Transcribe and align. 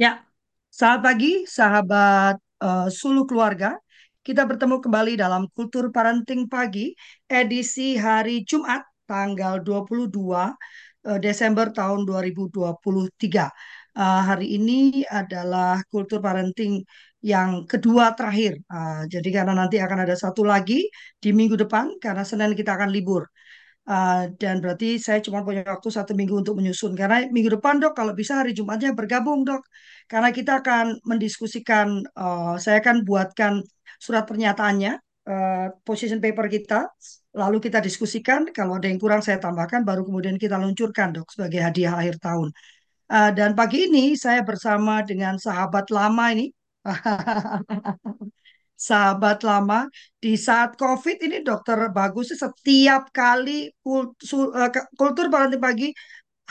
Ya, 0.00 0.24
selamat 0.72 1.00
pagi 1.06 1.30
sahabat 1.44 2.34
eh, 2.64 2.88
Sulu 2.88 3.28
Keluarga. 3.28 3.76
Kita 4.24 4.48
bertemu 4.48 4.80
kembali 4.84 5.12
dalam 5.20 5.42
Kultur 5.52 5.92
Parenting 5.92 6.48
Pagi 6.48 6.96
edisi 7.28 8.00
hari 8.00 8.40
Jumat 8.48 8.80
tanggal 9.04 9.60
22 9.60 10.56
eh, 11.04 11.18
Desember 11.20 11.68
tahun 11.68 12.08
2023. 12.08 13.52
Eh, 13.92 14.20
hari 14.28 14.46
ini 14.56 15.04
adalah 15.04 15.84
Kultur 15.92 16.24
Parenting 16.24 16.80
yang 17.20 17.68
kedua 17.68 18.16
terakhir. 18.16 18.56
Eh, 18.56 19.02
jadi 19.12 19.28
karena 19.36 19.52
nanti 19.52 19.76
akan 19.84 20.08
ada 20.08 20.16
satu 20.16 20.48
lagi 20.48 20.88
di 21.20 21.28
minggu 21.36 21.60
depan 21.60 22.00
karena 22.00 22.24
Senin 22.24 22.56
kita 22.56 22.72
akan 22.72 22.88
libur. 22.88 23.28
Uh, 23.88 24.30
dan 24.38 24.60
berarti 24.62 25.00
saya 25.00 25.18
cuma 25.24 25.42
punya 25.42 25.64
waktu 25.66 25.88
satu 25.90 26.12
minggu 26.14 26.34
untuk 26.42 26.54
menyusun. 26.58 26.92
Karena 26.94 27.26
minggu 27.26 27.58
depan 27.58 27.80
dok, 27.82 27.92
kalau 27.98 28.12
bisa 28.14 28.38
hari 28.40 28.52
Jumatnya 28.54 28.94
bergabung 28.94 29.42
dok. 29.42 29.62
Karena 30.10 30.28
kita 30.30 30.60
akan 30.62 31.00
mendiskusikan, 31.06 32.04
uh, 32.14 32.54
saya 32.60 32.78
akan 32.82 33.02
buatkan 33.08 33.52
surat 33.98 34.24
pernyataannya, 34.30 34.92
uh, 35.26 35.66
position 35.82 36.20
paper 36.22 36.46
kita, 36.46 36.86
lalu 37.34 37.58
kita 37.58 37.78
diskusikan. 37.82 38.46
Kalau 38.50 38.78
ada 38.78 38.86
yang 38.90 39.00
kurang 39.00 39.22
saya 39.26 39.38
tambahkan, 39.42 39.82
baru 39.82 40.02
kemudian 40.06 40.36
kita 40.38 40.56
luncurkan 40.60 41.16
dok 41.16 41.26
sebagai 41.34 41.60
hadiah 41.62 41.94
akhir 41.98 42.22
tahun. 42.22 42.48
Uh, 43.10 43.30
dan 43.34 43.58
pagi 43.58 43.90
ini 43.90 44.14
saya 44.14 44.46
bersama 44.46 45.02
dengan 45.02 45.34
sahabat 45.34 45.90
lama 45.90 46.24
ini. 46.30 46.46
sahabat 48.88 49.38
lama 49.48 49.78
di 50.22 50.32
saat 50.46 50.70
COVID 50.82 51.16
ini 51.26 51.36
dokter 51.48 51.78
Bagus 51.96 52.28
setiap 52.42 53.02
kali 53.18 53.68
eh, 53.68 54.70
kultur 54.98 55.26
parenting 55.32 55.62
pagi 55.66 55.88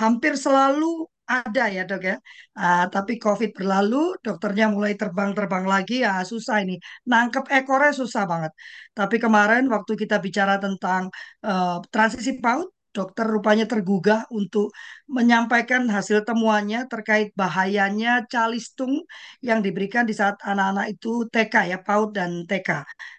hampir 0.02 0.34
selalu 0.46 1.10
ada 1.30 1.64
ya 1.76 1.82
dok 1.90 2.02
ya. 2.10 2.16
Uh, 2.58 2.86
tapi 2.94 3.14
COVID 3.22 3.50
berlalu, 3.58 4.18
dokternya 4.26 4.66
mulai 4.76 4.94
terbang-terbang 4.98 5.66
lagi, 5.74 6.02
ya 6.06 6.26
susah 6.32 6.56
ini. 6.66 6.76
Nangkep 7.06 7.46
ekornya 7.58 7.92
susah 8.02 8.24
banget. 8.32 8.52
Tapi 8.98 9.16
kemarin 9.24 9.64
waktu 9.74 9.94
kita 10.02 10.16
bicara 10.26 10.58
tentang 10.58 11.04
uh, 11.46 11.78
transisi 11.94 12.32
PAUD, 12.42 12.68
dokter 12.96 13.26
rupanya 13.36 13.66
tergugah 13.72 14.26
untuk 14.34 14.74
menyampaikan 15.08 15.82
hasil 15.96 16.26
temuannya 16.28 16.80
terkait 16.92 17.28
bahayanya 17.42 18.10
calistung 18.34 18.94
yang 19.48 19.60
diberikan 19.66 20.04
di 20.10 20.14
saat 20.20 20.36
anak-anak 20.46 20.86
itu 20.94 21.10
TK 21.34 21.56
ya, 21.72 21.78
PAUD 21.86 22.10
dan 22.18 22.32
TK. 22.50 22.70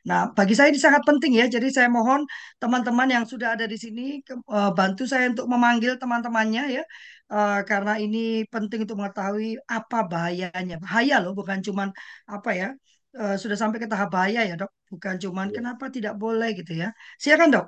Nah, 0.09 0.21
bagi 0.37 0.55
saya 0.59 0.69
ini 0.73 0.81
sangat 0.87 1.03
penting 1.09 1.33
ya. 1.41 1.45
Jadi 1.55 1.69
saya 1.77 1.89
mohon 1.91 2.21
teman-teman 2.63 3.09
yang 3.15 3.25
sudah 3.33 3.49
ada 3.55 3.65
di 3.71 3.77
sini 3.85 4.03
uh, 4.51 4.71
bantu 4.79 5.03
saya 5.11 5.25
untuk 5.33 5.47
memanggil 5.53 5.93
teman-temannya 6.03 6.63
ya. 6.81 6.83
Uh, 7.31 7.63
karena 7.71 7.93
ini 8.03 8.19
penting 8.53 8.79
untuk 8.85 8.99
mengetahui 9.01 9.55
apa 9.71 9.99
bahayanya. 10.11 10.75
Bahaya 10.83 11.15
loh, 11.23 11.33
bukan 11.39 11.59
cuman 11.67 11.89
apa 12.27 12.51
ya. 12.61 12.69
Uh, 13.11 13.35
sudah 13.43 13.59
sampai 13.59 13.79
ke 13.83 13.87
tahap 13.91 14.09
bahaya 14.15 14.41
ya, 14.51 14.55
Dok. 14.61 14.71
Bukan 14.93 15.15
cuman 15.25 15.47
Ya. 15.51 15.55
kenapa 15.57 15.85
tidak 15.95 16.15
boleh 16.23 16.49
gitu 16.59 16.73
ya. 16.83 16.89
Silakan, 17.23 17.51
Dok. 17.55 17.67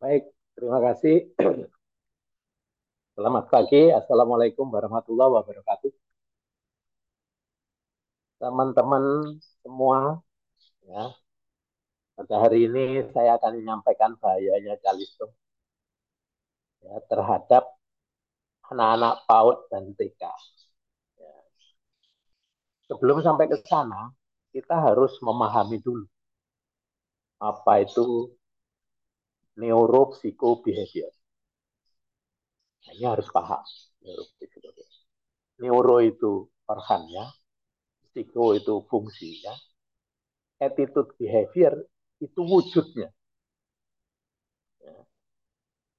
Baik, 0.00 0.24
terima 0.58 0.82
kasih. 0.82 1.16
Selamat 3.14 3.44
pagi. 3.46 3.94
Assalamualaikum 3.94 4.66
warahmatullahi 4.66 5.30
wabarakatuh. 5.38 5.94
Teman-teman 8.42 9.38
semua, 9.62 10.18
ya, 10.82 11.14
pada 12.18 12.34
hari 12.42 12.66
ini 12.66 13.06
saya 13.14 13.38
akan 13.38 13.62
menyampaikan 13.62 14.18
bahayanya 14.18 14.74
calistung 14.82 15.30
ya, 16.82 16.98
terhadap 17.06 17.78
anak-anak 18.66 19.14
PAUD 19.30 19.58
dan 19.70 19.84
TK. 19.94 20.22
Ya. 21.22 21.34
Sebelum 22.90 23.22
sampai 23.22 23.46
ke 23.46 23.62
sana, 23.62 24.10
kita 24.50 24.74
harus 24.74 25.14
memahami 25.22 25.78
dulu 25.78 26.06
apa 27.38 27.86
itu 27.86 28.34
neuropsikobehavior. 29.60 31.12
Nah, 32.84 32.92
ini 32.96 33.04
harus 33.12 33.28
paham. 33.34 33.62
Neuro 35.62 35.96
itu 36.10 36.32
organnya, 36.72 37.24
psiko 38.06 38.44
itu 38.58 38.74
fungsinya, 38.90 39.54
attitude 40.66 41.10
behavior 41.18 41.74
itu 42.22 42.40
wujudnya. 42.50 43.08
Ya. 44.82 44.94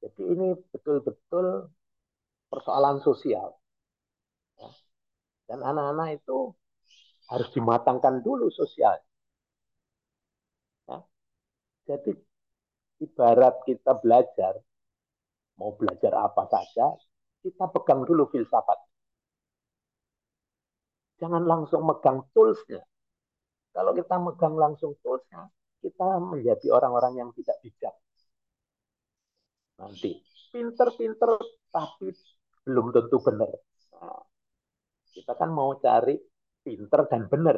Jadi 0.03 0.21
ini 0.33 0.47
betul-betul 0.71 1.47
persoalan 2.51 2.97
sosial. 3.07 3.49
Ya. 4.61 4.69
Dan 5.49 5.59
anak-anak 5.71 6.09
itu 6.19 6.37
harus 7.31 7.49
dimatangkan 7.55 8.15
dulu 8.27 8.47
sosial. 8.59 8.95
Ya. 10.87 10.97
Jadi 11.87 12.11
ibarat 12.99 13.63
kita 13.67 13.95
belajar, 13.99 14.59
mau 15.59 15.75
belajar 15.75 16.13
apa 16.15 16.43
saja, 16.47 16.95
kita 17.43 17.65
pegang 17.71 18.03
dulu 18.03 18.27
filsafat. 18.31 18.79
Jangan 21.19 21.43
langsung 21.43 21.83
megang 21.83 22.23
toolsnya. 22.31 22.79
Kalau 23.75 23.91
kita 23.91 24.15
megang 24.19 24.55
langsung 24.55 24.95
toolsnya, 25.03 25.51
kita 25.83 26.19
menjadi 26.19 26.67
orang-orang 26.75 27.19
yang 27.19 27.29
tidak 27.35 27.59
bijak. 27.63 27.95
Nanti 29.79 30.19
pinter-pinter 30.51 31.39
tapi 31.71 32.11
belum 32.67 32.91
tentu 32.91 33.17
benar. 33.23 33.51
Nah, 33.95 34.23
kita 35.15 35.33
kan 35.39 35.49
mau 35.51 35.75
cari 35.79 36.15
pinter 36.63 37.07
dan 37.07 37.27
benar. 37.31 37.57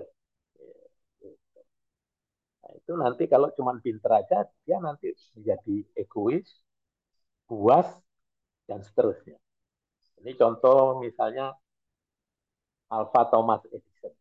Itu 2.79 2.91
nanti 2.95 3.23
kalau 3.33 3.47
cuma 3.57 3.75
pinter 3.85 4.11
aja, 4.21 4.37
dia 4.65 4.77
nanti 4.79 5.11
menjadi 5.35 5.75
egois, 6.01 6.47
puas, 7.47 7.87
dan 8.67 8.79
seterusnya. 8.87 9.37
Ini 10.21 10.31
contoh 10.39 11.01
misalnya 11.03 11.55
Alpha 12.91 13.21
Thomas 13.31 13.61
Edison. 13.75 14.13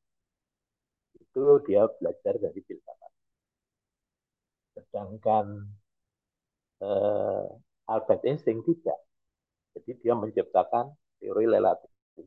Itu 1.22 1.42
dia 1.66 1.86
belajar 1.98 2.34
dari 2.42 2.60
filsafat. 2.66 3.12
Sedangkan 4.74 5.46
eh, 6.82 7.46
Albert 7.90 8.22
Einstein 8.26 8.58
tidak. 8.66 8.98
Jadi 9.76 9.90
dia 10.02 10.14
menciptakan 10.18 10.90
teori 11.22 11.44
relativitas. 11.46 12.26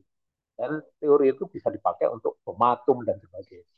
Dan 0.54 0.80
teori 1.02 1.34
itu 1.34 1.44
bisa 1.50 1.68
dipakai 1.68 2.06
untuk 2.08 2.38
bom 2.46 2.60
atom 2.62 3.02
dan 3.02 3.18
sebagainya. 3.18 3.68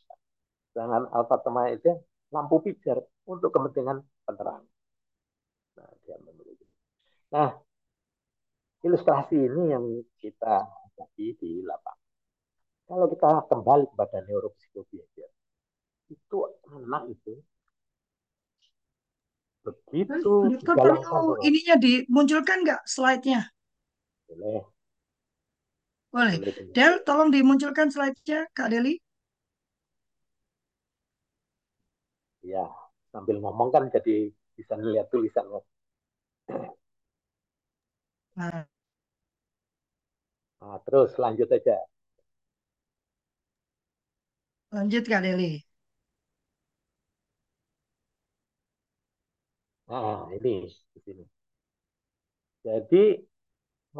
Sedangkan 0.71 1.09
Alpha 1.11 1.37
Thomas 1.41 1.73
Edison 1.73 1.99
lampu 2.35 2.63
pijar 2.63 2.99
untuk 3.27 3.51
kepentingan 3.55 4.03
penerangan. 4.27 4.67
Nah, 5.77 5.91
dia 6.03 6.17
memiliki. 6.23 6.67
Nah, 7.31 7.51
ilustrasi 8.83 9.37
ini 9.37 9.63
yang 9.71 9.85
kita 10.19 10.67
hadapi 10.67 11.37
di 11.39 11.61
lapangan. 11.63 12.05
Kalau 12.87 13.07
kita 13.11 13.31
kembali 13.51 13.85
kepada 13.91 14.23
neuropsikobehavior, 14.25 15.31
itu 16.07 16.39
anak 16.71 17.11
itu 17.11 17.35
begitu 19.67 20.23
perlu 20.63 21.35
ininya 21.43 21.75
dimunculkan 21.75 22.63
nggak 22.63 22.87
slide-nya? 22.87 23.51
Boleh. 24.31 24.63
Boleh. 26.15 26.35
Del, 26.71 27.03
tolong 27.03 27.35
dimunculkan 27.35 27.91
slide-nya, 27.91 28.47
Kak 28.55 28.71
Deli. 28.71 29.03
Ya, 32.53 32.65
sambil 33.13 33.37
ngomong 33.43 33.69
kan 33.75 33.85
jadi 33.95 34.15
bisa 34.57 34.73
melihat 34.81 35.07
tulisannya. 35.13 35.61
Nah. 38.37 38.67
nah, 40.61 40.77
terus 40.87 41.11
lanjut 41.23 41.49
aja. 41.57 41.77
Lanjut 44.75 45.05
Kak 45.11 45.23
Deli. 45.25 45.67
Nah, 49.89 50.31
ini 50.37 50.55
di 50.95 50.99
sini. 51.05 51.25
Jadi 52.67 53.03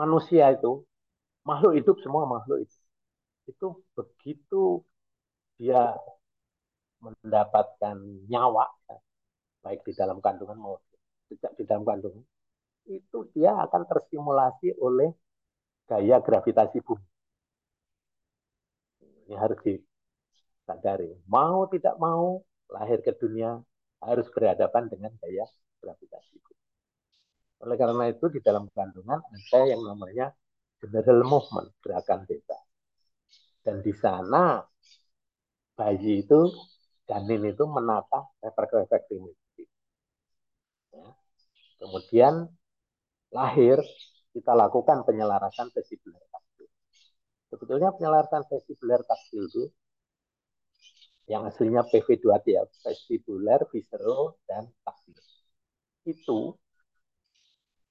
manusia 0.01 0.45
itu 0.57 0.73
makhluk 1.49 1.73
hidup 1.79 1.97
semua 2.05 2.25
makhluk 2.35 2.59
itu 2.67 2.77
itu 3.51 3.67
begitu 3.97 4.65
dia 5.61 5.81
mendapatkan 7.01 7.97
nyawa 8.27 8.67
ya, 8.89 8.97
baik 9.63 9.85
di 9.85 9.93
dalam 9.93 10.19
kandungan 10.25 10.57
maupun 10.57 10.97
tidak 11.27 11.53
di 11.59 11.65
dalam 11.67 11.85
kandungan 11.85 12.25
itu 12.87 13.19
dia 13.35 13.51
akan 13.67 13.83
terstimulasi 13.91 14.79
oleh 14.79 15.11
gaya 15.91 16.23
gravitasi 16.23 16.79
bumi. 16.83 17.07
Ini 19.27 19.35
harus 19.35 19.59
disadari. 19.59 21.11
Mau 21.27 21.67
tidak 21.67 21.99
mau 21.99 22.39
lahir 22.71 23.03
ke 23.03 23.11
dunia 23.19 23.59
harus 24.03 24.27
berhadapan 24.31 24.87
dengan 24.87 25.11
gaya 25.19 25.43
gravitasi 25.83 26.35
bumi. 26.39 26.63
Oleh 27.67 27.77
karena 27.79 28.05
itu 28.07 28.27
di 28.31 28.39
dalam 28.39 28.71
kandungan 28.71 29.19
ada 29.19 29.61
yang 29.67 29.83
namanya 29.83 30.31
general 30.79 31.27
movement, 31.27 31.75
gerakan 31.83 32.23
bebas. 32.23 32.63
Dan 33.67 33.83
di 33.83 33.91
sana 33.99 34.63
bayi 35.75 36.23
itu 36.23 36.55
janin 37.07 37.43
itu 37.47 37.65
menata 37.71 38.27
refleks-refleks 38.43 39.07
primitif. 39.07 39.69
Ya. 40.93 41.07
Kemudian 41.81 42.35
lahir 43.31 43.79
kita 44.35 44.53
lakukan 44.53 45.07
penyelarasan 45.07 45.71
vestibular 45.73 46.23
taktil. 46.29 46.69
Sebetulnya 47.51 47.91
penyelarasan 47.95 48.43
vestibular 48.51 49.01
taktil 49.07 49.47
itu 49.49 49.65
yang 51.27 51.43
aslinya 51.47 51.83
PV2T 51.91 52.47
ya, 52.55 52.63
vestibular, 52.87 53.61
visceral, 53.71 54.39
dan 54.47 54.71
taktil. 54.87 55.19
Itu 56.07 56.55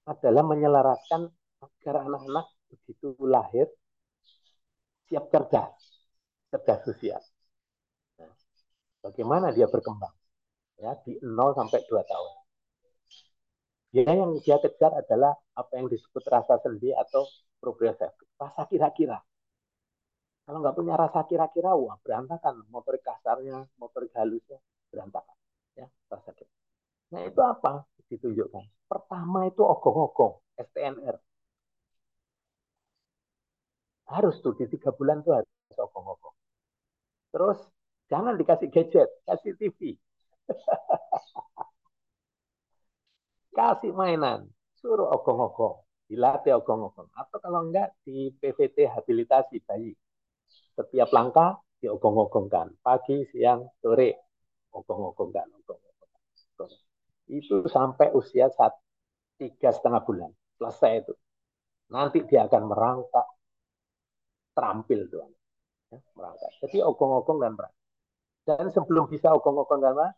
adalah 0.08 0.44
menyelaraskan 0.46 1.28
agar 1.60 1.94
anak-anak 2.06 2.46
begitu 2.70 3.12
lahir 3.26 3.66
siap 5.10 5.28
cerdas, 5.30 5.74
cerdas 6.50 6.80
sosial. 6.86 7.22
Bagaimana 9.06 9.46
dia 9.56 9.66
berkembang? 9.74 10.14
Ya, 10.82 10.92
di 11.04 11.12
0 11.22 11.52
sampai 11.58 11.80
2 11.88 12.02
tahun. 12.10 12.32
Dia 13.94 14.12
yang 14.20 14.32
dia 14.44 14.56
kejar 14.64 14.92
adalah 15.02 15.32
apa 15.60 15.72
yang 15.78 15.86
disebut 15.92 16.22
rasa 16.34 16.54
sendi 16.64 16.90
atau 17.02 17.22
progresif. 17.62 18.12
Rasa 18.42 18.62
kira-kira. 18.70 19.18
Kalau 20.44 20.58
nggak 20.62 20.76
punya 20.78 20.94
rasa 21.02 21.20
kira-kira, 21.30 21.70
wah 21.82 21.96
berantakan. 22.04 22.54
Motorik 22.74 23.02
kasarnya, 23.08 23.56
motorik 23.80 24.12
halusnya 24.18 24.58
berantakan. 24.90 25.36
Ya, 25.78 25.86
rasa 26.12 26.30
kira. 26.38 26.52
Nah 27.12 27.22
itu 27.30 27.40
apa? 27.54 27.72
Ditunjukkan. 28.10 28.64
Pertama 28.90 29.38
itu 29.50 29.62
ogong-ogong, 29.74 30.34
STNR 30.66 31.16
harus 34.12 34.34
tuh 34.44 34.52
di 34.58 34.64
tiga 34.72 34.90
bulan 34.98 35.18
tuh 35.26 35.32
harus 35.38 35.78
ogong-ogong. 35.86 36.36
Terus 37.32 37.58
jangan 38.10 38.38
dikasih 38.38 38.70
gadget, 38.70 39.08
kasih 39.26 39.52
TV. 39.58 39.98
kasih 43.56 43.92
mainan, 43.96 44.46
suruh 44.78 45.08
ogong-ogong, 45.16 45.80
dilatih 46.12 46.60
ogong-ogong. 46.60 47.08
Atau 47.16 47.40
kalau 47.40 47.66
enggak 47.66 47.96
di 48.04 48.30
PVT 48.36 48.86
habilitasi 48.86 49.64
bayi. 49.64 49.96
Setiap 50.76 51.08
langkah 51.10 51.56
diogong-ogongkan, 51.80 52.76
pagi, 52.84 53.24
siang, 53.32 53.64
sore, 53.80 54.28
ogong-ogongkan, 54.76 55.48
ogong-ogongkan. 55.64 56.70
Itu 57.26 57.64
sampai 57.66 58.12
usia 58.12 58.52
saat 58.52 58.76
tiga 59.40 59.72
setengah 59.72 60.04
bulan, 60.04 60.30
selesai 60.60 60.92
itu. 61.04 61.12
Nanti 61.92 62.24
dia 62.28 62.44
akan 62.44 62.62
merangkak, 62.68 63.26
terampil 64.52 65.00
tuh. 65.08 65.32
Ya, 65.92 65.98
merangkak. 66.12 66.52
Jadi 66.60 66.76
ogong-ogong 66.84 67.40
dan 67.40 67.56
merangkak. 67.56 67.85
Dan 68.46 68.64
sebelum 68.74 69.04
bisa 69.12 69.28
ogong-ogong 69.36 69.80
merangkak, 69.82 70.12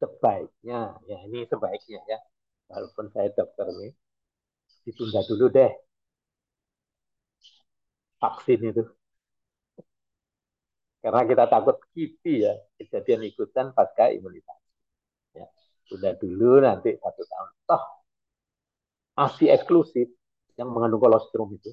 sebaiknya, 0.00 0.80
ya 1.10 1.18
ini 1.26 1.40
sebaiknya 1.52 2.00
ya, 2.12 2.18
walaupun 2.70 3.06
saya 3.14 3.28
dokter 3.38 3.66
nih, 3.80 3.92
ditunda 4.86 5.20
dulu 5.28 5.46
deh 5.56 5.72
vaksin 8.20 8.60
itu. 8.70 8.82
Karena 11.02 11.22
kita 11.30 11.44
takut 11.54 11.76
kipi 11.94 12.32
ya, 12.44 12.52
kejadian 12.78 13.22
ikutan 13.30 13.66
pasca 13.76 14.04
imunitas. 14.16 14.58
Ya, 15.38 15.46
tunda 15.88 16.10
dulu 16.22 16.50
nanti 16.66 16.90
satu 17.02 17.22
tahun. 17.32 17.50
Toh, 17.68 17.82
masih 19.18 19.48
eksklusif 19.56 20.08
yang 20.58 20.68
mengandung 20.72 21.02
kolostrum 21.04 21.48
itu 21.58 21.70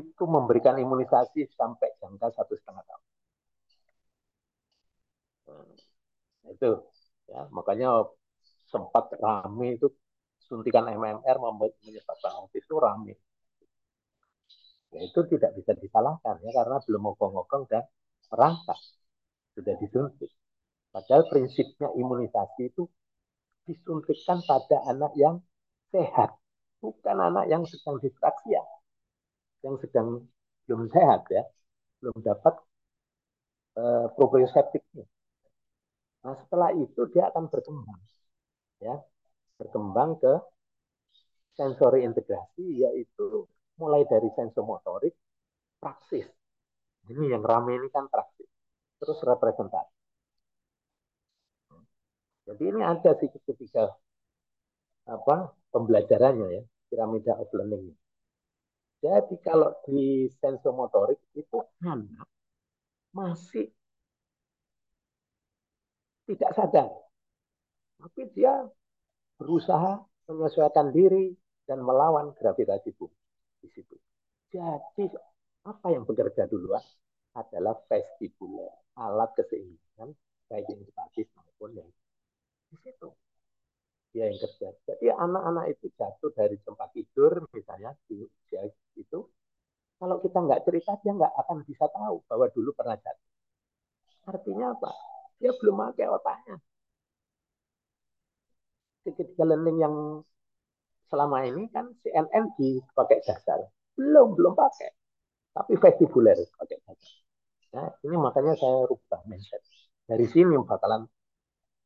itu 0.00 0.24
memberikan 0.34 0.76
imunisasi 0.84 1.40
sampai 1.58 1.88
jangka 2.00 2.28
satu 2.36 2.54
setengah 2.58 2.84
tahun. 2.88 3.04
Nah, 6.42 6.50
itu 6.54 6.70
ya 7.30 7.40
makanya 7.56 7.88
sempat 8.72 9.04
rame 9.24 9.66
itu 9.76 9.86
suntikan 10.48 10.84
MMR 10.98 11.36
menyebabkan 11.82 12.32
autis 12.38 12.62
itu 12.66 12.76
rame. 12.86 13.14
Ya, 14.94 15.00
itu 15.08 15.20
tidak 15.32 15.50
bisa 15.58 15.72
disalahkan 15.82 16.36
ya 16.42 16.50
karena 16.58 16.76
belum 16.86 17.02
ngokong-ngokong 17.06 17.62
dan 17.70 17.84
merangkak 18.30 18.78
sudah 19.54 19.74
disuntik. 19.82 20.30
Padahal 20.94 21.24
prinsipnya 21.32 21.88
imunisasi 22.02 22.62
itu 22.70 22.82
disuntikkan 23.68 24.38
pada 24.50 24.78
anak 24.92 25.12
yang 25.24 25.36
sehat, 25.94 26.30
bukan 26.82 27.18
anak 27.28 27.46
yang 27.52 27.62
sedang 27.70 27.96
distraksi 28.04 28.48
ya 28.58 28.64
yang 29.64 29.76
sedang 29.82 30.08
belum 30.66 30.88
sehat 30.92 31.20
ya, 31.32 31.42
belum 32.00 32.16
dapat 32.24 32.54
uh, 33.78 34.06
proprioceptifnya. 34.16 35.04
Nah 36.20 36.34
setelah 36.36 36.70
itu 36.76 37.00
dia 37.12 37.32
akan 37.32 37.48
berkembang, 37.48 38.00
ya, 38.84 38.96
berkembang 39.56 40.20
ke 40.20 40.32
sensori 41.56 42.04
integrasi 42.04 42.84
yaitu 42.84 43.48
mulai 43.80 44.04
dari 44.04 44.28
sensomotorik, 44.36 45.16
praksis. 45.80 46.28
Ini 47.08 47.32
yang 47.36 47.42
ramai 47.44 47.80
ini 47.80 47.88
kan 47.88 48.04
praksis. 48.12 48.48
Terus 49.00 49.18
representasi. 49.24 49.94
Jadi 52.44 52.62
ini 52.66 52.80
ada 52.84 53.16
sih 53.16 53.28
ketiga 53.32 53.88
apa 55.08 55.36
pembelajarannya 55.72 56.48
ya, 56.56 56.62
piramida 56.88 57.32
of 57.40 57.48
learning. 57.56 57.96
Jadi 59.00 59.34
kalau 59.40 59.72
di 59.88 60.28
sensomotorik 60.28 61.20
itu 61.32 61.56
anak 61.80 62.28
masih 63.16 63.72
tidak 66.30 66.50
sadar. 66.54 66.88
Tapi 67.98 68.22
dia 68.32 68.54
berusaha 69.36 69.98
menyesuaikan 70.30 70.94
diri 70.94 71.34
dan 71.66 71.82
melawan 71.82 72.30
gravitasi 72.38 72.94
bumi 72.94 73.18
di 73.60 73.68
situ. 73.74 73.96
Jadi 74.50 75.10
apa 75.66 75.86
yang 75.90 76.06
bekerja 76.06 76.46
duluan 76.46 76.82
adalah 77.34 77.78
vestibular, 77.86 78.70
alat 78.98 79.30
keseimbangan 79.38 80.10
baik 80.50 80.66
yang 80.66 80.82
simpatis 80.82 81.26
maupun 81.34 81.70
yang 81.78 81.88
di 82.70 82.76
situ 82.82 83.10
dia 84.10 84.26
yang 84.26 84.38
kerja. 84.42 84.74
Jadi 84.90 85.06
anak-anak 85.14 85.70
itu 85.70 85.86
jatuh 85.94 86.30
dari 86.34 86.58
tempat 86.66 86.90
tidur 86.90 87.46
misalnya 87.54 87.94
di 88.10 88.26
usia 88.26 88.66
itu, 88.98 89.20
kalau 90.02 90.16
kita 90.18 90.38
nggak 90.42 90.66
cerita 90.66 90.98
dia 90.98 91.14
nggak 91.14 91.34
akan 91.46 91.62
bisa 91.62 91.86
tahu 91.86 92.18
bahwa 92.26 92.50
dulu 92.50 92.74
pernah 92.74 92.98
jatuh. 92.98 93.30
Artinya 94.34 94.74
apa? 94.74 94.90
Dia 95.40 95.52
belum 95.58 95.76
pakai 95.82 96.06
otaknya. 96.16 96.56
Ketika 99.04 99.42
learning 99.48 99.78
yang 99.84 99.94
selama 101.10 101.42
ini 101.44 101.66
kan 101.74 101.90
CNN 102.00 102.44
dipakai 102.56 103.18
dasar. 103.26 103.58
Belum, 103.98 104.32
belum 104.38 104.54
pakai. 104.54 104.90
Tapi 105.56 105.72
vestibuler 105.82 106.38
pakai 106.60 106.76
dasar. 106.86 107.14
Nah, 107.74 107.88
ini 108.06 108.16
makanya 108.18 108.54
saya 108.58 108.86
rubah 108.90 109.20
mindset. 109.30 109.62
Dari 110.06 110.26
sini 110.26 110.54
bakalan 110.62 111.06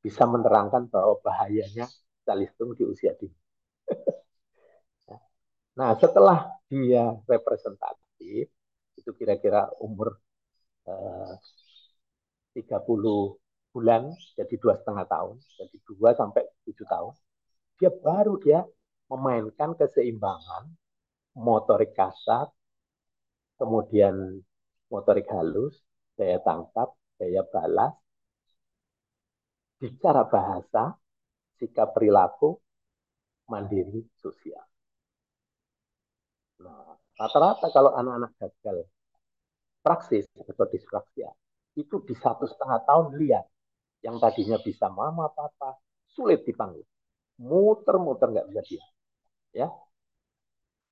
bisa 0.04 0.24
menerangkan 0.28 0.88
bahwa 0.92 1.20
bahayanya 1.24 1.86
Salistung 2.24 2.72
di 2.78 2.84
usia 2.88 3.12
dini. 3.20 3.36
nah, 5.78 5.92
setelah 6.00 6.38
dia 6.70 7.04
representatif, 7.28 8.48
itu 8.98 9.10
kira-kira 9.18 9.68
umur 9.84 10.16
eh, 10.88 11.34
30 12.54 13.38
bulan, 13.74 14.14
jadi 14.38 14.54
dua 14.62 14.78
setengah 14.78 15.02
tahun, 15.10 15.36
jadi 15.58 15.76
dua 15.82 16.14
sampai 16.14 16.46
tujuh 16.62 16.86
tahun, 16.86 17.14
dia 17.82 17.90
baru 17.90 18.38
dia 18.38 18.62
memainkan 19.10 19.74
keseimbangan 19.74 20.70
motorik 21.34 21.90
kasar, 21.98 22.54
kemudian 23.58 24.38
motorik 24.86 25.26
halus, 25.34 25.74
daya 26.14 26.38
tangkap, 26.38 26.94
daya 27.18 27.42
balas, 27.50 27.98
bicara 29.82 30.22
bahasa, 30.30 30.94
sikap 31.58 31.90
perilaku 31.98 32.54
mandiri 33.50 34.06
sosial. 34.22 34.62
Nah, 36.62 36.94
rata-rata 37.18 37.68
kalau 37.74 37.90
anak-anak 37.98 38.32
gagal 38.38 38.86
praksis 39.82 40.24
atau 40.38 40.64
disfraksia 40.70 41.28
itu 41.74 42.00
di 42.06 42.14
satu 42.14 42.46
setengah 42.46 42.80
tahun 42.86 43.18
lihat 43.18 43.44
yang 44.04 44.20
tadinya 44.20 44.60
bisa 44.60 44.92
mama 44.92 45.32
papa 45.32 45.80
sulit 46.12 46.44
dipanggil. 46.44 46.84
Muter-muter 47.40 48.28
nggak 48.30 48.46
bisa 48.52 48.62
dia. 48.68 48.84
Ya. 49.64 49.68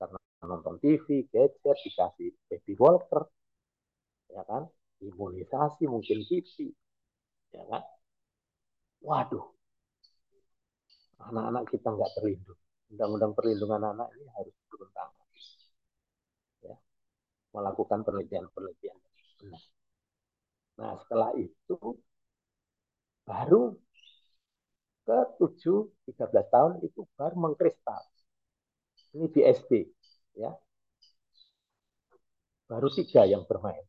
Karena 0.00 0.19
nonton 0.49 0.81
TV 0.81 1.28
gadget 1.28 1.76
dikasih 1.85 2.33
baby 2.49 2.73
walker. 2.81 3.28
Ya 4.33 4.42
kan? 4.49 4.64
Imunisasi 5.04 5.85
mungkin 5.85 6.25
kipi 6.25 6.73
ya 7.52 7.62
kan? 7.69 7.83
Waduh. 9.04 9.45
Anak-anak 11.28 11.64
kita 11.69 11.88
nggak 11.92 12.11
terlindung. 12.19 12.61
Undang-undang 12.90 13.33
perlindungan 13.37 13.83
anak 13.92 14.09
ini 14.16 14.26
harus 14.33 14.54
turun 14.73 14.90
tangan. 14.97 15.26
Ya. 16.64 16.76
Melakukan 17.52 18.00
penelitian-penelitian. 18.09 18.99
Nah, 20.81 20.92
setelah 21.04 21.31
itu 21.37 21.76
baru 23.23 23.76
ke 25.02 25.19
7, 25.38 25.91
13 26.07 26.47
tahun 26.55 26.73
itu 26.87 27.00
baru 27.19 27.35
mengkristal. 27.35 28.02
Ini 29.12 29.26
di 29.29 29.41
SD, 29.45 29.73
ya. 30.38 30.50
Baru 32.71 32.88
tiga 32.88 33.29
yang 33.29 33.45
bermain, 33.45 33.85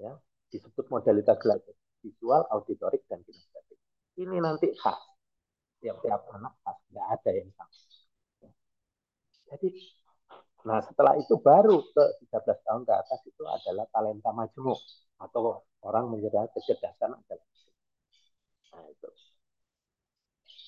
ya. 0.00 0.16
Disebut 0.48 0.88
modalitas 0.88 1.36
belajar 1.40 1.74
visual, 2.00 2.42
auditorik, 2.50 3.04
dan 3.06 3.20
kinestetik. 3.26 3.78
Ini 4.16 4.36
nanti 4.40 4.72
khas. 4.76 5.00
Tiap-tiap 5.82 6.30
anak 6.32 6.54
khas, 6.62 6.78
nggak 6.94 7.06
ada 7.20 7.30
yang 7.36 7.50
sama. 7.52 7.76
Jadi, 9.52 9.68
nah 10.64 10.80
setelah 10.80 11.14
itu 11.20 11.36
baru 11.36 11.84
ke 11.92 12.04
13 12.32 12.64
tahun 12.64 12.82
ke 12.88 12.92
atas 12.96 13.20
itu 13.28 13.44
adalah 13.44 13.84
talenta 13.92 14.32
majemuk 14.32 14.80
atau 15.20 15.60
orang 15.84 16.08
menjadi 16.08 16.48
kecerdasan 16.56 17.12
adalah 17.12 17.51
nah 18.72 18.84
itu. 18.88 19.08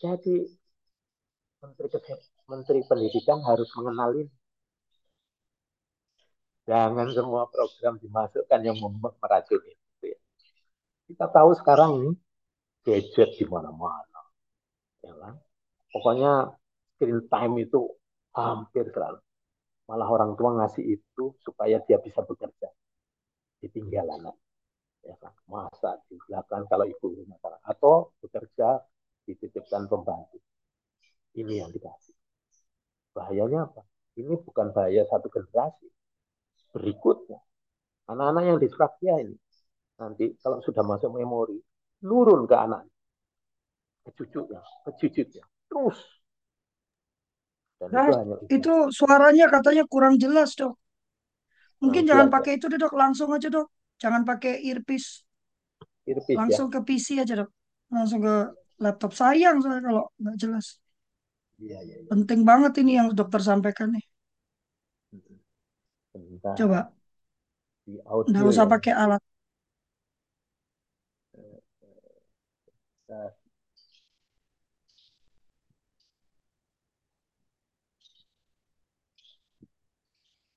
Jadi 0.00 0.37
Menteri 1.62 1.88
Menteri 2.52 2.80
Pendidikan 2.88 3.40
harus 3.49 3.68
mengenalin 3.76 4.28
jangan 6.68 7.08
semua 7.12 7.42
program 7.49 7.94
dimasukkan 8.00 8.61
yang 8.64 8.76
meracuni. 9.20 9.73
Ya. 10.04 10.18
Kita 11.08 11.26
tahu 11.28 11.50
sekarang 11.56 11.90
ini 12.00 12.11
gadget 12.84 13.30
di 13.40 13.44
mana-mana, 13.49 14.20
ya 15.04 15.12
kan? 15.16 15.34
Pokoknya 15.92 16.32
screen 16.96 17.20
time 17.32 17.54
itu 17.64 17.80
hampir 18.37 18.84
selalu. 18.92 19.20
Malah 19.88 20.08
orang 20.08 20.32
tua 20.38 20.50
ngasih 20.61 20.84
itu 20.96 21.25
supaya 21.44 21.76
dia 21.84 22.00
bisa 22.00 22.25
bekerja. 22.25 22.68
Ditinggal 23.61 24.06
anak. 24.20 24.37
Ya 25.04 25.14
kan? 25.20 25.32
Masa 25.46 26.00
di 26.08 26.16
belakang 26.25 26.64
kalau 26.66 26.88
ibu 26.88 27.06
rumah 27.12 27.61
Atau 27.64 28.16
bekerja 28.25 28.80
dititipkan 29.28 29.88
pembantu. 29.88 30.40
Ini 31.37 31.64
yang 31.64 31.70
dikasih. 31.73 32.16
Bahayanya 33.12 33.68
apa? 33.68 33.82
Ini 34.16 34.34
bukan 34.40 34.73
bahaya 34.73 35.04
satu 35.06 35.28
generasi. 35.28 35.90
Berikutnya, 36.75 37.38
anak-anak 38.11 38.42
yang 38.50 38.58
disfraksia 38.58 39.14
ini, 39.23 39.38
nanti 40.02 40.34
kalau 40.42 40.58
sudah 40.58 40.82
masuk 40.82 41.14
memori, 41.14 41.54
nurun 42.02 42.50
ke 42.50 42.56
anak, 42.58 42.82
ke 44.02 44.11
cucunya, 44.18 44.58
ke 44.82 44.90
cucunya. 44.99 45.44
Terus 45.70 45.99
dan 47.78 47.88
nah, 47.90 48.06
itu, 48.06 48.14
hanya 48.16 48.37
itu 48.49 48.75
suaranya 48.94 49.46
katanya 49.50 49.84
kurang 49.90 50.14
jelas, 50.16 50.54
Dok. 50.54 50.78
Mungkin 51.82 52.06
nah, 52.06 52.08
jangan 52.14 52.28
pakai 52.30 52.56
itu, 52.56 52.66
Dok. 52.70 52.94
Langsung 52.94 53.28
aja, 53.34 53.50
Dok. 53.50 53.68
Jangan 54.02 54.22
pakai 54.28 54.60
earpiece. 54.68 55.24
earpiece 56.06 56.34
ya? 56.34 56.38
Langsung 56.40 56.68
ya? 56.68 56.72
ke 56.74 56.78
PC 56.86 57.06
aja, 57.22 57.34
Dok. 57.40 57.50
Langsung 57.94 58.20
ke 58.26 58.34
laptop. 58.82 59.12
Sayang 59.14 59.56
saya 59.62 59.80
kalau 59.80 60.04
nggak 60.20 60.36
jelas. 60.42 60.66
Iya, 61.62 61.78
iya, 61.86 61.96
iya. 62.02 62.08
Penting 62.10 62.40
banget 62.42 62.72
ini 62.82 62.92
yang 62.98 63.08
dokter 63.14 63.40
sampaikan 63.40 63.94
nih. 63.94 64.04
Bentar. 66.14 66.54
Coba. 66.58 66.80
Di 67.86 67.94
audio 68.06 68.30
Nggak 68.30 68.46
usah 68.50 68.66
ya. 68.66 68.72
pakai 68.72 68.92
alat. 68.94 69.22
Bentar. 73.08 73.34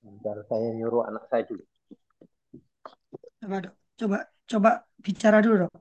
Bentar 0.02 0.38
saya 0.50 0.70
nyuruh 0.78 1.04
anak 1.10 1.24
saya 1.30 1.44
dulu. 1.46 1.64
Coba 3.42 3.58
dok, 3.64 3.74
coba 4.00 4.18
coba 4.52 4.70
bicara 5.06 5.38
dulu 5.44 5.56
dok. 5.62 5.74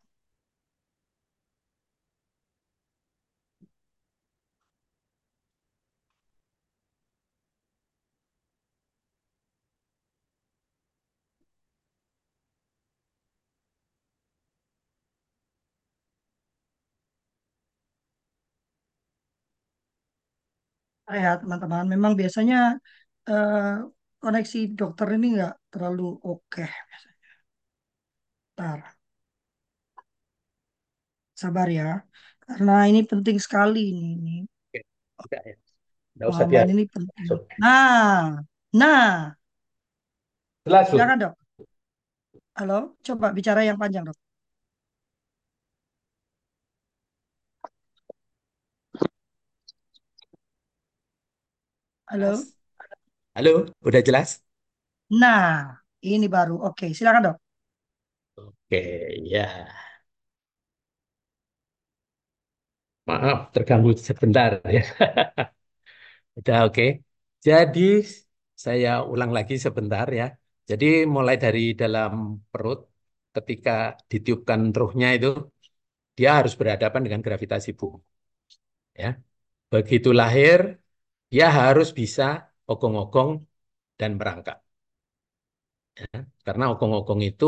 Ya 21.24 21.30
teman-teman, 21.40 21.84
memang 21.94 22.12
biasanya 22.20 22.56
eh, 23.28 23.58
koneksi 24.22 24.58
dokter 24.78 25.08
ini 25.16 25.26
nggak 25.36 25.52
terlalu 25.72 26.02
oke 26.28 26.42
okay. 26.52 26.68
Ntar. 28.56 28.80
Sabar 31.36 31.68
ya, 31.68 32.00
karena 32.40 32.88
ini 32.88 33.04
penting 33.04 33.36
sekali 33.36 33.92
ini. 33.92 34.48
Oke, 35.20 35.36
ya. 35.36 35.56
Nggak 36.16 36.28
usah 36.32 36.44
dia. 36.48 36.64
ini 36.64 36.84
penting. 36.88 37.28
Nah, 37.60 38.40
nah. 38.72 39.36
Jelas, 40.64 40.88
Silakan 40.88 41.16
dok. 41.20 41.34
Halo, 42.56 42.96
coba 43.04 43.36
bicara 43.36 43.60
yang 43.68 43.76
panjang 43.76 44.08
dok. 44.08 44.16
Halo. 52.08 52.40
Halo, 53.36 53.68
udah 53.84 54.00
jelas? 54.00 54.40
Nah, 55.12 55.76
ini 56.00 56.24
baru. 56.32 56.56
Oke, 56.64 56.96
silakan 56.96 57.22
dok. 57.28 57.45
Oke, 58.70 58.78
ya. 59.30 59.66
Maaf, 63.08 63.38
terganggu 63.54 63.90
sebentar 64.08 64.50
ya. 64.76 64.82
Udah 66.38 66.56
oke. 66.66 66.82
Jadi 67.46 67.80
saya 68.64 68.88
ulang 69.12 69.30
lagi 69.36 69.54
sebentar 69.66 70.06
ya. 70.20 70.24
Jadi 70.70 70.86
mulai 71.16 71.34
dari 71.44 71.60
dalam 71.80 72.12
perut, 72.50 72.78
ketika 73.36 73.70
ditiupkan 74.10 74.60
ruhnya 74.78 75.08
itu, 75.16 75.26
dia 76.18 76.30
harus 76.38 76.54
berhadapan 76.60 77.00
dengan 77.06 77.20
gravitasi 77.26 77.70
bumi. 77.80 78.00
Ya, 79.02 79.08
begitu 79.72 80.10
lahir, 80.20 80.60
dia 81.32 81.46
harus 81.60 81.88
bisa 82.00 82.24
ogong-ogong 82.70 83.30
dan 84.00 84.10
merangkak. 84.20 84.56
Ya, 86.00 86.06
karena 86.46 86.64
ogong-ogong 86.72 87.20
itu 87.28 87.44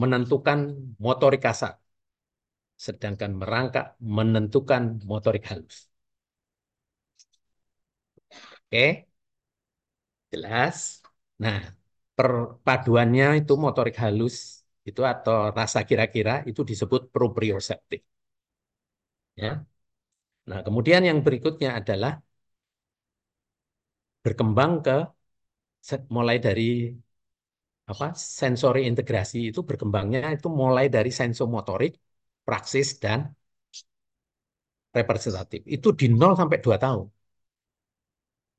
menentukan 0.00 0.58
motorik 1.04 1.40
kasar, 1.46 1.72
sedangkan 2.86 3.30
merangkak 3.40 3.86
menentukan 4.18 4.82
motorik 5.10 5.44
halus. 5.50 5.76
Oke, 8.70 9.06
jelas. 10.32 10.78
Nah, 11.42 11.58
perpaduannya 12.16 13.24
itu 13.40 13.52
motorik 13.64 13.96
halus 14.02 14.34
itu 14.88 15.00
atau 15.12 15.34
rasa 15.58 15.78
kira-kira 15.88 16.32
itu 16.50 16.60
disebut 16.70 17.00
proprioseptif. 17.14 18.00
Ya. 19.42 19.48
Nah, 20.50 20.60
kemudian 20.66 21.02
yang 21.08 21.18
berikutnya 21.26 21.68
adalah 21.80 22.12
berkembang 24.24 24.72
ke 24.86 24.92
mulai 26.14 26.36
dari 26.46 26.62
apa 27.92 28.06
sensori 28.40 28.80
integrasi 28.90 29.36
itu 29.50 29.60
berkembangnya 29.68 30.20
itu 30.36 30.48
mulai 30.60 30.84
dari 30.94 31.10
sensomotorik, 31.20 31.92
praksis 32.46 32.86
dan 33.04 33.18
representatif. 34.98 35.60
Itu 35.76 35.88
di 36.00 36.06
0 36.20 36.32
sampai 36.40 36.58
2 36.64 36.76
tahun. 36.84 37.06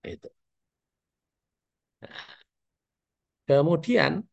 Itu. 0.04 0.30
kemudian 3.48 4.24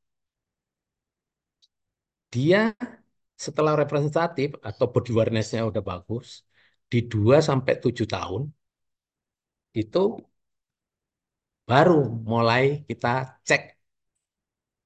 dia 2.34 2.58
setelah 3.46 3.74
representatif 3.82 4.48
atau 4.68 4.86
body 4.94 5.10
awareness-nya 5.14 5.62
udah 5.70 5.82
bagus, 5.92 6.28
di 6.92 6.98
2 7.12 7.36
sampai 7.48 7.74
7 7.84 8.06
tahun 8.14 8.42
itu 9.74 10.00
baru 11.68 11.94
mulai 12.30 12.64
kita 12.88 13.08
cek, 13.48 13.62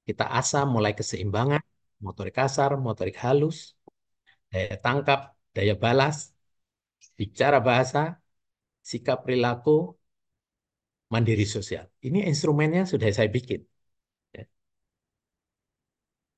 kita 0.07 0.23
asah 0.39 0.63
mulai 0.73 0.93
keseimbangan, 0.99 1.61
motorik 2.05 2.35
kasar, 2.39 2.71
motorik 2.85 3.17
halus, 3.23 3.57
daya 4.51 4.75
tangkap, 4.85 5.19
daya 5.55 5.73
balas, 5.83 6.17
bicara 7.17 7.57
bahasa, 7.67 7.99
sikap 8.89 9.17
perilaku, 9.25 9.71
mandiri 11.13 11.45
sosial. 11.55 11.85
Ini 12.07 12.19
instrumennya 12.31 12.81
sudah 12.91 13.07
saya 13.17 13.29
bikin. 13.37 13.61
Ya. 14.35 14.43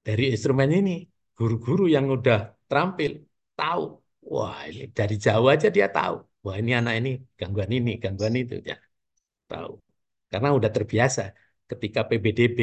Dari 0.08 0.24
instrumen 0.34 0.70
ini, 0.80 0.92
guru-guru 1.38 1.84
yang 1.96 2.06
udah 2.16 2.38
terampil, 2.70 3.12
tahu, 3.60 3.84
wah 4.32 4.60
ini 4.70 4.88
dari 4.98 5.16
jauh 5.26 5.48
aja 5.54 5.68
dia 5.76 5.88
tahu, 5.98 6.16
wah 6.44 6.56
ini 6.62 6.72
anak 6.80 6.94
ini 7.00 7.10
gangguan 7.40 7.72
ini, 7.78 7.92
gangguan 8.04 8.36
itu, 8.42 8.56
ya 8.70 8.76
tahu. 9.52 9.72
Karena 10.32 10.50
udah 10.58 10.72
terbiasa 10.76 11.22
ketika 11.72 12.00
PBDB 12.10 12.60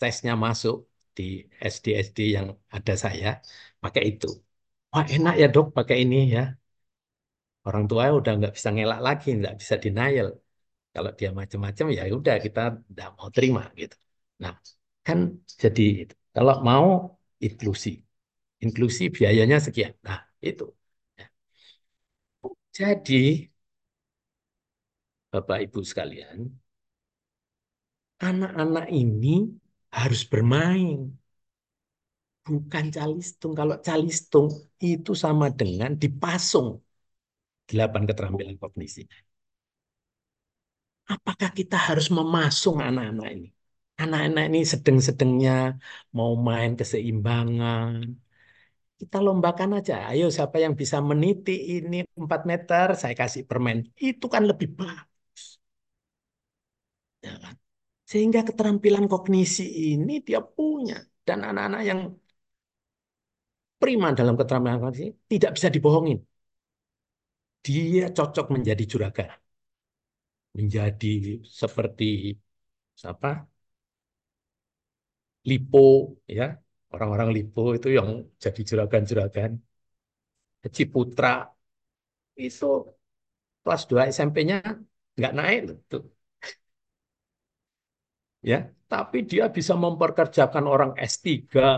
tesnya 0.00 0.32
masuk, 0.46 0.76
di 1.16 1.22
SD-SD 1.74 2.18
yang 2.36 2.46
ada 2.76 2.92
saya 3.04 3.26
pakai 3.82 4.02
itu. 4.10 4.26
Wah 4.92 5.04
enak 5.14 5.34
ya 5.40 5.46
dok 5.54 5.66
pakai 5.76 5.96
ini 6.04 6.16
ya. 6.36 6.40
Orang 7.66 7.84
tua 7.90 8.04
udah 8.18 8.32
nggak 8.38 8.52
bisa 8.56 8.68
ngelak 8.74 9.00
lagi, 9.06 9.26
nggak 9.38 9.54
bisa 9.60 9.74
denial. 9.84 10.28
Kalau 10.94 11.10
dia 11.18 11.30
macam-macam 11.40 11.86
ya 11.96 12.02
udah 12.18 12.34
kita 12.44 12.60
nggak 12.92 13.08
mau 13.18 13.28
terima 13.36 13.62
gitu. 13.80 13.96
Nah 14.42 14.52
kan 15.06 15.18
jadi 15.62 15.82
itu. 16.02 16.14
Kalau 16.36 16.54
mau 16.68 16.86
inklusi, 17.46 17.90
inklusi 18.64 19.02
biayanya 19.16 19.56
sekian. 19.66 19.92
Nah 20.06 20.18
itu. 20.48 20.64
Ya. 21.20 21.26
Jadi 22.72 23.48
Bapak 25.32 25.58
Ibu 25.68 25.80
sekalian, 25.90 26.38
anak-anak 28.28 28.86
ini 29.02 29.34
harus 29.98 30.22
bermain. 30.30 30.98
Bukan 32.46 32.84
calistung. 32.96 33.52
Kalau 33.58 33.76
calistung 33.86 34.46
itu 34.90 35.10
sama 35.24 35.46
dengan 35.60 35.90
dipasung 36.02 36.68
delapan 37.70 38.02
keterampilan 38.08 38.56
kognisi. 38.62 39.02
Apakah 41.14 41.50
kita 41.58 41.76
harus 41.86 42.06
memasung 42.16 42.76
anak-anak 42.88 43.26
ini? 43.34 43.46
Anak-anak 44.02 44.42
ini 44.48 44.58
sedang-sedangnya 44.72 45.52
mau 46.16 46.32
main 46.48 46.70
keseimbangan. 46.80 47.92
Kita 49.00 49.16
lombakan 49.26 49.70
aja. 49.78 49.94
Ayo 50.10 50.24
siapa 50.36 50.56
yang 50.64 50.74
bisa 50.80 50.96
meniti 51.10 51.52
ini 51.74 51.96
4 52.22 52.40
meter, 52.50 52.86
saya 53.00 53.14
kasih 53.20 53.42
permen. 53.50 53.78
Itu 54.08 54.26
kan 54.34 54.42
lebih 54.50 54.68
bagus. 54.78 55.42
Ya 57.22 57.38
kan? 57.40 57.56
Sehingga 58.12 58.40
keterampilan 58.48 59.04
kognisi 59.12 59.64
ini 59.92 60.12
dia 60.26 60.40
punya. 60.56 60.96
Dan 61.26 61.38
anak-anak 61.48 61.82
yang 61.90 62.00
prima 63.82 64.08
dalam 64.18 64.34
keterampilan 64.40 64.78
kognisi 64.82 65.06
tidak 65.30 65.50
bisa 65.56 65.68
dibohongin. 65.74 66.18
Dia 67.66 68.04
cocok 68.16 68.46
menjadi 68.54 68.84
juragan. 68.92 69.30
Menjadi 70.56 71.12
seperti 71.60 72.04
apa? 73.10 73.28
Lipo 75.48 75.78
ya. 76.38 76.44
Orang-orang 76.94 77.28
Lipo 77.36 77.62
itu 77.76 77.88
yang 77.98 78.08
jadi 78.44 78.60
juragan-juragan. 78.68 79.50
Ciputra 80.76 81.32
itu 82.46 82.64
kelas 83.62 83.82
2 83.90 84.02
SMP-nya 84.16 84.56
nggak 85.16 85.32
naik 85.38 85.60
tuh 85.90 86.02
ya 88.50 88.56
tapi 88.92 89.18
dia 89.30 89.44
bisa 89.56 89.72
memperkerjakan 89.84 90.64
orang 90.74 90.90
S3 90.98 91.70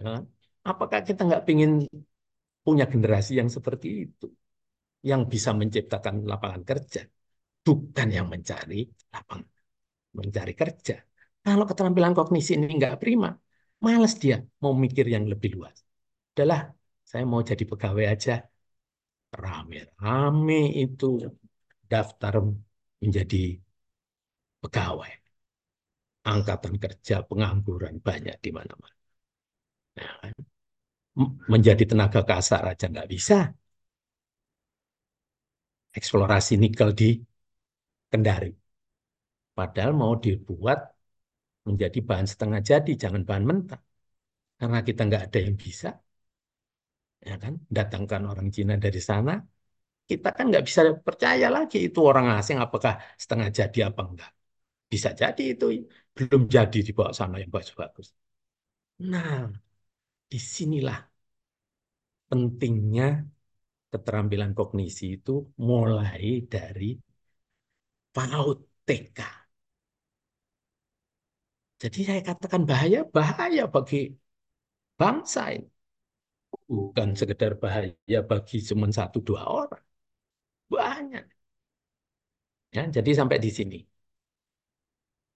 ya. 0.00 0.12
apakah 0.70 1.00
kita 1.08 1.20
nggak 1.28 1.42
ingin 1.52 1.72
punya 2.66 2.84
generasi 2.92 3.32
yang 3.40 3.50
seperti 3.56 3.88
itu? 4.10 4.26
Yang 5.10 5.22
bisa 5.32 5.50
menciptakan 5.54 6.14
lapangan 6.26 6.62
kerja 6.70 7.00
bukan 7.66 8.08
yang 8.16 8.26
mencari 8.32 8.86
lapangan 9.14 9.46
mencari 10.18 10.52
kerja. 10.54 10.94
Kalau 11.44 11.64
keterampilan 11.68 12.14
kognisi 12.18 12.50
ini 12.58 12.66
nggak 12.78 12.98
prima 13.02 13.30
males 13.84 14.14
dia 14.22 14.36
mau 14.62 14.72
mikir 14.84 15.06
yang 15.14 15.24
lebih 15.32 15.50
luas. 15.56 15.76
Udahlah 16.32 16.60
saya 17.10 17.24
mau 17.30 17.40
jadi 17.50 17.64
pegawai 17.70 18.06
aja. 18.14 18.32
Rame-rame 19.42 20.72
itu 20.84 21.06
daftar 21.90 22.34
menjadi 23.02 23.36
pegawai. 24.66 25.12
Angkatan 26.32 26.74
kerja 26.84 27.16
pengangguran 27.28 27.96
banyak 28.06 28.36
di 28.44 28.50
mana-mana. 28.56 28.96
Nah, 29.96 30.32
menjadi 31.52 31.84
tenaga 31.90 32.20
kasar 32.30 32.62
aja 32.72 32.86
nggak 32.92 33.08
bisa. 33.14 33.36
Eksplorasi 35.98 36.54
nikel 36.62 36.90
di 37.00 37.08
Kendari. 38.10 38.50
Padahal 39.58 39.92
mau 40.00 40.14
dibuat 40.24 40.78
menjadi 41.68 41.98
bahan 42.08 42.28
setengah 42.32 42.60
jadi, 42.70 42.90
jangan 43.02 43.22
bahan 43.28 43.44
mentah. 43.50 43.80
Karena 44.60 44.78
kita 44.88 45.00
nggak 45.08 45.22
ada 45.26 45.38
yang 45.46 45.56
bisa, 45.64 45.88
ya 47.28 47.34
kan? 47.42 47.54
Datangkan 47.76 48.22
orang 48.30 48.48
Cina 48.56 48.74
dari 48.84 49.00
sana, 49.10 49.30
kita 50.10 50.28
kan 50.36 50.44
nggak 50.50 50.64
bisa 50.68 50.80
percaya 51.08 51.46
lagi 51.56 51.76
itu 51.86 51.98
orang 52.10 52.26
asing 52.38 52.58
apakah 52.66 52.92
setengah 53.22 53.48
jadi 53.58 53.78
apa 53.88 54.00
enggak. 54.08 54.30
Bisa 54.92 55.10
jadi 55.20 55.42
itu 55.54 55.64
belum 56.16 56.42
jadi 56.54 56.78
di 56.86 56.92
bawah 56.96 57.14
sana 57.20 57.36
yang 57.42 57.50
bagus-bagus. 57.56 58.08
Nah, 59.12 59.48
di 60.30 60.38
sinilah 60.54 60.98
pentingnya 62.30 63.06
keterampilan 63.92 64.52
kognisi 64.58 65.04
itu 65.18 65.32
mulai 65.68 66.26
dari 66.54 66.90
PAUD 68.14 68.58
TK. 68.86 69.18
Jadi 71.82 71.98
saya 72.08 72.20
katakan 72.28 72.62
bahaya, 72.70 72.98
bahaya 73.14 73.62
bagi 73.74 73.96
bangsa 74.98 75.40
ini. 75.56 75.68
Bukan 76.70 77.08
sekedar 77.20 77.52
bahaya 77.62 78.18
bagi 78.30 78.56
cuma 78.68 78.86
satu 78.98 79.18
dua 79.26 79.42
orang. 79.58 79.82
Banyak. 80.72 81.24
Ya, 82.76 82.82
jadi 82.96 83.10
sampai 83.18 83.38
di 83.44 83.50
sini. 83.58 83.76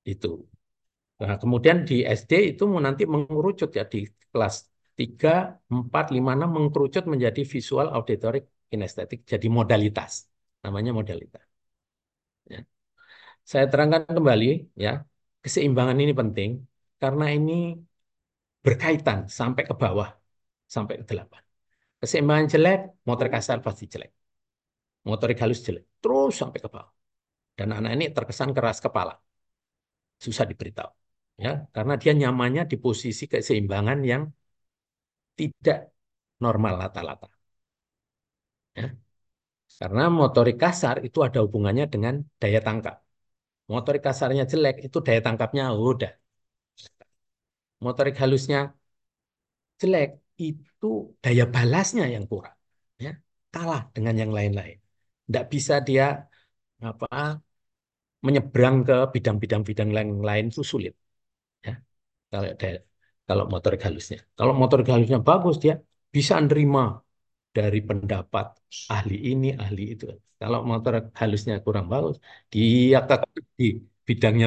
Itu. 0.05 0.49
Nah, 1.21 1.37
kemudian 1.43 1.85
di 1.89 1.95
SD 2.19 2.33
itu 2.57 2.65
nanti 2.87 3.03
mengerucut 3.05 3.71
ya 3.79 3.85
di 3.85 3.99
kelas 4.33 4.55
3, 4.97 5.29
4, 5.69 6.05
5, 6.17 6.31
6 6.37 6.51
mengerucut 6.57 7.05
menjadi 7.13 7.41
visual, 7.45 7.87
auditorik, 7.97 8.45
kinestetik. 8.71 9.21
Jadi 9.33 9.47
modalitas. 9.59 10.13
Namanya 10.65 10.93
modalitas. 10.97 11.45
Ya. 12.53 12.61
Saya 13.51 13.65
terangkan 13.73 14.03
kembali 14.17 14.47
ya, 14.85 14.91
keseimbangan 15.45 15.97
ini 16.03 16.13
penting 16.21 16.51
karena 17.03 17.25
ini 17.37 17.53
berkaitan 18.65 19.19
sampai 19.39 19.63
ke 19.69 19.75
bawah, 19.83 20.09
sampai 20.75 20.95
ke 21.01 21.05
delapan. 21.11 21.43
Keseimbangan 22.01 22.47
jelek, 22.53 22.79
motor 23.09 23.27
kasar 23.35 23.59
pasti 23.67 23.85
jelek. 23.93 24.13
Motorik 25.09 25.37
halus 25.43 25.61
jelek. 25.67 25.85
Terus 26.01 26.33
sampai 26.41 26.61
ke 26.65 26.69
bawah. 26.69 26.93
Dan 27.57 27.69
anak 27.77 27.93
ini 27.97 28.05
terkesan 28.17 28.51
keras 28.57 28.81
kepala 28.85 29.13
susah 30.25 30.45
diberitahu 30.51 30.91
ya. 31.45 31.51
Karena 31.75 31.95
dia 32.03 32.13
nyamannya 32.21 32.63
di 32.71 32.77
posisi 32.85 33.25
keseimbangan 33.33 33.99
yang 34.11 34.23
tidak 35.39 35.79
normal 36.45 36.75
lata-lata 36.81 37.29
ya. 38.79 38.87
Karena 39.81 40.03
motorik 40.21 40.57
kasar 40.65 40.97
itu 41.07 41.19
ada 41.27 41.39
hubungannya 41.45 41.85
dengan 41.95 42.15
daya 42.43 42.61
tangkap. 42.67 42.97
Motorik 43.73 44.03
kasarnya 44.09 44.45
jelek 44.53 44.77
itu 44.87 44.99
daya 45.07 45.21
tangkapnya 45.27 45.65
udah. 45.91 46.13
Motorik 47.85 48.17
halusnya 48.21 48.59
jelek 49.81 50.09
itu 50.47 50.87
daya 51.25 51.45
balasnya 51.55 52.05
yang 52.15 52.25
kurang 52.31 52.57
ya. 53.05 53.11
Kalah 53.55 53.81
dengan 53.95 54.15
yang 54.23 54.33
lain-lain. 54.39 54.77
Tidak 55.27 55.45
bisa 55.53 55.75
dia 55.89 56.05
apa 56.89 57.07
menyeberang 58.27 58.77
ke 58.89 58.95
bidang-bidang 59.15 59.63
bidang 59.69 59.91
lain 59.97 60.09
lain 60.29 60.45
itu 60.53 60.63
sulit. 60.73 60.93
Ya. 61.67 61.73
Kalau 62.33 62.47
kalau 63.29 63.45
motor 63.55 63.73
halusnya. 63.87 64.19
Kalau 64.39 64.55
motor 64.61 64.79
halusnya 64.95 65.21
bagus 65.31 65.57
dia 65.65 65.75
bisa 66.17 66.35
nerima 66.47 66.81
dari 67.57 67.79
pendapat 67.89 68.47
ahli 68.95 69.15
ini, 69.31 69.47
ahli 69.63 69.81
itu. 69.95 70.05
Kalau 70.41 70.59
motor 70.71 70.93
halusnya 71.21 71.55
kurang 71.67 71.87
bagus, 71.95 72.17
dia 72.53 72.99
di 73.61 73.65
bidangnya 74.09 74.47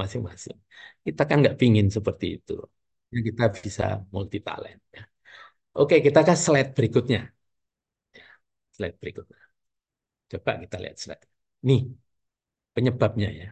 masing-masing. 0.00 0.56
Kita 1.06 1.22
kan 1.28 1.36
nggak 1.42 1.56
pingin 1.60 1.86
seperti 1.96 2.26
itu. 2.36 2.52
Kita 3.28 3.44
bisa 3.64 3.82
multi 4.14 4.38
talent. 4.46 4.80
Ya. 4.96 5.02
Oke, 5.78 5.94
kita 6.06 6.20
ke 6.28 6.34
slide 6.44 6.70
berikutnya. 6.76 7.20
Ya, 8.16 8.22
slide 8.76 8.96
berikutnya. 9.02 9.38
Coba 10.32 10.52
kita 10.62 10.76
lihat 10.82 10.96
slide. 11.02 11.24
Nih, 11.68 11.80
penyebabnya 12.76 13.28
ya. 13.40 13.48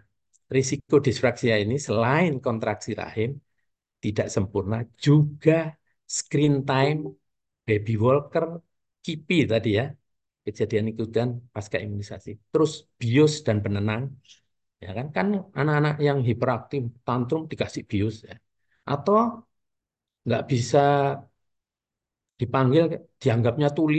Risiko 0.57 0.95
disfraksia 1.07 1.55
ini 1.65 1.77
selain 1.87 2.33
kontraksi 2.47 2.91
rahim 3.03 3.31
tidak 4.05 4.27
sempurna, 4.35 4.77
juga 5.05 5.53
screen 6.19 6.55
time, 6.69 7.01
baby 7.67 7.93
walker, 8.07 8.45
kipi 9.05 9.37
tadi 9.53 9.69
ya, 9.81 9.85
kejadian 10.47 10.87
ikutan 10.93 11.29
pasca 11.55 11.79
imunisasi. 11.85 12.31
Terus 12.53 12.73
bios 13.01 13.33
dan 13.47 13.57
penenang, 13.65 14.03
ya 14.85 14.91
kan 14.99 15.07
kan 15.17 15.27
anak-anak 15.61 15.95
yang 16.07 16.19
hiperaktif 16.29 16.83
tantrum 17.07 17.43
dikasih 17.53 17.83
bios 17.91 18.17
ya. 18.29 18.37
Atau 18.93 19.17
nggak 20.27 20.43
bisa 20.51 20.79
dipanggil, 22.41 22.85
dianggapnya 23.23 23.69
tuli, 23.77 23.99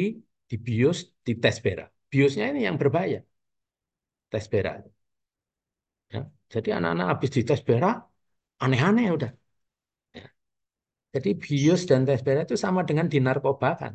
di 0.49 0.55
bios, 0.65 0.97
di 1.25 1.33
tes 1.41 1.57
berak. 1.65 1.89
Biosnya 2.11 2.45
ini 2.51 2.59
yang 2.67 2.75
berbahaya. 2.81 3.19
Tes 4.29 4.47
berak. 4.49 4.94
Ya. 6.49 6.53
Jadi 6.55 6.69
anak-anak 6.77 7.05
habis 7.11 7.29
dites 7.35 7.59
berak, 7.67 7.95
aneh-aneh 8.63 9.05
udah. 9.15 9.31
Jadi 11.13 11.29
bius 11.43 11.81
dan 11.89 11.99
TSPR 12.05 12.39
itu 12.45 12.55
sama 12.65 12.81
dengan 12.89 13.07
dinarkobakan. 13.13 13.93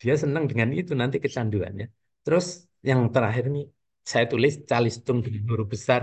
Dia 0.00 0.14
senang 0.22 0.44
dengan 0.50 0.68
itu 0.78 0.92
nanti 1.00 1.16
kecanduannya. 1.24 1.84
Terus 2.24 2.46
yang 2.88 3.00
terakhir 3.14 3.44
nih, 3.54 3.64
saya 4.10 4.24
tulis 4.32 4.52
calistung 4.70 5.18
dengan 5.24 5.42
huruf 5.50 5.68
besar. 5.74 6.02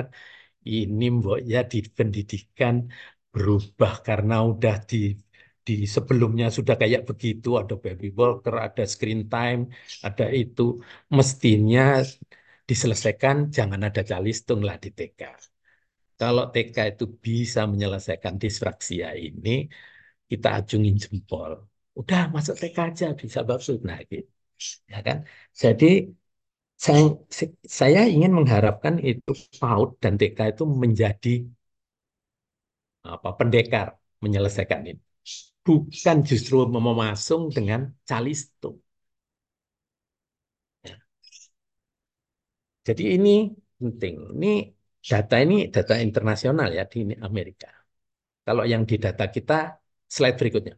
Ini 0.73 1.03
mbok 1.17 1.37
ya 1.53 1.59
di 1.71 1.77
pendidikan 1.97 2.75
berubah 3.33 3.93
karena 4.07 4.33
udah 4.51 4.75
di 4.91 4.97
di 5.67 5.73
sebelumnya 5.95 6.45
sudah 6.57 6.75
kayak 6.81 7.01
begitu 7.09 7.47
ada 7.61 7.73
baby 7.83 8.07
walker, 8.21 8.55
ada 8.67 8.81
screen 8.93 9.19
time, 9.33 9.61
ada 10.07 10.25
itu 10.41 10.61
mestinya 11.17 11.81
diselesaikan 12.71 13.37
jangan 13.57 13.81
ada 13.89 14.01
calistung 14.11 14.61
lah 14.67 14.77
di 14.83 14.89
TK. 14.97 15.21
Kalau 16.19 16.43
TK 16.53 16.77
itu 16.93 17.05
bisa 17.25 17.61
menyelesaikan 17.71 18.35
disfraksia 18.43 19.07
ini, 19.27 19.49
kita 20.31 20.47
acungin 20.59 20.95
jempol. 21.03 21.51
Udah 21.99 22.21
masuk 22.35 22.55
TK 22.61 22.77
aja 22.89 23.05
bisa 23.21 23.39
bagus. 23.49 23.67
Nah, 23.89 23.99
gitu. 24.11 24.29
Ya 24.93 24.99
kan? 25.07 25.17
Jadi 25.61 25.85
saya, 26.85 27.03
saya 27.79 28.01
ingin 28.15 28.31
mengharapkan 28.39 28.95
itu 29.09 29.31
PAUD 29.61 29.89
dan 30.03 30.13
TK 30.19 30.39
itu 30.53 30.63
menjadi 30.83 31.29
apa 33.13 33.29
pendekar 33.39 33.87
menyelesaikan 34.23 34.81
ini. 34.89 35.01
Bukan 35.65 36.17
justru 36.29 36.57
memasung 36.65 37.43
dengan 37.53 37.81
calistung. 38.09 38.77
Jadi 42.87 43.03
ini 43.15 43.29
penting. 43.81 44.15
Ini 44.35 44.47
data 45.11 45.35
ini 45.43 45.55
data 45.75 45.93
internasional 46.05 46.67
ya 46.77 46.83
di 46.93 46.97
Amerika. 47.27 47.67
Kalau 48.45 48.63
yang 48.73 48.83
di 48.89 48.95
data 49.05 49.23
kita, 49.35 49.53
slide 50.15 50.37
berikutnya. 50.41 50.73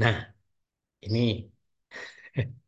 Nah, 0.00 0.18
ini 1.06 1.50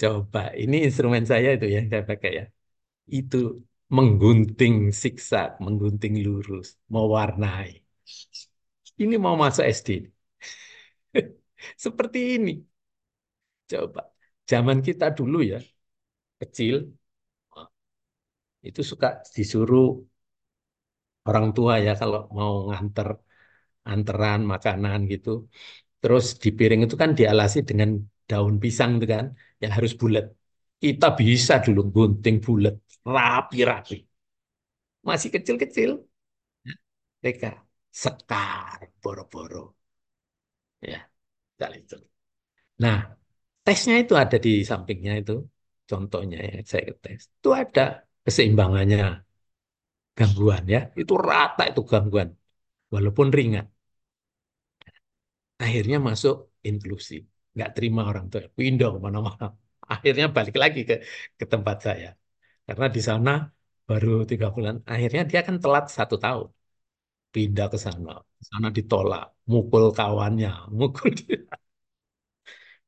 coba 0.00 0.40
ini 0.62 0.74
instrumen 0.86 1.24
saya 1.32 1.48
itu 1.56 1.66
yang 1.76 1.86
saya 1.92 2.02
pakai 2.10 2.30
ya. 2.38 2.44
Itu 3.18 3.36
menggunting 3.96 4.74
siksa, 5.02 5.38
menggunting 5.64 6.14
lurus, 6.26 6.66
mewarnai. 6.94 7.70
Ini 9.02 9.14
mau 9.24 9.34
masuk 9.42 9.64
SD. 9.78 9.88
Seperti 11.84 12.18
ini. 12.36 12.52
Coba, 13.68 14.12
zaman 14.50 14.78
kita 14.86 15.04
dulu 15.18 15.36
ya, 15.52 15.58
kecil, 16.40 16.74
itu 18.68 18.80
suka 18.90 19.08
disuruh 19.34 19.86
orang 21.28 21.46
tua 21.56 21.72
ya 21.86 21.90
kalau 22.00 22.18
mau 22.38 22.52
nganter 22.68 23.08
anteran 23.92 24.40
makanan 24.52 24.98
gitu. 25.12 25.30
Terus 26.02 26.24
di 26.42 26.48
piring 26.58 26.80
itu 26.86 26.96
kan 27.02 27.10
dialasi 27.20 27.58
dengan 27.70 27.90
daun 28.30 28.54
pisang 28.64 28.90
itu 28.98 29.06
kan, 29.14 29.26
yang 29.62 29.72
harus 29.76 29.92
bulat. 30.00 30.24
Kita 30.84 31.06
bisa 31.20 31.54
dulu 31.66 31.80
gunting 31.96 32.36
bulat, 32.46 32.74
rapi-rapi. 33.14 33.94
Masih 35.08 35.30
kecil-kecil. 35.34 35.90
TK. 37.22 37.42
Sekar, 38.02 38.80
boro-boro. 39.02 39.62
Ya, 40.90 40.98
itu. 41.80 41.96
Nah, 42.82 42.98
tesnya 43.66 43.94
itu 44.02 44.12
ada 44.22 44.36
di 44.44 44.50
sampingnya 44.70 45.12
itu. 45.20 45.32
Contohnya 45.90 46.36
ya, 46.48 46.54
saya 46.72 46.90
tes. 47.02 47.20
Itu 47.38 47.48
ada 47.60 47.80
keseimbangannya 48.24 48.98
gangguan 50.18 50.64
ya. 50.74 50.78
Itu 51.00 51.12
rata 51.28 51.62
itu 51.70 51.80
gangguan. 51.90 52.28
Walaupun 52.94 53.28
ringan. 53.38 53.66
Akhirnya 55.64 55.96
masuk 56.08 56.34
inklusi. 56.68 57.14
Nggak 57.54 57.70
terima 57.76 58.00
orang 58.10 58.24
tua. 58.30 58.40
Pindah 58.58 58.88
ke 58.94 58.98
mana-mana. 59.06 59.44
Akhirnya 59.92 60.26
balik 60.36 60.54
lagi 60.62 60.80
ke, 60.88 60.94
ke 61.38 61.44
tempat 61.52 61.76
saya. 61.86 62.06
Karena 62.66 62.86
di 62.96 63.00
sana 63.08 63.30
baru 63.88 64.08
tiga 64.30 64.46
bulan. 64.56 64.76
Akhirnya 64.92 65.22
dia 65.30 65.40
kan 65.46 65.56
telat 65.62 65.84
satu 65.98 66.16
tahun. 66.24 66.48
Pindah 67.34 67.66
ke 67.74 67.78
sana. 67.86 68.10
Di 68.40 68.44
sana 68.52 68.68
ditolak. 68.78 69.22
Mukul 69.52 69.84
kawannya. 69.98 70.48
Mukul 70.80 71.10
dia. 71.20 71.36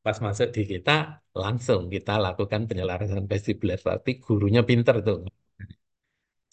Pas 0.09 0.19
masuk 0.27 0.49
di 0.57 0.63
kita, 0.73 1.21
langsung 1.43 1.81
kita 1.95 2.13
lakukan 2.27 2.65
penyelarasan 2.69 3.29
vestibular. 3.33 3.77
Berarti 3.85 4.11
gurunya 4.25 4.63
pinter 4.69 4.97
tuh. 5.07 5.19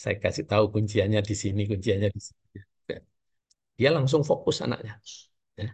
Saya 0.04 0.16
kasih 0.24 0.44
tahu 0.52 0.66
kunciannya 0.76 1.20
di 1.30 1.36
sini, 1.44 1.62
kunciannya 1.72 2.10
di 2.16 2.22
sini. 2.28 2.58
Dia 3.80 3.90
langsung 3.96 4.22
fokus 4.30 4.58
anaknya. 4.66 4.94
Ya. 5.60 5.72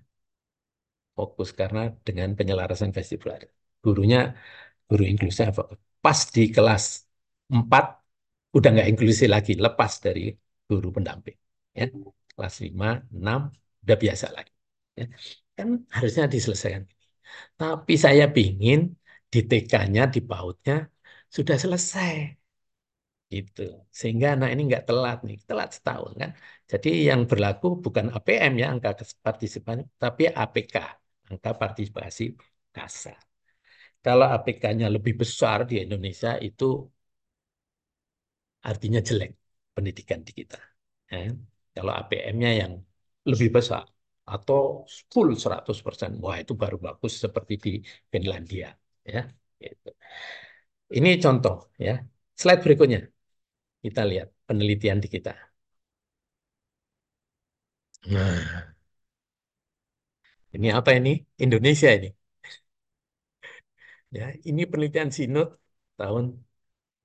Fokus 1.18 1.50
karena 1.60 1.80
dengan 2.08 2.30
penyelarasan 2.38 2.90
vestibular. 2.98 3.42
Gurunya, 3.84 4.20
guru 4.90 5.04
inklusi 5.12 5.42
pas 6.06 6.20
di 6.36 6.42
kelas 6.56 6.84
4 7.56 7.84
udah 8.58 8.70
nggak 8.74 8.90
inklusi 8.94 9.26
lagi, 9.36 9.52
lepas 9.66 9.94
dari 10.06 10.22
guru 10.70 10.88
pendamping. 10.96 11.38
Ya. 11.80 11.86
Kelas 12.30 12.56
5, 12.66 12.88
6 13.18 13.42
udah 13.84 13.98
biasa 14.04 14.26
lagi. 14.38 14.54
Ya. 15.00 15.06
Kan 15.58 15.68
harusnya 15.96 16.24
diselesaikan. 16.34 16.86
Tapi 17.60 17.94
saya 18.06 18.24
pingin 18.36 18.80
di 19.34 19.40
TK-nya, 19.50 20.02
di 20.14 20.20
PAUD-nya 20.30 20.76
sudah 21.36 21.56
selesai. 21.64 22.14
Gitu. 23.34 23.62
Sehingga 24.00 24.28
anak 24.36 24.50
ini 24.54 24.62
nggak 24.70 24.84
telat 24.88 25.18
nih, 25.28 25.38
telat 25.48 25.70
setahun 25.76 26.12
kan. 26.22 26.32
Jadi 26.72 26.90
yang 27.10 27.22
berlaku 27.30 27.68
bukan 27.84 28.06
APM 28.16 28.52
ya, 28.62 28.66
angka 28.74 28.90
partisipasi, 29.26 29.82
tapi 30.04 30.24
APK, 30.42 30.76
angka 31.32 31.50
partisipasi 31.62 32.24
kasar. 32.76 33.20
Kalau 34.06 34.26
APK-nya 34.36 34.88
lebih 34.96 35.14
besar 35.22 35.58
di 35.70 35.76
Indonesia 35.86 36.30
itu 36.48 36.66
artinya 38.70 39.00
jelek 39.08 39.32
pendidikan 39.76 40.20
di 40.28 40.32
kita. 40.40 40.58
Ya. 41.12 41.18
Kalau 41.76 41.92
APM-nya 42.00 42.50
yang 42.62 42.74
lebih 43.32 43.50
besar 43.56 43.84
atau 44.34 44.60
full 45.14 45.30
100%, 45.44 46.12
wah 46.24 46.38
itu 46.44 46.54
baru 46.64 46.78
bagus 46.86 47.14
seperti 47.24 47.54
di 47.66 47.70
Finlandia. 48.14 48.68
Ya. 49.14 49.20
Gitu. 49.64 49.88
Ini 50.98 51.10
contoh 51.24 51.56
ya. 51.86 51.92
Slide 52.42 52.62
berikutnya. 52.66 53.00
Kita 53.86 54.02
lihat 54.12 54.28
penelitian 54.48 55.00
di 55.04 55.08
kita. 55.16 55.32
Nah, 58.08 58.74
ini 60.56 60.68
apa 60.78 60.92
ini? 61.00 61.10
Indonesia 61.46 61.90
ini. 61.98 62.08
Ya, 64.18 64.24
ini 64.50 64.62
penelitian 64.72 65.10
Sinut 65.18 65.48
tahun 66.00 66.26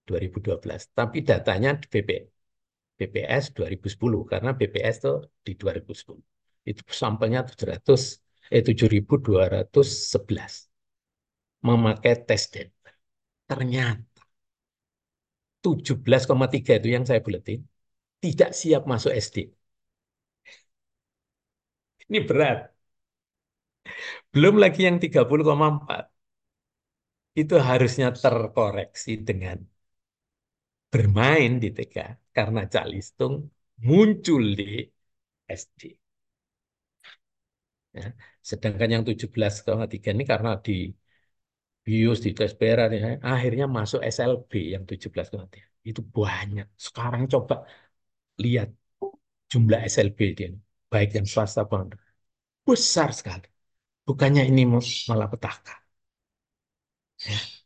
2012, 0.08 0.80
tapi 0.98 1.18
datanya 1.30 1.70
BP, 1.92 2.10
BPS 2.98 3.44
2010 3.56 4.20
karena 4.32 4.50
BPS 4.58 4.96
itu 5.02 5.10
di 5.46 5.52
2010. 5.60 6.22
Itu 6.70 6.82
sampelnya 7.02 7.40
700 7.48 8.00
eh 8.54 8.62
7211 8.66 10.52
memakai 11.66 12.14
tes 12.28 12.42
den. 12.52 12.68
Ternyata 13.50 14.20
17,3 15.64 16.72
itu 16.78 16.88
yang 16.94 17.04
saya 17.08 17.20
buletin 17.26 17.60
tidak 18.24 18.50
siap 18.60 18.82
masuk 18.92 19.12
SD. 19.26 19.36
Ini 22.08 22.20
berat. 22.28 22.76
Belum 24.32 24.54
lagi 24.62 24.80
yang 24.86 24.96
30,4 25.02 26.02
itu 27.42 27.54
harusnya 27.68 28.08
terkoreksi 28.22 29.12
dengan 29.28 29.58
bermain 30.92 31.52
di 31.62 31.68
TK 31.76 31.96
karena 32.36 32.62
Calistung 32.74 33.34
muncul 33.88 34.44
di 34.58 34.64
SD. 35.60 35.80
Ya. 37.98 38.06
Sedangkan 38.50 38.88
yang 38.94 39.04
17,3 39.08 40.08
ini 40.14 40.24
karena 40.32 40.50
di 40.66 40.72
BIUS, 41.84 42.18
di 42.26 42.30
tes 42.38 42.52
beran, 42.60 42.90
ya, 43.00 43.06
akhirnya 43.32 43.64
masuk 43.76 44.00
SLB 44.16 44.50
yang 44.74 44.84
17,3. 44.90 45.60
Itu 45.88 46.00
banyak. 46.16 46.66
Sekarang 46.86 47.22
coba 47.32 47.54
lihat 48.44 48.68
jumlah 49.52 49.80
SLB 49.92 50.20
dia. 50.38 50.48
Baik 50.92 51.10
yang 51.18 51.26
swasta 51.34 51.62
pun 51.70 51.86
besar 52.68 53.10
sekali. 53.20 53.46
Bukannya 54.08 54.42
ini 54.50 54.62
malah 55.10 55.28
petaka. 55.32 55.74
Ya. 57.18 57.56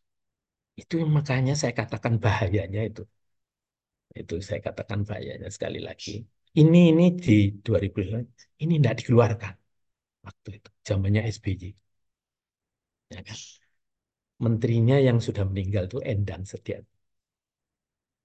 Itu 0.81 0.95
makanya 1.16 1.53
saya 1.61 1.73
katakan 1.81 2.14
bahayanya 2.25 2.81
itu. 2.88 3.01
Itu 4.21 4.35
saya 4.49 4.61
katakan 4.66 5.01
bahayanya 5.09 5.49
sekali 5.57 5.79
lagi. 5.88 6.11
Ini 6.61 6.79
ini 6.90 7.05
di 7.25 7.33
2000 7.64 7.99
ini 8.62 8.73
tidak 8.79 8.95
dikeluarkan 9.01 9.55
waktu 10.26 10.48
itu 10.59 10.70
zamannya 10.88 11.20
SBY. 11.37 11.70
Ya 13.11 13.22
kan? 13.24 13.37
Menterinya 14.44 14.96
yang 15.06 15.18
sudah 15.26 15.44
meninggal 15.50 15.85
itu 15.88 15.98
Endang 16.12 16.42
Setia. 16.50 16.78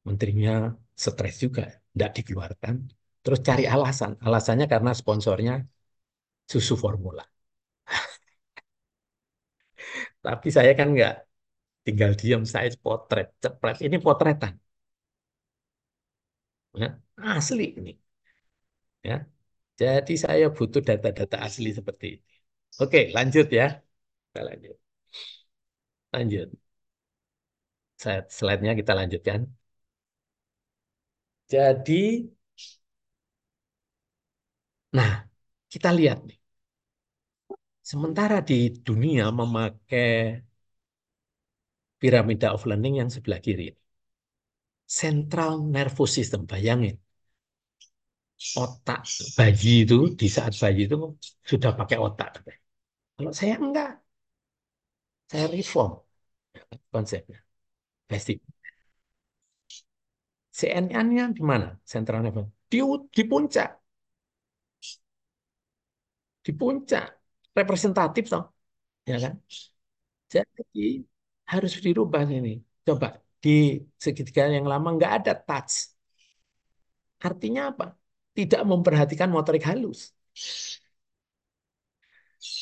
menterinya 0.07 0.51
stres 1.05 1.35
juga, 1.43 1.63
tidak 1.93 2.11
dikeluarkan. 2.17 2.75
Terus 3.23 3.39
cari 3.47 3.63
alasan, 3.75 4.11
alasannya 4.27 4.65
karena 4.73 4.91
sponsornya 5.01 5.53
susu 6.51 6.75
formula. 6.83 7.23
Tapi 10.25 10.47
saya 10.57 10.71
kan 10.79 10.87
nggak 10.95 11.13
tinggal 11.85 12.11
diam, 12.21 12.41
saya 12.53 12.67
potret, 12.85 13.27
cepret. 13.43 13.77
Ini 13.87 13.97
potretan. 14.05 14.53
Ya, 16.81 17.01
asli 17.17 17.63
ini. 17.79 17.99
Ya, 19.03 19.27
jadi 19.81 20.13
saya 20.25 20.45
butuh 20.55 20.81
data-data 20.89 21.35
asli 21.47 21.67
seperti 21.79 22.05
ini. 22.13 22.25
Oke, 22.81 22.99
lanjut 23.17 23.45
ya. 23.59 23.65
Kita 24.27 24.41
lanjut. 24.49 24.75
Lanjut. 26.13 26.57
Slide-nya 28.37 28.71
kita 28.79 28.93
lanjutkan. 28.99 29.39
Jadi, 31.53 32.01
nah, 34.95 35.11
kita 35.71 35.89
lihat 35.97 36.19
nih. 36.27 36.37
Sementara 37.89 38.35
di 38.49 38.55
dunia 38.85 39.23
memakai 39.39 40.09
piramida 42.01 42.47
of 42.55 42.63
learning 42.69 42.95
yang 43.01 43.09
sebelah 43.15 43.39
kiri. 43.45 43.67
Central 44.99 45.53
nervous 45.75 46.11
system, 46.17 46.41
bayangin. 46.47 46.97
Otak 48.63 49.01
bayi 49.37 49.69
itu, 49.83 49.95
di 50.19 50.27
saat 50.35 50.53
bayi 50.61 50.79
itu 50.87 50.95
sudah 51.49 51.71
pakai 51.79 51.97
otak. 52.05 52.29
Kalau 53.17 53.31
saya 53.39 53.55
enggak. 53.63 53.89
Saya 55.31 55.45
reform 55.55 55.91
konsepnya. 56.93 57.39
Pasti. 58.09 58.33
CNN-nya 60.57 61.25
di 61.37 61.41
mana? 61.51 61.67
Central 61.93 62.19
nervous. 62.23 62.47
Di, 62.71 62.79
di 63.15 63.23
puncak. 63.31 63.69
Di 66.45 66.51
puncak. 66.59 67.05
Representatif 67.57 68.23
toh. 68.33 68.43
Ya 69.09 69.15
kan? 69.23 69.33
Jadi 70.33 70.79
harus 71.51 71.71
dirubah 71.85 72.23
ini. 72.37 72.49
Coba 72.85 73.07
di 73.43 73.49
segitiga 74.03 74.43
yang 74.55 74.65
lama 74.71 74.87
nggak 74.97 75.11
ada 75.17 75.31
touch. 75.47 75.73
Artinya 77.27 77.61
apa? 77.71 77.85
Tidak 78.37 78.61
memperhatikan 78.71 79.29
motorik 79.35 79.63
halus. 79.69 79.99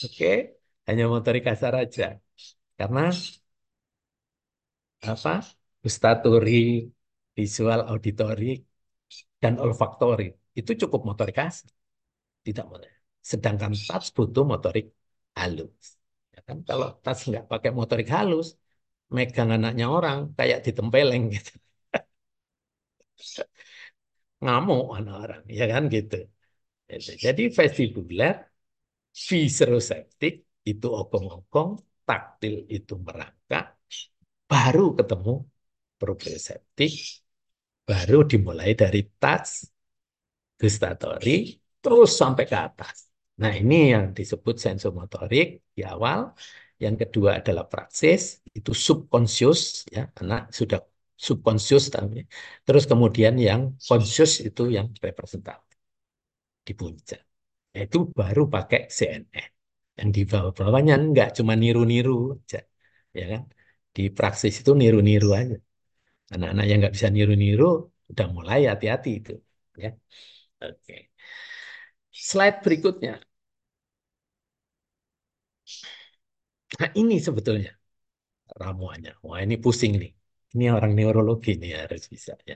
Oke, 0.05 0.25
hanya 0.88 1.03
motorik 1.13 1.43
kasar 1.47 1.73
aja. 1.81 2.03
Karena 2.79 3.01
apa? 5.12 5.31
Gustatory, 5.83 6.51
visual, 7.38 7.79
auditory, 7.91 8.45
dan 9.43 9.53
olfaktori 9.65 10.23
itu 10.59 10.71
cukup 10.81 11.01
motorik 11.09 11.36
kasar. 11.41 11.69
Tidak 12.45 12.65
motorik. 12.71 12.97
Sedangkan 13.31 13.71
touch 13.88 14.07
butuh 14.17 14.45
motorik 14.53 14.86
halus. 15.39 15.86
Ya 16.36 16.39
kan? 16.47 16.57
Kalau 16.69 16.88
touch 17.03 17.21
nggak 17.29 17.45
pakai 17.51 17.71
motorik 17.79 18.07
halus, 18.17 18.47
megang 19.15 19.49
anaknya 19.57 19.86
orang 19.97 20.19
kayak 20.38 20.59
ditempeleng 20.67 21.23
gitu. 21.36 21.51
Ngamuk 24.43 24.82
orang, 24.95 25.41
ya 25.58 25.63
kan 25.73 25.84
gitu. 25.95 26.15
Jadi 27.25 27.41
vestibuler, 27.58 28.34
viseroseptik 29.29 30.34
itu 30.71 30.88
okong-okong, 31.01 31.69
taktil 32.08 32.53
itu 32.75 32.93
merangkak, 33.08 33.63
baru 34.51 34.82
ketemu 34.97 35.32
proprioseptik, 36.01 36.91
baru 37.89 38.17
dimulai 38.32 38.71
dari 38.82 39.01
touch, 39.21 39.51
gustatory, 40.60 41.29
terus 41.82 42.10
sampai 42.21 42.43
ke 42.51 42.58
atas. 42.67 42.95
Nah 43.41 43.51
ini 43.60 43.75
yang 43.93 44.06
disebut 44.17 44.56
sensomotorik 44.65 45.45
di 45.75 45.82
awal, 45.93 46.19
yang 46.84 46.95
kedua 47.01 47.29
adalah 47.39 47.63
praksis, 47.71 48.21
itu 48.58 48.71
subconscious, 48.88 49.62
ya, 49.95 50.01
anak 50.21 50.41
sudah 50.58 50.79
subconscious 51.27 51.83
tapi 51.95 52.17
terus 52.65 52.83
kemudian 52.91 53.33
yang 53.47 53.62
conscious 53.88 54.31
itu 54.47 54.62
yang 54.75 54.88
representatif 55.05 55.77
di 56.67 56.71
puncak. 56.79 57.19
Itu 57.86 57.97
baru 58.19 58.41
pakai 58.55 58.79
CNN. 58.97 59.49
Yang 59.99 60.09
di 60.17 60.21
bawah-bawahnya 60.31 60.93
enggak 61.03 61.27
cuma 61.38 61.53
niru-niru 61.62 62.12
aja, 62.36 62.57
ya 63.17 63.23
kan? 63.31 63.41
Di 63.95 64.01
praksis 64.17 64.53
itu 64.62 64.71
niru-niru 64.81 65.27
aja. 65.39 65.55
Anak-anak 66.33 66.65
yang 66.69 66.77
nggak 66.81 66.93
bisa 66.97 67.09
niru-niru 67.15 67.65
udah 68.12 68.27
mulai 68.38 68.59
hati-hati 68.71 69.09
itu, 69.19 69.31
ya. 69.83 69.89
Oke. 70.63 70.93
Slide 72.27 72.62
berikutnya. 72.63 73.19
Nah, 76.79 76.89
ini 77.01 77.15
sebetulnya 77.27 77.71
ramuannya. 78.62 79.12
Wah, 79.27 79.39
ini 79.45 79.55
pusing 79.65 79.93
nih. 80.01 80.12
Ini 80.53 80.65
orang 80.75 80.91
neurologi 80.97 81.49
nih 81.61 81.71
harus 81.81 82.03
bisa 82.13 82.31
ya. 82.49 82.55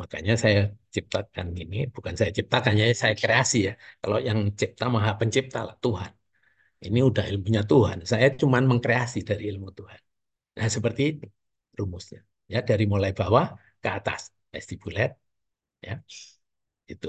Makanya 0.00 0.32
saya 0.44 0.60
ciptakan 0.94 1.46
ini, 1.62 1.76
bukan 1.94 2.14
saya 2.18 2.30
ciptakan 2.38 2.74
ya, 2.80 2.84
saya 3.02 3.14
kreasi 3.22 3.56
ya. 3.68 3.72
Kalau 4.02 4.18
yang 4.28 4.38
cipta 4.60 4.84
maha 4.94 5.10
pencipta 5.20 5.58
lah 5.68 5.76
Tuhan. 5.84 6.12
Ini 6.86 6.98
udah 7.10 7.24
ilmunya 7.32 7.62
Tuhan. 7.72 7.98
Saya 8.10 8.26
cuma 8.40 8.58
mengkreasi 8.70 9.18
dari 9.30 9.44
ilmu 9.52 9.68
Tuhan. 9.78 10.00
Nah, 10.58 10.68
seperti 10.76 11.02
itu 11.10 11.24
rumusnya. 11.80 12.20
Ya, 12.52 12.58
dari 12.70 12.84
mulai 12.94 13.12
bawah 13.20 13.46
ke 13.82 13.88
atas, 13.98 14.20
vestibuler 14.54 15.10
ya. 15.86 15.92
Itu. 16.92 17.08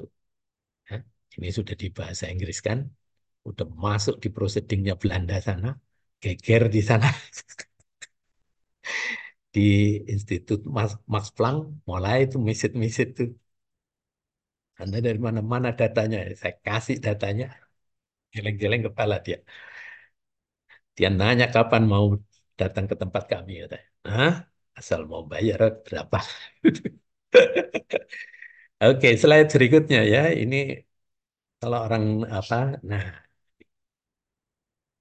Ya. 0.91 0.95
Ini 1.37 1.49
sudah 1.57 1.75
di 1.81 1.87
bahasa 1.97 2.25
Inggris 2.33 2.59
kan. 2.67 2.79
Udah 3.49 3.65
masuk 3.85 4.15
di 4.23 4.29
prosedingnya 4.35 4.93
Belanda 5.01 5.35
sana 5.47 5.67
geger 6.23 6.63
di 6.75 6.81
sana 6.89 7.07
di 9.53 9.61
Institut 10.13 10.59
Max, 11.13 11.27
Planck 11.35 11.57
mulai 11.89 12.15
itu 12.25 12.37
misit-misit 12.49 13.07
tuh 13.17 13.27
anda 14.81 14.97
dari 15.05 15.19
mana-mana 15.27 15.67
datanya 15.79 16.17
saya 16.41 16.53
kasih 16.65 16.95
datanya 17.05 17.45
geleng-geleng 18.33 18.83
kepala 18.87 19.15
dia 19.25 19.37
dia 20.97 21.07
nanya 21.19 21.45
kapan 21.55 21.83
mau 21.91 22.05
datang 22.59 22.85
ke 22.89 22.95
tempat 23.01 23.23
kami 23.31 23.51
ya 23.61 23.65
Hah? 24.07 24.31
asal 24.79 24.99
mau 25.11 25.21
bayar 25.31 25.59
berapa 25.85 26.17
Oke, 28.83 29.07
slide 29.21 29.49
berikutnya 29.55 29.99
ya. 30.13 30.19
Ini 30.41 30.55
kalau 31.61 31.77
orang 31.85 32.03
apa, 32.37 32.55
nah, 32.89 33.03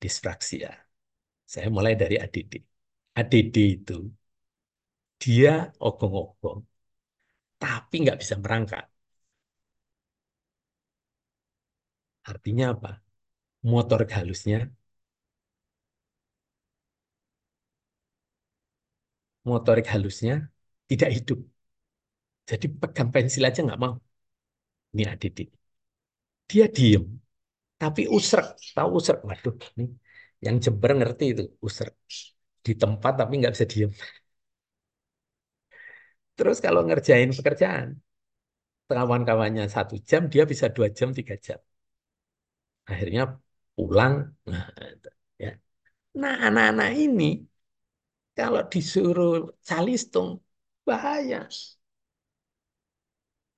disfraksia. 0.02 0.70
Saya 1.52 1.68
mulai 1.76 1.94
dari 2.02 2.16
ADD. 2.24 2.52
ADD 3.20 3.56
itu 3.76 3.94
dia 5.22 5.50
ogong-ogong, 5.86 6.60
tapi 7.62 7.94
nggak 8.02 8.18
bisa 8.22 8.34
merangkak. 8.42 8.84
Artinya 12.30 12.64
apa? 12.74 12.90
Motorik 13.72 14.10
halusnya 14.18 14.58
motorik 19.48 19.86
halusnya 19.92 20.34
tidak 20.88 21.10
hidup. 21.16 21.38
Jadi 22.50 22.66
pegang 22.80 23.08
pensil 23.14 23.42
aja 23.48 23.60
nggak 23.66 23.80
mau. 23.84 23.94
Ini 24.94 25.02
ADD. 25.12 25.38
Dia 26.50 26.66
diem, 26.76 27.04
tapi 27.82 28.02
usrek. 28.16 28.46
Tahu 28.76 28.90
usrek? 29.00 29.20
Waduh, 29.28 29.54
nih 29.78 29.88
yang 30.46 30.56
Jember 30.64 30.92
ngerti 31.00 31.24
itu 31.32 31.42
usrek. 31.66 31.94
Di 32.66 32.72
tempat 32.82 33.12
tapi 33.20 33.32
nggak 33.40 33.52
bisa 33.56 33.66
diem. 33.74 33.90
Terus 36.38 36.58
kalau 36.64 36.80
ngerjain 36.88 37.30
pekerjaan, 37.38 37.88
kawan-kawannya 38.90 39.64
satu 39.74 39.94
jam, 40.08 40.22
dia 40.32 40.44
bisa 40.52 40.66
dua 40.76 40.88
jam, 40.98 41.08
tiga 41.18 41.34
jam. 41.46 41.58
Akhirnya 42.90 43.22
pulang. 43.76 44.14
Nah, 44.50 44.64
ya. 45.42 45.48
nah 46.20 46.34
anak-anak 46.46 46.90
ini 47.04 47.24
kalau 48.38 48.62
disuruh 48.72 49.32
calistung, 49.68 50.28
bahaya. 50.86 51.38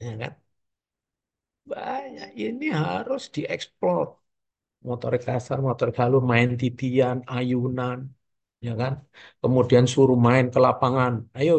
Ya 0.00 0.18
kan? 0.18 0.36
Bahaya. 1.70 2.22
Ini 2.44 2.64
harus 2.84 3.22
dieksplor. 3.34 4.06
Motorik 4.88 5.22
kasar, 5.28 5.58
motorik 5.68 5.96
halus, 6.02 6.22
main 6.32 6.50
titian, 6.62 7.18
ayunan, 7.34 7.98
ya 8.66 8.72
kan? 8.82 8.92
Kemudian 9.42 9.84
suruh 9.94 10.18
main 10.28 10.46
ke 10.54 10.58
lapangan. 10.66 11.12
Ayo, 11.38 11.52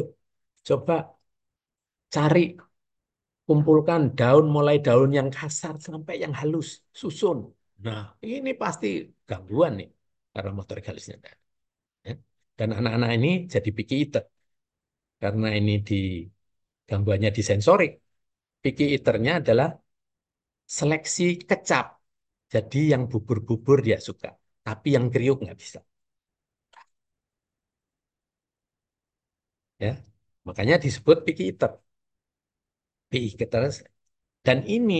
coba 0.67 0.93
cari 2.13 2.57
kumpulkan 3.47 4.01
daun 4.19 4.45
mulai 4.55 4.75
daun 4.85 5.09
yang 5.19 5.29
kasar 5.37 5.73
sampai 5.87 6.13
yang 6.23 6.33
halus, 6.39 6.67
susun. 7.01 7.37
Nah, 7.85 8.01
ini 8.33 8.49
pasti 8.61 8.87
gangguan 9.29 9.71
nih 9.79 9.89
karena 10.33 10.51
motorik 10.59 10.85
halusnya. 10.89 11.15
Ya. 12.07 12.13
Dan 12.59 12.69
anak-anak 12.79 13.09
ini 13.17 13.27
jadi 13.53 13.69
picky 13.77 13.95
eater. 14.03 14.23
Karena 15.21 15.47
ini 15.59 15.71
di 15.87 15.95
gangguannya 16.89 17.29
di 17.37 17.43
sensorik. 17.49 17.91
Picky 18.63 18.83
eaternya 18.95 19.31
adalah 19.41 19.69
seleksi 20.77 21.25
kecap. 21.49 21.85
Jadi 22.53 22.79
yang 22.93 23.03
bubur-bubur 23.11 23.77
dia 23.87 23.97
suka, 24.07 24.29
tapi 24.67 24.87
yang 24.95 25.05
kriuk 25.13 25.37
nggak 25.43 25.57
bisa. 25.63 25.79
Ya, 29.79 29.97
makanya 30.47 30.75
disebut 30.83 31.17
picky 31.25 31.43
eater. 31.49 31.71
Picky 33.09 33.29
eater. 33.43 33.63
Dan 34.45 34.59
ini 34.75 34.95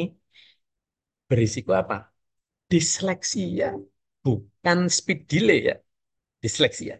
berisiko 1.30 1.72
apa? 1.82 1.96
Disleksia, 2.72 3.68
bukan 4.26 4.80
speed 4.98 5.20
delay 5.32 5.60
ya. 5.70 5.76
Disleksia. 6.44 6.96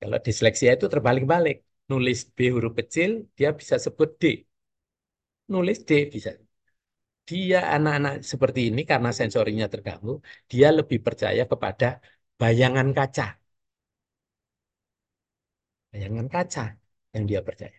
Kalau 0.00 0.18
disleksia 0.26 0.70
itu 0.76 0.86
terbalik-balik. 0.94 1.56
Nulis 1.90 2.18
B 2.36 2.38
huruf 2.54 2.72
kecil, 2.80 3.10
dia 3.36 3.50
bisa 3.60 3.76
sebut 3.84 4.08
D. 4.20 4.24
Nulis 5.52 5.78
D 5.88 5.90
bisa. 6.14 6.30
Dia 7.28 7.58
anak-anak 7.76 8.14
seperti 8.32 8.60
ini 8.70 8.80
karena 8.90 9.10
sensorinya 9.20 9.66
terganggu, 9.74 10.10
dia 10.50 10.68
lebih 10.78 10.98
percaya 11.06 11.42
kepada 11.52 11.86
bayangan 12.40 12.88
kaca. 12.98 13.24
Bayangan 15.92 16.26
kaca 16.34 16.64
yang 17.14 17.24
dia 17.30 17.40
percaya. 17.46 17.78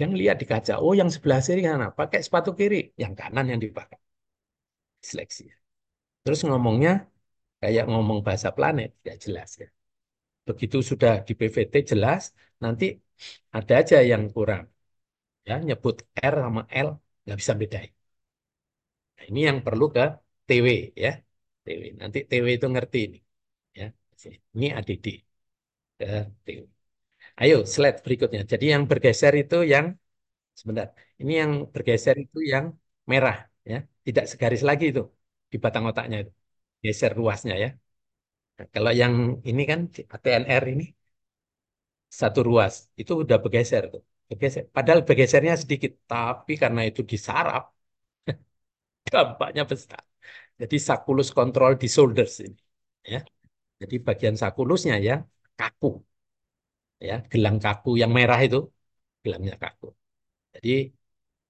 Yang 0.00 0.12
lihat 0.20 0.36
di 0.42 0.46
kaca, 0.52 0.74
oh 0.84 0.94
yang 1.00 1.10
sebelah 1.14 1.40
kiri 1.46 1.62
mana? 1.70 1.88
Pakai 1.98 2.20
sepatu 2.26 2.50
kiri, 2.58 2.80
yang 3.02 3.12
kanan 3.20 3.46
yang 3.52 3.60
dipakai. 3.64 3.98
Seleksi. 5.08 5.42
Terus 6.24 6.40
ngomongnya 6.48 6.92
kayak 7.62 7.84
ngomong 7.92 8.18
bahasa 8.26 8.50
planet, 8.56 8.90
ya 9.08 9.14
jelas 9.24 9.50
ya. 9.62 9.68
Begitu 10.48 10.76
sudah 10.90 11.12
di 11.28 11.32
PVT 11.40 11.74
jelas, 11.92 12.22
nanti 12.64 12.84
ada 13.56 13.72
aja 13.82 13.96
yang 14.12 14.24
kurang. 14.36 14.64
Ya, 15.48 15.54
nyebut 15.68 15.96
R 16.32 16.34
sama 16.46 16.62
L 16.86 16.88
nggak 17.24 17.38
bisa 17.42 17.54
bedain. 17.62 17.92
Nah, 19.16 19.24
ini 19.30 19.40
yang 19.48 19.58
perlu 19.66 19.84
ke 19.96 20.00
TW 20.46 20.66
ya. 21.04 21.10
TW. 21.64 21.82
Nanti 22.00 22.18
TW 22.30 22.46
itu 22.56 22.66
ngerti 22.74 22.96
ini. 23.06 23.18
Ya. 23.78 23.84
Ini 24.56 24.66
ADD 24.78 25.06
ke 25.98 26.06
TW. 26.44 26.62
Ayo 27.42 27.54
slide 27.74 27.98
berikutnya. 28.04 28.40
Jadi 28.52 28.64
yang 28.74 28.82
bergeser 28.90 29.32
itu 29.42 29.54
yang 29.72 29.86
sebentar. 30.60 30.88
Ini 31.22 31.32
yang 31.42 31.52
bergeser 31.74 32.16
itu 32.24 32.38
yang 32.52 32.66
merah 33.12 33.36
ya. 33.70 33.76
Tidak 34.06 34.24
segaris 34.32 34.62
lagi 34.70 34.84
itu 34.92 35.02
di 35.52 35.56
batang 35.64 35.84
otaknya 35.90 36.16
itu. 36.22 36.32
Geser 36.84 37.12
ruasnya 37.20 37.54
ya. 37.64 37.68
Nah, 38.58 38.66
kalau 38.74 38.92
yang 39.02 39.14
ini 39.50 39.62
kan 39.70 39.80
ATNR 40.14 40.64
ini 40.74 40.84
satu 42.20 42.40
ruas 42.48 42.74
itu 43.00 43.12
udah 43.22 43.36
bergeser 43.44 43.82
tuh. 43.92 44.02
Bergeser. 44.30 44.62
Padahal 44.76 45.00
bergesernya 45.08 45.54
sedikit, 45.62 45.92
tapi 46.10 46.52
karena 46.62 46.80
itu 46.88 47.00
disarap 47.12 47.62
dampaknya 49.12 49.62
besar. 49.70 50.02
Jadi 50.60 50.76
sakulus 50.88 51.28
kontrol 51.38 51.72
di 51.82 51.88
shoulders 51.94 52.34
ini. 52.46 52.58
Ya. 53.14 53.20
Jadi 53.82 53.96
bagian 54.08 54.36
sakulusnya 54.42 54.94
ya 55.08 55.14
kaku. 55.58 55.88
Ya, 57.08 57.14
gelang 57.32 57.56
kaku 57.64 57.88
yang 58.02 58.10
merah 58.18 58.38
itu 58.46 58.56
gelangnya 59.24 59.54
kaku. 59.62 59.86
Jadi 60.54 60.70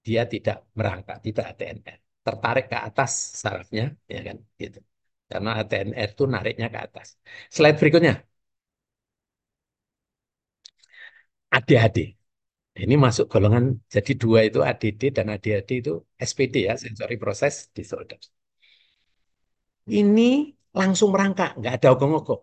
dia 0.07 0.21
tidak 0.33 0.55
merangkak, 0.79 1.17
tidak 1.27 1.45
ATNR. 1.51 1.99
Tertarik 2.25 2.65
ke 2.71 2.77
atas 2.87 3.11
sarafnya, 3.43 3.83
ya 4.13 4.19
kan, 4.27 4.37
gitu. 4.61 4.79
Karena 5.31 5.49
ATNR 5.59 6.09
itu 6.15 6.23
nariknya 6.35 6.67
ke 6.75 6.79
atas. 6.87 7.07
Slide 7.55 7.77
berikutnya. 7.81 8.13
ADHD. 11.57 11.97
Ini 12.83 12.95
masuk 13.05 13.25
golongan, 13.33 13.65
jadi 13.93 14.11
dua 14.23 14.39
itu 14.49 14.59
ADD 14.69 15.01
dan 15.17 15.27
ADHD 15.33 15.69
itu 15.81 15.93
SPD 16.29 16.55
ya, 16.69 16.73
sensory 16.83 17.15
process 17.23 17.55
disorder. 17.77 18.19
Ini 19.99 20.29
langsung 20.79 21.09
merangkak, 21.13 21.49
nggak 21.59 21.73
ada 21.77 21.87
ogong-ogong. 21.93 22.41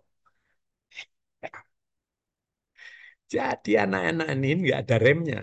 Jadi 3.34 3.70
anak-anak 3.84 4.26
ini 4.34 4.46
nggak 4.62 4.78
ada 4.82 4.96
remnya. 5.04 5.38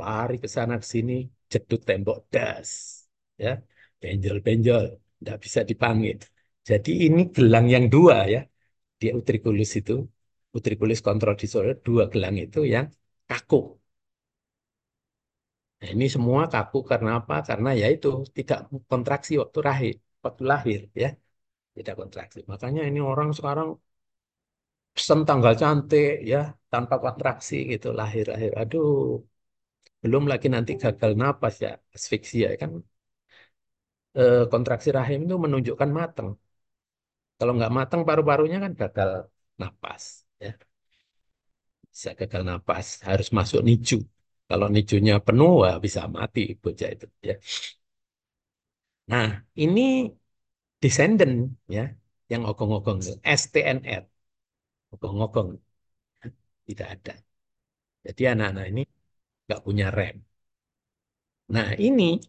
Lari 0.00 0.34
ke 0.42 0.48
sana 0.56 0.74
ke 0.82 0.86
sini, 0.94 1.12
jedut 1.52 1.80
tembok 1.88 2.18
das. 2.34 2.70
Ya, 3.42 3.50
benjol-benjol, 4.00 4.84
nggak 5.20 5.36
bisa 5.44 5.60
dipanggil. 5.70 6.16
Jadi 6.68 6.90
ini 7.06 7.20
gelang 7.34 7.66
yang 7.74 7.84
dua 7.94 8.16
ya, 8.34 8.38
di 9.00 9.06
utriculus 9.18 9.70
itu, 9.80 9.92
utriculus 10.58 11.00
control 11.08 11.34
disorder, 11.42 11.74
dua 11.88 12.04
gelang 12.12 12.36
itu 12.44 12.58
yang 12.74 12.86
kaku. 13.28 13.56
Nah, 15.78 15.88
ini 15.94 16.04
semua 16.14 16.42
kaku 16.52 16.76
karena 16.90 17.10
apa? 17.18 17.34
Karena 17.48 17.68
ya 17.80 17.86
itu 17.94 18.08
tidak 18.36 18.58
kontraksi 18.90 19.32
waktu 19.42 19.58
lahir, 19.68 19.94
waktu 20.24 20.42
lahir 20.50 20.80
ya, 21.02 21.08
tidak 21.76 21.94
kontraksi. 22.00 22.38
Makanya 22.52 22.80
ini 22.88 23.00
orang 23.10 23.28
sekarang 23.38 23.68
pesen 24.96 25.20
tanggal 25.28 25.54
cantik 25.62 26.06
ya, 26.30 26.38
tanpa 26.72 26.94
kontraksi 27.04 27.54
gitu 27.72 27.86
lahir-lahir. 27.98 28.50
Aduh, 28.60 28.86
belum 30.02 30.22
lagi 30.32 30.46
nanti 30.54 30.72
gagal 30.82 31.10
napas 31.20 31.54
ya, 31.64 31.70
asfiksia 31.96 32.48
kan. 32.60 32.70
Eh, 34.22 34.42
kontraksi 34.52 34.88
rahim 34.98 35.18
itu 35.26 35.36
menunjukkan 35.44 35.90
matang. 35.98 36.28
Kalau 37.38 37.52
nggak 37.56 37.72
matang 37.78 38.00
paru-parunya 38.08 38.56
kan 38.64 38.72
gagal 38.80 39.10
napas 39.60 40.04
ya 40.44 40.50
bisa 41.92 42.10
gagal 42.20 42.42
napas, 42.48 42.86
harus 43.08 43.28
masuk 43.38 43.60
nicu. 43.68 43.96
Kalau 44.48 44.66
nicunya 44.74 45.12
penuh, 45.26 45.50
wah 45.62 45.76
bisa 45.84 46.00
mati 46.16 46.40
bocah 46.62 46.88
itu. 46.94 47.06
Ya. 47.28 47.34
Nah, 49.10 49.28
ini 49.62 49.80
descendant 50.82 51.34
ya, 51.76 51.82
yang 52.32 52.42
ogong-ogong 52.50 53.00
STNR, 53.40 54.02
ogong-ogong 54.94 55.50
tidak 56.66 56.88
ada. 56.94 57.12
Jadi 58.06 58.22
anak-anak 58.32 58.66
ini 58.72 58.82
nggak 59.46 59.62
punya 59.66 59.86
rem. 59.98 60.16
Nah, 61.48 61.74
ini 61.78 62.20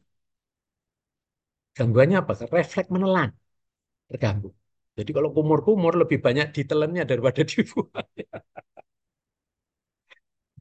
gangguannya 1.78 2.18
apa? 2.22 2.34
Refleks 2.56 2.90
menelan 2.96 3.30
terganggu. 4.10 4.50
Jadi 4.98 5.12
kalau 5.18 5.30
kumur-kumur 5.38 5.94
lebih 6.04 6.20
banyak 6.28 6.48
ditelannya 6.58 7.04
daripada 7.12 7.42
dibuang. 7.52 8.08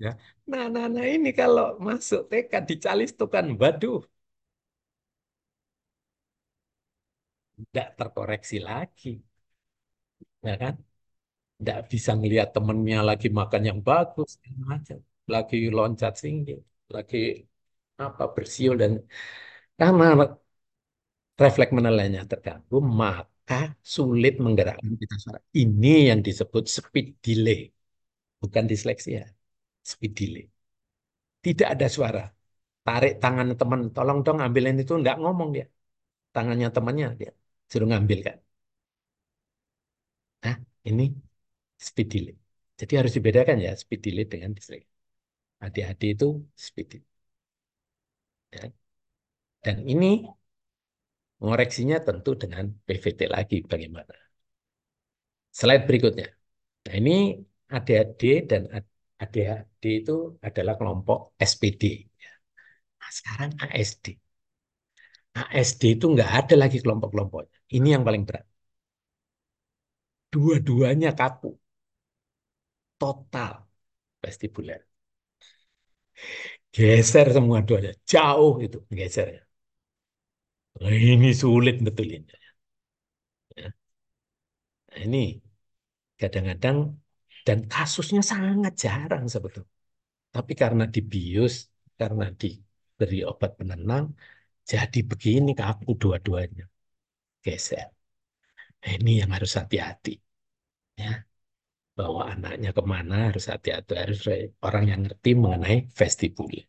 Ya. 0.02 0.10
Nah, 0.50 0.64
nah 0.94 1.06
ini 1.14 1.28
kalau 1.40 1.64
masuk 1.86 2.20
TK 2.30 2.52
dicalistukan, 2.68 3.44
waduh, 3.60 3.98
tidak 7.58 7.88
terkoreksi 7.98 8.56
lagi, 8.68 9.08
ya 10.46 10.54
kan? 10.62 10.74
Tidak 11.58 11.78
bisa 11.92 12.10
melihat 12.20 12.48
temennya 12.54 12.98
lagi 13.08 13.26
makan 13.40 13.62
yang 13.68 13.78
bagus, 13.88 14.30
macam, 14.70 14.98
lagi 15.34 15.56
loncat 15.76 16.12
tinggi, 16.22 16.52
lagi 16.94 17.16
apa 18.04 18.22
bersiul 18.34 18.74
dan 18.82 18.92
karena 19.80 20.04
refleks 21.42 21.72
menelannya 21.78 22.22
terganggu, 22.30 22.76
maka 23.02 23.54
sulit 23.94 24.34
menggerakkan 24.44 24.92
kita 25.02 25.14
suara. 25.22 25.40
Ini 25.62 25.88
yang 26.10 26.20
disebut 26.26 26.64
speed 26.76 27.06
delay, 27.24 27.58
bukan 28.42 28.64
disleksia 28.72 29.22
speed 29.92 30.12
delay. 30.20 30.44
Tidak 31.44 31.68
ada 31.74 31.86
suara. 31.96 32.20
Tarik 32.86 33.12
tangan 33.22 33.48
teman, 33.60 33.80
tolong 33.96 34.18
dong 34.26 34.38
ambilin 34.46 34.76
itu, 34.82 34.92
enggak 35.00 35.16
ngomong 35.22 35.48
dia. 35.56 35.66
Tangannya 36.34 36.68
temannya 36.76 37.06
dia 37.20 37.30
suruh 37.70 37.88
ngambil 37.90 38.18
kan. 38.28 38.38
Nah, 40.42 40.56
ini 40.88 41.04
speed 41.88 42.08
delay. 42.12 42.36
Jadi 42.80 42.92
harus 42.98 43.12
dibedakan 43.16 43.56
ya 43.66 43.72
speed 43.82 44.00
delay 44.04 44.24
dengan 44.32 44.50
dyslexia. 44.56 44.90
ADHD 45.64 46.02
itu 46.16 46.26
speed 46.66 46.86
delay. 46.92 47.08
Ya. 48.52 48.72
Dan 49.64 49.76
ini 49.92 50.06
mengoreksinya 51.40 51.96
tentu 52.06 52.30
dengan 52.42 52.64
PVT 52.86 53.20
lagi 53.34 53.56
bagaimana. 53.72 54.14
Slide 55.58 55.84
berikutnya. 55.88 56.26
Nah, 56.86 56.94
ini 57.00 57.12
ADHD 57.76 58.22
dan 58.50 58.62
ADHD 59.22 59.82
itu 60.00 60.14
adalah 60.48 60.74
kelompok 60.80 61.18
SPD. 61.50 61.82
Nah, 63.00 63.10
sekarang 63.18 63.50
ASD. 63.64 64.06
ASD 65.40 65.82
itu 65.96 66.06
nggak 66.14 66.30
ada 66.38 66.54
lagi 66.62 66.78
kelompok-kelompoknya. 66.84 67.58
Ini 67.76 67.88
yang 67.94 68.02
paling 68.08 68.22
berat. 68.28 68.44
Dua-duanya 70.32 71.10
kaku. 71.18 71.50
Total 72.98 73.54
vestibuler. 74.22 74.86
Geser 76.76 77.26
semua 77.36 77.58
duanya. 77.66 77.92
Jauh 78.12 78.54
itu 78.64 78.76
gesernya. 78.98 79.42
Nah, 80.80 80.94
ini 81.12 81.28
sulit 81.42 81.76
betulnya. 81.86 82.20
Ya. 83.56 83.72
Nah, 84.90 84.98
ini 85.06 85.18
kadang-kadang 86.20 86.78
Dan 87.48 87.60
kasusnya 87.72 88.22
sangat 88.32 88.72
jarang 88.84 89.24
sebetulnya. 89.34 89.72
Tapi 90.34 90.52
karena 90.62 90.84
dibius, 90.94 91.54
karena 92.00 92.24
diberi 92.40 93.18
obat 93.30 93.52
penenang, 93.60 94.04
jadi 94.70 94.98
begini 95.10 95.50
kaku 95.60 95.90
dua-duanya. 96.02 96.64
Geser. 97.44 97.86
Ini 98.92 99.10
yang 99.20 99.30
harus 99.36 99.52
hati-hati. 99.58 100.12
Ya. 101.02 101.10
Bawa 101.98 102.22
anaknya 102.32 102.68
ke 102.76 102.82
mana 102.92 103.14
harus 103.28 103.44
hati-hati. 103.52 103.92
Harus 104.02 104.18
orang 104.66 104.84
yang 104.90 105.00
ngerti 105.04 105.30
mengenai 105.42 105.76
vestibuler. 105.98 106.64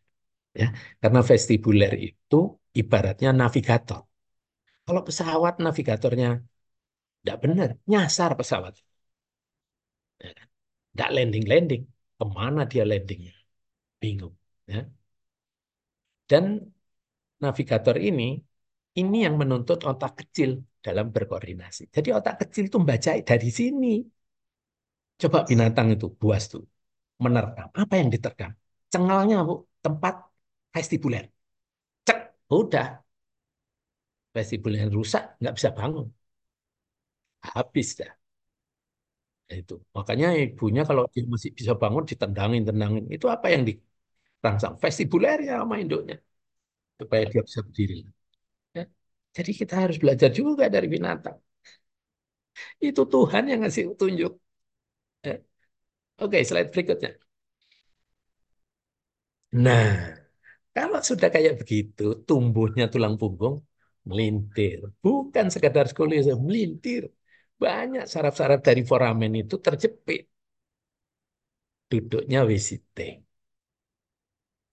Ya. 0.60 0.66
Karena 1.00 1.20
vestibuler 1.30 1.92
itu 2.08 2.36
ibaratnya 2.80 3.28
navigator. 3.40 4.00
Kalau 4.86 5.02
pesawat 5.08 5.54
navigatornya 5.64 6.28
tidak 7.20 7.38
benar, 7.44 7.68
nyasar 7.90 8.30
pesawat. 8.40 8.74
Ya? 10.22 10.30
Tidak 10.92 11.08
landing-landing. 11.16 11.82
Ke 12.18 12.24
mana 12.36 12.60
dia 12.72 12.84
landingnya? 12.90 13.34
Bingung. 14.02 14.34
Ya. 14.72 14.80
Dan 16.30 16.44
navigator 17.44 17.96
ini, 18.08 18.22
ini 19.00 19.16
yang 19.26 19.34
menuntut 19.40 19.78
otak 19.90 20.12
kecil 20.20 20.50
dalam 20.84 21.06
berkoordinasi. 21.14 21.82
Jadi 21.94 22.08
otak 22.18 22.34
kecil 22.42 22.64
itu 22.68 22.76
membaca 22.82 23.10
dari 23.30 23.50
sini. 23.60 24.17
Coba 25.22 25.38
binatang 25.50 25.86
itu, 25.94 26.06
buas 26.20 26.42
tuh, 26.52 26.62
menerkam. 27.24 27.68
Apa 27.82 27.94
yang 28.00 28.08
diterkam? 28.14 28.50
Cengalnya, 28.92 29.36
Bu, 29.48 29.54
tempat 29.84 30.14
vestibuler. 30.74 31.24
Cek, 32.06 32.18
udah. 32.58 32.86
Vestibuler 34.36 34.86
rusak, 34.96 35.24
nggak 35.40 35.54
bisa 35.56 35.70
bangun. 35.78 36.06
Habis 37.42 37.96
dah. 37.98 38.12
Itu. 39.60 39.72
Makanya 39.96 40.26
ibunya 40.44 40.82
kalau 40.88 41.02
dia 41.14 41.22
masih 41.34 41.50
bisa 41.58 41.72
bangun, 41.82 42.04
ditendangin, 42.10 42.62
tendangin. 42.68 43.04
Itu 43.14 43.26
apa 43.34 43.46
yang 43.54 43.62
dirangsang? 43.68 44.74
Vestibuler 44.84 45.36
ya 45.48 45.52
sama 45.62 45.74
induknya. 45.82 46.16
Supaya 47.00 47.24
dia 47.32 47.42
bisa 47.48 47.60
berdiri. 47.66 47.94
Ya. 48.78 48.82
Jadi 49.36 49.50
kita 49.60 49.74
harus 49.82 49.96
belajar 50.02 50.30
juga 50.40 50.64
dari 50.74 50.88
binatang. 50.94 51.36
Itu 52.88 53.00
Tuhan 53.12 53.42
yang 53.50 53.58
ngasih 53.62 53.84
tunjuk. 54.00 54.32
Oke, 56.24 56.44
slide 56.44 56.70
berikutnya. 56.74 57.10
Nah, 59.64 59.86
kalau 60.76 61.00
sudah 61.10 61.28
kayak 61.34 61.54
begitu, 61.60 62.02
tumbuhnya 62.26 62.84
tulang 62.92 63.14
punggung 63.20 63.56
melintir. 64.10 64.78
Bukan 65.04 65.46
sekedar 65.54 65.84
skoliosis, 65.92 66.36
melintir. 66.48 67.02
Banyak 67.62 68.04
saraf-saraf 68.12 68.60
dari 68.68 68.82
foramen 68.90 69.32
itu 69.42 69.54
terjepit. 69.66 70.22
Duduknya 71.90 72.44
visiting. 72.48 73.24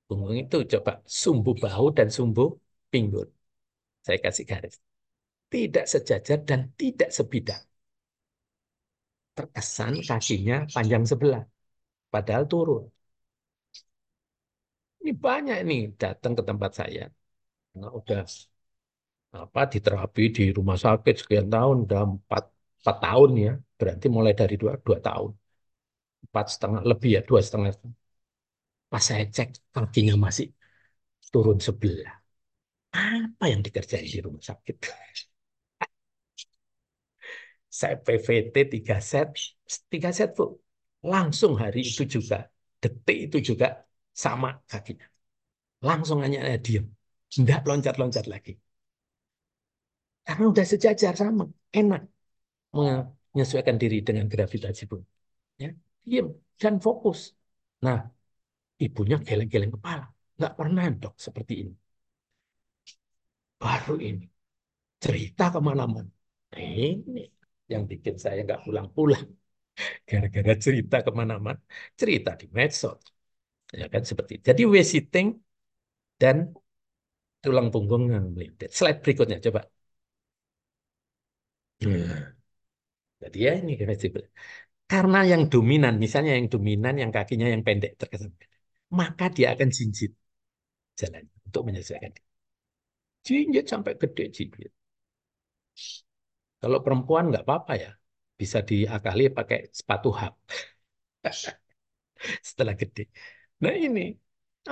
Punggung 0.07 0.37
itu 0.43 0.57
coba 0.71 0.91
sumbu 1.21 1.51
bahu 1.63 1.85
dan 1.97 2.07
sumbu 2.17 2.43
pinggul. 2.91 3.25
Saya 4.05 4.19
kasih 4.25 4.45
garis. 4.51 4.75
Tidak 5.53 5.85
sejajar 5.93 6.39
dan 6.49 6.61
tidak 6.81 7.09
sebidang. 7.17 7.63
Terkesan 9.37 9.93
kakinya 10.09 10.55
panjang 10.75 11.03
sebelah. 11.11 11.43
Padahal 12.13 12.43
turun. 12.51 12.83
Ini 15.01 15.11
banyak 15.25 15.57
nih 15.69 15.79
datang 16.01 16.33
ke 16.37 16.43
tempat 16.49 16.71
saya. 16.79 17.01
Nah, 17.79 17.91
udah 17.99 18.19
apa 19.43 19.61
di 19.71 19.77
terapi 19.85 20.23
di 20.37 20.43
rumah 20.57 20.77
sakit 20.85 21.15
sekian 21.21 21.47
tahun, 21.53 21.75
udah 21.85 21.99
empat, 22.09 22.43
empat 22.79 22.95
tahun 23.05 23.31
ya. 23.45 23.51
Berarti 23.79 24.05
mulai 24.15 24.33
dari 24.41 24.55
dua, 24.61 24.73
dua 24.85 24.97
tahun. 25.07 25.29
Empat 26.25 26.45
setengah 26.53 26.81
lebih 26.91 27.09
ya, 27.17 27.21
dua 27.29 27.41
setengah. 27.47 27.71
Pas 28.91 29.03
saya 29.09 29.23
cek 29.35 29.49
kakinya 29.75 30.13
masih 30.25 30.47
turun 31.33 31.59
sebelah. 31.67 32.13
Apa 32.97 33.45
yang 33.51 33.61
dikerjain 33.65 34.07
di 34.15 34.19
rumah 34.25 34.43
sakit? 34.49 34.77
Saya 37.79 37.95
PVT 38.05 38.55
tiga 38.73 38.97
set, 39.11 39.27
tiga 39.91 40.09
set 40.17 40.29
bu, 40.37 40.45
langsung 41.13 41.53
hari 41.61 41.79
itu 41.91 42.03
juga, 42.15 42.37
detik 42.81 43.17
itu 43.25 43.37
juga 43.49 43.67
sama 44.23 44.49
kakinya. 44.71 45.07
Langsung 45.87 46.19
hanya 46.23 46.39
diam, 46.65 46.85
tidak 47.33 47.59
loncat-loncat 47.69 48.25
lagi. 48.33 48.51
Karena 50.25 50.45
udah 50.51 50.65
sejajar 50.71 51.13
sama, 51.21 51.43
enak 51.79 52.01
menyesuaikan 52.75 53.77
diri 53.81 53.97
dengan 54.07 54.25
gravitasi 54.31 54.83
pun. 54.91 55.01
Ya, 55.61 55.69
diam 56.07 56.27
dan 56.61 56.75
fokus. 56.85 57.19
Nah, 57.85 57.99
ibunya 58.85 59.17
geleng-geleng 59.27 59.73
kepala. 59.75 60.05
Nggak 60.37 60.53
pernah 60.59 60.83
dok 61.01 61.15
seperti 61.25 61.53
ini. 61.67 61.73
Baru 63.61 63.95
ini. 64.09 64.25
Cerita 65.03 65.43
ke 65.53 65.59
mana-mana. 65.67 66.11
Ini 66.55 67.23
yang 67.73 67.83
bikin 67.91 68.15
saya 68.23 68.37
nggak 68.45 68.61
pulang-pulang. 68.65 69.25
Gara-gara 70.09 70.53
cerita 70.65 70.95
ke 71.05 71.11
mana-mana. 71.19 71.59
Cerita 72.01 72.31
di 72.41 72.45
medsos. 72.57 72.99
Ya 73.79 73.85
kan 73.93 74.03
seperti. 74.11 74.33
Jadi 74.47 74.61
wesiting 74.75 75.27
dan 76.21 76.37
tulang 77.43 77.67
punggung 77.73 78.03
yang 78.15 78.25
melintir. 78.35 78.69
Slide 78.77 78.99
berikutnya 79.03 79.37
coba. 79.45 79.61
Nah, 81.81 82.35
jadi 83.23 83.37
ya 83.47 83.51
ini 83.61 83.71
vestibular. 83.91 84.29
Karena 84.91 85.17
yang 85.31 85.43
dominan, 85.53 85.93
misalnya 86.05 86.31
yang 86.39 86.47
dominan, 86.55 86.93
yang 87.01 87.11
kakinya 87.17 87.47
yang 87.53 87.63
pendek 87.67 87.91
terkesan 88.01 88.31
maka 88.99 89.25
dia 89.37 89.47
akan 89.55 89.69
jinjit 89.77 90.11
jalan 91.01 91.25
untuk 91.47 91.61
menyelesaikan. 91.67 92.11
Jinjit 93.27 93.65
sampai 93.71 93.93
gede 94.01 94.25
jinjit. 94.35 94.71
Kalau 96.61 96.79
perempuan 96.85 97.23
nggak 97.29 97.43
apa-apa 97.45 97.73
ya, 97.83 97.89
bisa 98.39 98.59
diakali 98.69 99.23
pakai 99.37 99.57
sepatu 99.79 100.09
hak. 100.19 100.33
Setelah 102.49 102.73
gede. 102.81 103.01
Nah 103.63 103.73
ini, 103.85 104.01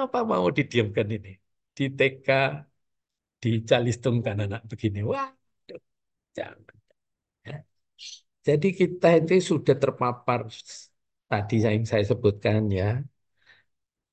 apa 0.01 0.17
mau 0.31 0.45
didiamkan 0.57 1.07
ini? 1.15 1.29
Di 1.77 1.83
TK, 1.97 2.27
dicalistungkan 3.43 4.37
anak 4.45 4.61
begini. 4.71 4.99
Wah, 5.11 5.29
jangan. 6.37 6.77
Ya. 7.49 7.57
Jadi 8.47 8.67
kita 8.81 9.07
itu 9.19 9.33
sudah 9.51 9.75
terpapar 9.83 10.41
tadi 11.31 11.55
yang 11.65 11.85
saya 11.91 12.05
sebutkan 12.11 12.61
ya, 12.79 12.85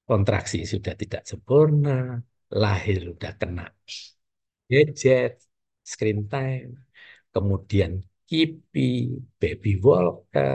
kontraksi 0.09 0.59
sudah 0.73 0.95
tidak 1.01 1.23
sempurna, 1.31 1.91
lahir 2.63 2.99
sudah 3.09 3.33
kena 3.41 3.63
gadget, 4.71 5.33
screen 5.93 6.29
time, 6.33 6.71
kemudian 7.35 7.93
kipi, 8.29 8.81
baby 9.41 9.71
walker, 9.87 10.51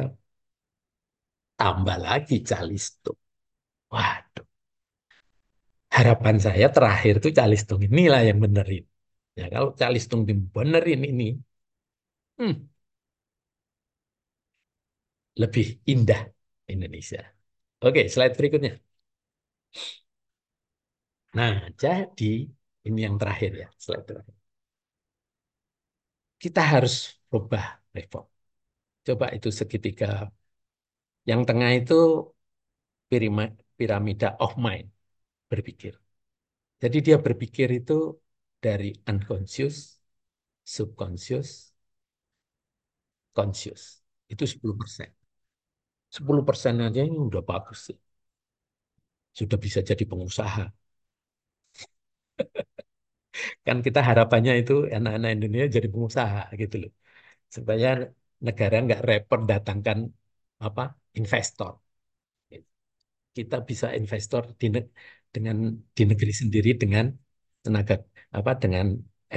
tambah 1.60 1.98
lagi 2.08 2.36
calistung. 2.50 3.20
Waduh. 3.94 4.48
Harapan 5.98 6.36
saya 6.46 6.68
terakhir 6.76 7.14
tuh 7.24 7.32
calistung 7.40 7.80
inilah 7.88 8.22
yang 8.30 8.40
benerin. 8.46 8.84
Ya 9.40 9.46
kalau 9.54 9.70
calistung 9.82 10.22
dibenerin 10.30 11.02
ini, 11.12 11.24
hmm, 12.38 12.68
lebih 15.42 15.66
indah 15.92 16.22
Indonesia. 16.74 17.22
Oke, 17.86 18.02
slide 18.14 18.36
berikutnya. 18.40 18.74
Nah, 21.38 21.56
jadi 21.84 22.26
ini 22.88 23.00
yang 23.06 23.16
terakhir 23.22 23.52
ya, 23.62 23.68
slide 23.84 24.06
terakhir. 24.10 24.36
Kita 26.42 26.62
harus 26.74 26.94
rubah 27.32 27.66
reform. 27.98 28.28
Coba 29.08 29.26
itu 29.38 29.50
segitiga. 29.60 30.08
Yang 31.30 31.42
tengah 31.50 31.72
itu 31.80 31.94
piramida 33.78 34.28
of 34.46 34.52
mind, 34.66 34.88
berpikir. 35.52 35.94
Jadi 36.84 36.98
dia 37.08 37.18
berpikir 37.26 37.70
itu 37.80 37.94
dari 38.66 38.90
unconscious, 39.12 39.78
subconscious, 40.76 41.50
conscious. 43.38 43.84
Itu 44.34 44.44
10 44.52 44.76
persen. 44.82 45.10
10 46.16 46.44
persen 46.50 46.76
aja 46.88 47.02
ini 47.10 47.18
udah 47.30 47.44
bagus 47.52 47.80
sih. 47.88 47.98
Sudah 49.38 49.58
bisa 49.66 49.80
jadi 49.90 50.04
pengusaha. 50.12 50.64
kan 53.66 53.78
kita 53.86 54.00
harapannya 54.10 54.54
itu 54.62 54.74
anak-anak 54.96 55.30
Indonesia 55.36 55.68
jadi 55.78 55.88
pengusaha 55.94 56.40
gitu 56.62 56.76
loh. 56.82 56.92
Supaya 57.56 57.88
negara 58.48 58.76
nggak 58.86 59.02
repot 59.10 59.40
datangkan 59.52 59.98
apa 60.66 60.82
investor. 61.20 61.72
Kita 63.36 63.56
bisa 63.70 63.88
investor 64.00 64.44
di 64.62 64.68
dengan 65.36 65.58
di 65.98 66.04
negeri 66.12 66.34
sendiri 66.42 66.70
dengan 66.82 67.06
tenaga 67.64 67.94
apa 68.38 68.52
dengan 68.64 68.86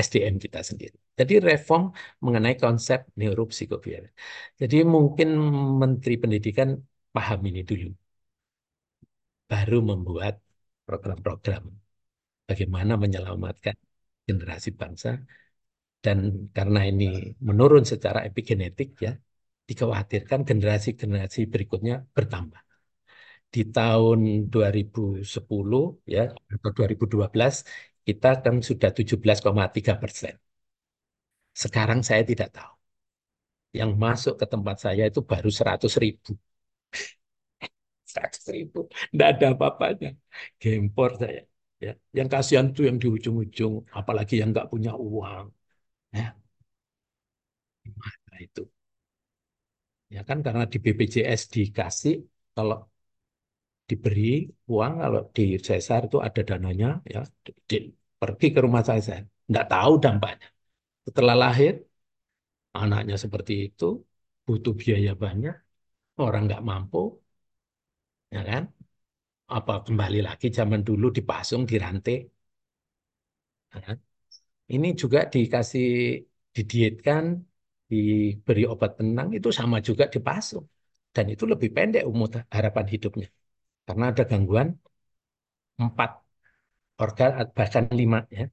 SDM 0.04 0.34
kita 0.44 0.60
sendiri. 0.70 0.96
Jadi 1.18 1.34
reform 1.48 1.82
mengenai 2.24 2.54
konsep 2.64 2.98
neuropsikobiologi. 3.18 4.12
Jadi 4.60 4.76
mungkin 4.94 5.28
Menteri 5.82 6.14
Pendidikan 6.22 6.68
paham 7.14 7.40
ini 7.50 7.60
dulu. 7.70 7.88
Baru 9.50 9.78
membuat 9.90 10.34
program-program 10.88 11.62
bagaimana 12.48 12.92
menyelamatkan 13.02 13.76
generasi 14.28 14.70
bangsa 14.80 15.08
dan 16.04 16.18
karena 16.56 16.80
ini 16.90 17.04
menurun 17.48 17.84
secara 17.92 18.18
epigenetik 18.28 18.88
ya 19.06 19.12
dikhawatirkan 19.68 20.40
generasi-generasi 20.48 21.40
berikutnya 21.52 21.94
bertambah. 22.16 22.60
Di 23.54 23.60
tahun 23.76 24.18
2010 24.52 25.80
ya 26.14 26.20
atau 26.54 26.70
2012 26.76 27.54
kita 28.06 28.28
kan 28.44 28.54
sudah 28.68 28.90
17,3 28.98 29.92
persen. 30.02 30.34
Sekarang 31.62 32.00
saya 32.08 32.22
tidak 32.30 32.48
tahu. 32.56 32.72
Yang 33.78 33.90
masuk 34.04 34.34
ke 34.40 34.46
tempat 34.52 34.76
saya 34.84 35.02
itu 35.10 35.20
baru 35.30 35.50
100 35.58 35.92
ribu. 36.02 36.30
100 38.12 38.44
ribu. 38.56 38.78
Tidak 39.10 39.28
ada 39.32 39.46
apa-apanya. 39.54 40.08
Gempor 40.62 41.10
saya. 41.22 41.42
Ya. 41.84 41.90
Yang 42.18 42.28
kasihan 42.34 42.66
itu 42.70 42.80
yang 42.88 42.96
di 43.02 43.06
ujung-ujung. 43.16 43.74
Apalagi 43.98 44.34
yang 44.40 44.48
nggak 44.54 44.68
punya 44.72 44.90
uang. 45.06 45.46
Ya. 46.16 46.26
Gimana 47.84 48.36
itu? 48.46 48.62
Ya 50.14 50.20
kan 50.28 50.38
karena 50.46 50.64
di 50.72 50.76
BPJS 50.84 51.42
dikasih 51.54 52.14
kalau 52.56 52.76
diberi 53.88 54.22
uang 54.72 54.92
kalau 55.02 55.20
di 55.36 55.42
sesar 55.66 56.00
itu 56.08 56.16
ada 56.26 56.40
dananya 56.48 56.86
ya 57.12 57.18
di, 57.44 57.50
di, 57.70 57.76
pergi 58.20 58.46
ke 58.54 58.58
rumah 58.64 58.82
saya 58.88 59.00
tidak 59.48 59.64
tahu 59.72 59.92
dampaknya 60.04 60.46
setelah 61.06 61.34
lahir 61.44 61.72
anaknya 62.80 63.14
seperti 63.24 63.52
itu 63.66 63.84
butuh 64.46 64.72
biaya 64.80 65.10
banyak 65.24 65.54
orang 66.24 66.42
nggak 66.46 66.62
mampu 66.70 66.98
ya 68.34 68.40
kan 68.48 68.62
apa 69.56 69.74
kembali 69.86 70.18
lagi 70.28 70.46
zaman 70.58 70.80
dulu 70.88 71.06
dipasung 71.16 71.62
dirantai 71.70 72.16
kan? 73.86 73.96
ini 74.74 74.88
juga 75.02 75.18
dikasih 75.34 75.86
didietkan 76.56 77.24
diberi 77.90 78.62
obat 78.72 78.90
penenang 78.98 79.28
itu 79.38 79.48
sama 79.60 79.76
juga 79.88 80.04
dipasung 80.14 80.64
dan 81.14 81.26
itu 81.34 81.44
lebih 81.52 81.70
pendek 81.76 82.02
umur 82.12 82.28
harapan 82.56 82.86
hidupnya. 82.94 83.28
Karena 83.86 84.04
ada 84.12 84.22
gangguan 84.30 84.68
empat 85.84 86.10
organ 87.04 87.32
bahkan 87.58 87.84
lima 88.00 88.18
ya. 88.38 88.44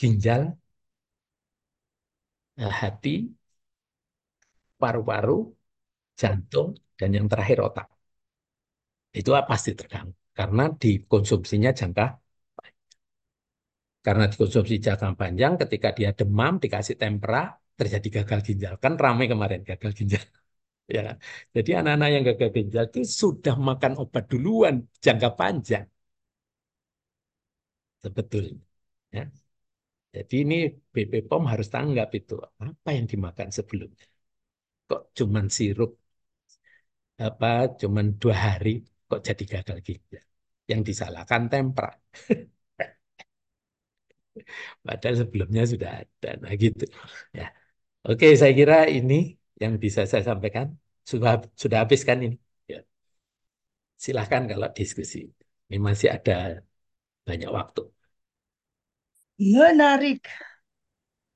Ginjal 0.00 0.58
eh, 2.56 2.70
hati 2.80 3.34
paru-paru 4.80 5.36
jantung 6.20 6.70
dan 6.98 7.10
yang 7.16 7.26
terakhir 7.32 7.58
otak 7.68 7.86
itu 9.18 9.30
pasti 9.50 9.70
terganggu. 9.78 10.14
Karena 10.38 10.62
dikonsumsinya 10.82 11.70
jangka 11.80 12.04
karena 14.06 14.24
dikonsumsi 14.32 14.74
jangka 14.86 15.06
panjang 15.20 15.52
ketika 15.62 15.88
dia 15.98 16.10
demam 16.18 16.52
dikasih 16.62 16.96
tempera 17.02 17.38
terjadi 17.78 18.08
gagal 18.16 18.40
ginjal. 18.48 18.72
Kan 18.82 18.92
ramai 19.04 19.26
kemarin 19.32 19.60
gagal 19.70 19.92
ginjal. 20.00 20.24
Ya 20.96 21.00
kan? 21.08 21.16
jadi 21.56 21.70
anak-anak 21.80 22.08
yang 22.14 22.22
gagal 22.28 22.50
ginjal 22.56 22.84
itu 22.90 23.00
sudah 23.22 23.54
makan 23.68 23.92
obat 24.02 24.24
duluan 24.32 24.74
jangka 25.04 25.28
panjang. 25.40 25.86
Sebetulnya 28.04 28.56
ya. 29.16 29.22
Jadi 30.16 30.34
ini 30.44 30.56
BP 30.94 31.14
POM 31.28 31.44
harus 31.52 31.68
tanggap 31.74 32.08
itu. 32.18 32.34
Apa 32.66 32.90
yang 32.96 33.06
dimakan 33.12 33.48
sebelumnya? 33.58 34.06
Kok 34.88 35.00
cuman 35.18 35.46
sirup? 35.56 35.90
Apa 37.26 37.46
cuman 37.80 38.06
dua 38.20 38.36
hari 38.46 38.70
kok 39.12 39.20
jadi 39.28 39.42
gagal 39.54 39.78
ginjal 39.86 40.24
yang 40.70 40.80
disalahkan 40.88 41.42
tempera 41.52 41.88
padahal 44.86 45.16
sebelumnya 45.22 45.62
sudah 45.72 45.90
ada. 46.02 46.28
Nah 46.42 46.52
gitu. 46.62 46.84
Ya. 47.38 47.44
Oke 48.08 48.26
saya 48.40 48.52
kira 48.58 48.74
ini 48.96 49.14
yang 49.62 49.72
bisa 49.84 50.00
saya 50.10 50.22
sampaikan. 50.30 50.66
Sudah 51.10 51.30
sudah 51.62 51.78
habis 51.84 52.00
kan 52.08 52.18
ini? 52.26 52.36
Ya. 52.72 52.78
silahkan 54.04 54.42
kalau 54.50 54.68
diskusi. 54.78 55.18
Ini 55.68 55.76
masih 55.88 56.08
ada 56.16 56.32
banyak 57.28 57.50
waktu. 57.58 57.80
Menarik. 59.52 60.22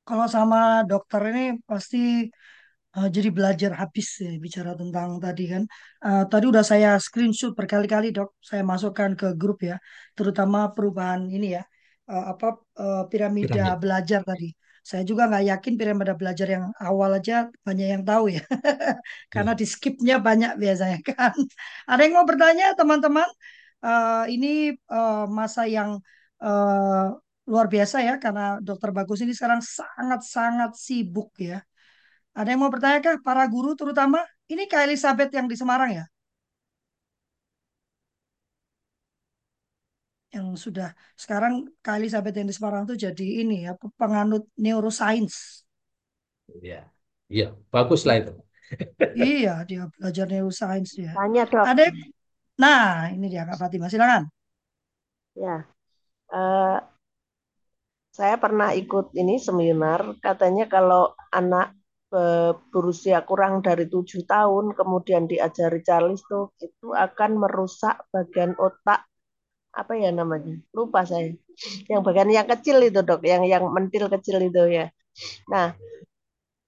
Kalau 0.07 0.27
sama 0.35 0.57
dokter 0.91 1.21
ini 1.31 1.41
pasti 1.69 1.97
uh, 2.97 3.09
jadi 3.17 3.29
belajar 3.37 3.71
habis 3.81 4.09
ya, 4.25 4.31
bicara 4.45 4.73
tentang 4.81 5.09
tadi 5.25 5.43
kan. 5.53 5.63
Uh, 6.07 6.23
tadi 6.31 6.45
udah 6.53 6.65
saya 6.71 6.89
screenshot 7.07 7.53
berkali-kali 7.59 8.07
dok, 8.17 8.29
saya 8.49 8.63
masukkan 8.73 9.11
ke 9.21 9.27
grup 9.41 9.59
ya, 9.71 9.77
terutama 10.17 10.59
perubahan 10.75 11.23
ini 11.37 11.47
ya, 11.57 11.63
uh, 12.11 12.25
apa 12.33 12.47
uh, 12.81 13.03
piramida 13.11 13.57
Piramid. 13.57 13.79
belajar 13.83 14.21
tadi. 14.27 14.53
Saya 14.87 15.03
juga 15.03 15.27
nggak 15.27 15.45
yakin 15.51 15.73
piramida 15.81 16.15
belajar 16.15 16.47
yang 16.47 16.65
awal 16.79 17.11
aja 17.19 17.51
banyak 17.67 17.87
yang 17.95 18.05
tahu 18.07 18.25
ya, 18.37 18.43
karena 19.35 19.53
Ya. 19.53 19.59
di 19.61 19.67
skipnya 19.67 20.15
banyak 20.23 20.53
biasanya 20.63 20.99
kan. 21.09 21.35
Ada 21.91 22.01
yang 22.07 22.15
mau 22.19 22.27
bertanya 22.31 22.65
teman-teman? 22.79 23.29
Uh, 23.87 24.25
ini 24.33 24.75
uh, 24.91 25.27
masa 25.31 25.63
yang 25.69 26.01
uh, 26.43 27.07
luar 27.51 27.67
biasa 27.71 27.97
ya, 28.03 28.15
karena 28.23 28.59
Dokter 28.67 28.91
Bagus 28.91 29.23
ini 29.23 29.33
sekarang 29.37 29.63
sangat-sangat 29.63 30.71
sibuk 30.75 31.31
ya. 31.39 31.63
Ada 32.37 32.53
yang 32.53 32.61
mau 32.61 32.69
bertanya 32.69 33.01
kah? 33.01 33.17
Para 33.25 33.49
guru 33.49 33.73
terutama? 33.73 34.21
Ini 34.53 34.69
Kak 34.69 34.85
Elizabeth 34.85 35.33
yang 35.33 35.49
di 35.49 35.57
Semarang 35.57 35.91
ya? 35.97 36.05
Yang 40.37 40.69
sudah 40.69 40.93
sekarang 41.17 41.65
Kak 41.81 41.97
Elizabeth 41.97 42.37
yang 42.37 42.49
di 42.53 42.53
Semarang 42.53 42.85
itu 42.85 43.09
jadi 43.09 43.27
ini 43.41 43.65
ya 43.65 43.73
penganut 43.97 44.45
neuroscience. 44.61 45.65
Ya, 46.61 46.93
ya, 47.33 47.57
bagus 47.73 48.05
lah 48.05 48.21
itu. 48.21 48.33
Iya, 49.17 49.65
dia 49.65 49.89
belajar 49.97 50.27
neuroscience 50.29 50.93
dia. 50.93 51.17
Tanya 51.17 51.43
dok. 51.49 51.65
Ada 51.65 51.89
Nah, 52.57 53.13
ini 53.13 53.29
dia 53.29 53.45
Kak 53.45 53.61
Fatimah, 53.61 53.93
silakan. 53.93 54.33
Ya, 55.37 55.69
uh, 56.33 56.81
saya 58.09 58.41
pernah 58.41 58.73
ikut 58.73 59.13
ini 59.13 59.37
seminar. 59.37 60.17
Katanya 60.25 60.65
kalau 60.65 61.13
anak 61.29 61.76
berusia 62.71 63.27
kurang 63.27 63.67
dari 63.67 63.91
tujuh 63.91 64.23
tahun 64.31 64.79
kemudian 64.79 65.27
diajari 65.27 65.83
Charles 65.83 66.23
tuh 66.31 66.55
itu 66.63 66.95
akan 66.95 67.31
merusak 67.43 68.07
bagian 68.15 68.55
otak. 68.57 69.05
Apa 69.77 69.93
ya 69.99 70.09
namanya? 70.09 70.57
Lupa 70.73 71.05
saya. 71.05 71.37
Yang 71.91 72.01
bagian 72.07 72.31
yang 72.33 72.49
kecil 72.49 72.81
itu 72.81 73.05
dok. 73.05 73.21
Yang 73.27 73.43
yang 73.53 73.65
mentil 73.69 74.09
kecil 74.09 74.41
itu 74.41 74.63
ya. 74.73 74.87
Nah 75.51 75.77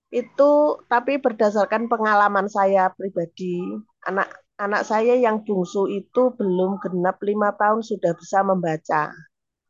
itu 0.09 0.51
tapi 0.89 1.21
berdasarkan 1.21 1.85
pengalaman 1.89 2.49
saya 2.49 2.89
pribadi 2.97 3.61
anak 4.09 4.33
anak 4.57 4.83
saya 4.89 5.15
yang 5.15 5.45
bungsu 5.45 5.85
itu 5.89 6.33
belum 6.33 6.81
genap 6.81 7.21
lima 7.23 7.53
tahun 7.55 7.85
sudah 7.85 8.13
bisa 8.17 8.43
membaca. 8.43 9.13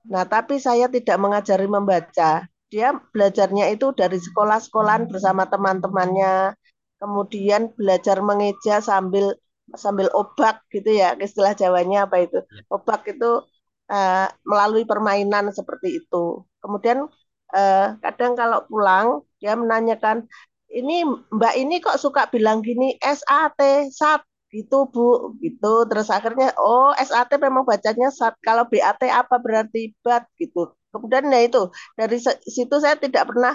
Nah 0.08 0.24
tapi 0.24 0.56
saya 0.62 0.86
tidak 0.88 1.18
mengajari 1.20 1.66
membaca 1.68 2.46
dia 2.68 2.96
belajarnya 3.12 3.72
itu 3.74 3.92
dari 3.96 4.20
sekolah-sekolahan 4.20 5.08
bersama 5.08 5.48
teman-temannya, 5.48 6.52
kemudian 7.00 7.72
belajar 7.74 8.20
mengeja 8.20 8.84
sambil 8.84 9.32
sambil 9.76 10.08
obak 10.16 10.64
gitu 10.72 10.88
ya, 10.92 11.12
istilah 11.20 11.52
Jawanya 11.52 12.08
apa 12.08 12.24
itu? 12.24 12.38
Ya. 12.40 12.62
Obak 12.72 13.04
itu 13.08 13.44
uh, 13.92 14.26
melalui 14.44 14.84
permainan 14.88 15.52
seperti 15.52 16.04
itu. 16.04 16.44
Kemudian 16.60 17.08
uh, 17.52 17.86
kadang 18.00 18.32
kalau 18.36 18.64
pulang 18.68 19.24
dia 19.40 19.52
menanyakan, 19.56 20.24
ini 20.72 21.04
Mbak 21.32 21.54
ini 21.56 21.74
kok 21.80 22.00
suka 22.00 22.28
bilang 22.28 22.60
gini 22.60 22.96
SAT 23.00 23.88
SAT 23.92 24.22
gitu 24.48 24.88
Bu 24.88 25.36
gitu 25.44 25.84
terus 25.88 26.08
akhirnya 26.08 26.56
oh 26.56 26.92
SAT 26.96 27.36
memang 27.40 27.64
bacanya 27.68 28.08
SAT 28.12 28.34
kalau 28.40 28.64
BAT 28.68 29.00
apa 29.08 29.36
berarti 29.40 29.92
bat 30.04 30.24
gitu 30.40 30.72
Kemudian 30.92 31.28
ya 31.28 31.40
itu 31.44 31.62
dari 31.98 32.16
situ 32.48 32.76
saya 32.80 32.96
tidak 32.96 33.28
pernah 33.28 33.54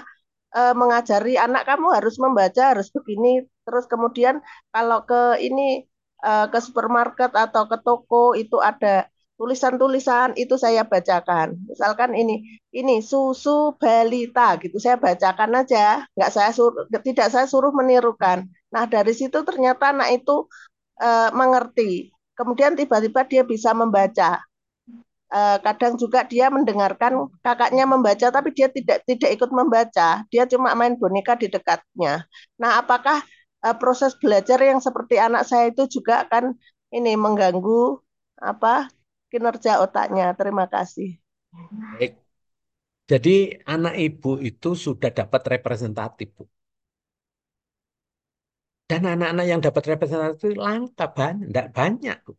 uh, 0.54 0.74
mengajari 0.78 1.34
anak 1.34 1.66
kamu 1.66 1.86
harus 1.96 2.14
membaca 2.22 2.62
harus 2.72 2.88
begini. 2.94 3.44
Terus 3.66 3.84
kemudian 3.90 4.38
kalau 4.70 5.02
ke 5.08 5.40
ini 5.42 5.84
uh, 6.22 6.46
ke 6.52 6.58
supermarket 6.62 7.34
atau 7.34 7.66
ke 7.66 7.76
toko 7.82 8.38
itu 8.38 8.60
ada 8.62 9.10
tulisan-tulisan 9.34 10.38
itu 10.38 10.54
saya 10.54 10.86
bacakan. 10.86 11.58
Misalkan 11.66 12.14
ini 12.14 12.62
ini 12.70 13.02
susu 13.02 13.74
balita 13.76 14.54
gitu 14.62 14.78
saya 14.78 14.96
bacakan 14.96 15.50
aja, 15.58 16.06
nggak 16.14 16.30
saya 16.30 16.50
suruh 16.54 16.86
tidak 17.02 17.28
saya 17.34 17.46
suruh 17.50 17.74
menirukan. 17.74 18.46
Nah 18.70 18.84
dari 18.86 19.10
situ 19.10 19.42
ternyata 19.42 19.90
anak 19.90 20.22
itu 20.22 20.46
uh, 21.02 21.30
mengerti. 21.34 22.14
Kemudian 22.34 22.74
tiba-tiba 22.74 23.22
dia 23.26 23.42
bisa 23.46 23.70
membaca 23.74 24.42
uh, 25.34 25.58
kadang 25.58 25.98
juga 25.98 26.22
dia 26.22 26.46
mendengarkan 26.48 27.26
kakaknya 27.42 27.84
membaca 27.84 28.30
tapi 28.30 28.54
dia 28.54 28.70
tidak 28.70 29.02
tidak 29.04 29.30
ikut 29.34 29.50
membaca 29.50 30.22
dia 30.30 30.46
cuma 30.46 30.70
main 30.78 30.94
boneka 30.94 31.34
di 31.34 31.50
dekatnya 31.50 32.22
nah 32.54 32.78
apakah 32.78 33.18
uh, 33.66 33.76
proses 33.76 34.14
belajar 34.14 34.62
yang 34.62 34.78
seperti 34.78 35.18
anak 35.18 35.42
saya 35.42 35.74
itu 35.74 35.90
juga 35.90 36.22
akan 36.22 36.54
ini 36.94 37.18
mengganggu 37.18 37.98
apa 38.38 38.86
kinerja 39.34 39.82
otaknya. 39.82 40.30
Terima 40.38 40.70
kasih. 40.70 41.18
Baik. 41.50 42.22
Jadi 43.10 43.58
anak 43.66 43.94
ibu 43.98 44.38
itu 44.38 44.78
sudah 44.78 45.10
dapat 45.10 45.42
representatif, 45.58 46.30
Bu. 46.38 46.46
Dan 48.86 49.02
anak-anak 49.04 49.46
yang 49.50 49.60
dapat 49.64 49.82
representatif 49.96 50.54
langka 50.54 51.10
banyak, 51.10 51.50
tidak 51.50 51.68
banyak, 51.74 52.16
Bu. 52.24 52.32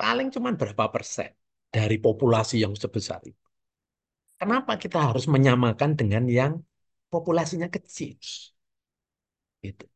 Paling 0.00 0.28
cuma 0.34 0.50
berapa 0.60 0.84
persen 0.94 1.30
dari 1.76 1.96
populasi 2.06 2.56
yang 2.64 2.74
sebesar 2.82 3.20
itu. 3.30 3.42
Kenapa 4.40 4.72
kita 4.82 4.98
harus 5.08 5.24
menyamakan 5.34 5.90
dengan 6.00 6.24
yang 6.38 6.52
populasinya 7.12 7.68
kecil? 7.76 8.16
Gitu. 9.62 9.86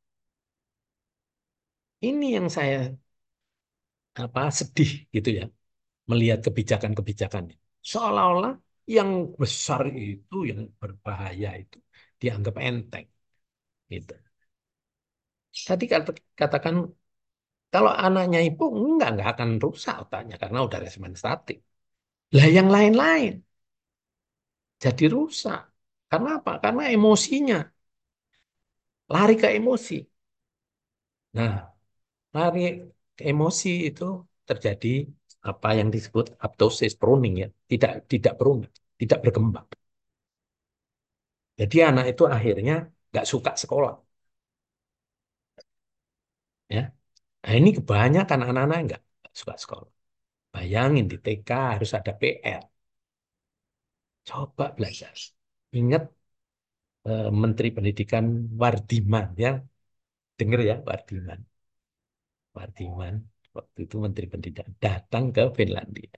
Ini 2.06 2.26
yang 2.36 2.46
saya 2.56 2.76
apa 4.22 4.40
sedih 4.58 4.90
gitu 5.14 5.28
ya 5.38 5.44
melihat 6.10 6.40
kebijakan-kebijakan 6.46 7.44
seolah-olah 7.90 8.52
yang 8.96 9.10
besar 9.42 9.82
itu 10.08 10.36
yang 10.50 10.60
berbahaya 10.82 11.48
itu 11.62 11.78
dianggap 12.22 12.54
enteng 12.68 13.06
gitu. 13.94 14.14
Tadi 15.68 15.84
katakan 16.40 16.74
kalau 17.76 17.92
anaknya 18.04 18.38
ibu 18.48 18.64
enggak 18.80 19.08
enggak 19.12 19.28
akan 19.34 19.50
rusak 19.64 19.94
otaknya 20.04 20.34
karena 20.42 20.58
udah 20.66 20.78
resmen 20.84 21.14
statik. 21.22 21.56
Lah 22.36 22.46
yang 22.56 22.68
lain-lain 22.76 23.32
jadi 24.82 25.04
rusak. 25.14 25.58
Karena 26.10 26.28
apa? 26.38 26.50
Karena 26.64 26.82
emosinya 26.94 27.56
lari 29.12 29.34
ke 29.40 29.48
emosi. 29.58 29.96
Nah, 31.36 31.52
lari 32.36 32.60
ke 33.16 33.22
emosi 33.32 33.68
itu 33.88 34.04
terjadi 34.48 34.88
apa 35.50 35.68
yang 35.80 35.88
disebut 35.94 36.26
aptosis 36.46 36.92
pruning 37.00 37.34
ya, 37.42 37.48
tidak 37.70 37.92
tidak 38.12 38.34
pruning, 38.40 38.72
tidak 39.00 39.18
berkembang. 39.24 39.66
Jadi 41.60 41.76
anak 41.88 42.04
itu 42.12 42.22
akhirnya 42.36 42.72
nggak 43.10 43.24
suka 43.32 43.50
sekolah. 43.62 43.92
Ya, 46.68 46.95
nah, 47.46 47.54
ini 47.58 47.68
kebanyakan 47.78 48.40
anak-anak 48.48 48.78
nggak 48.86 49.02
suka 49.40 49.54
sekolah. 49.62 49.90
Bayangin 50.54 51.04
di 51.12 51.16
TK 51.24 51.50
harus 51.74 51.90
ada 51.98 52.12
PR. 52.20 52.64
Coba 54.28 54.64
belajar. 54.76 55.16
Ingat 55.78 56.02
eh, 57.08 57.28
Menteri 57.42 57.68
Pendidikan 57.76 58.24
Wardiman 58.60 59.26
ya, 59.44 59.50
dengar 60.38 60.60
ya 60.70 60.74
Wardiman. 60.88 61.40
Wardiman 62.56 63.14
waktu 63.56 63.78
itu 63.86 63.96
Menteri 64.04 64.26
Pendidikan 64.32 64.68
datang 64.84 65.24
ke 65.36 65.42
Finlandia. 65.58 66.10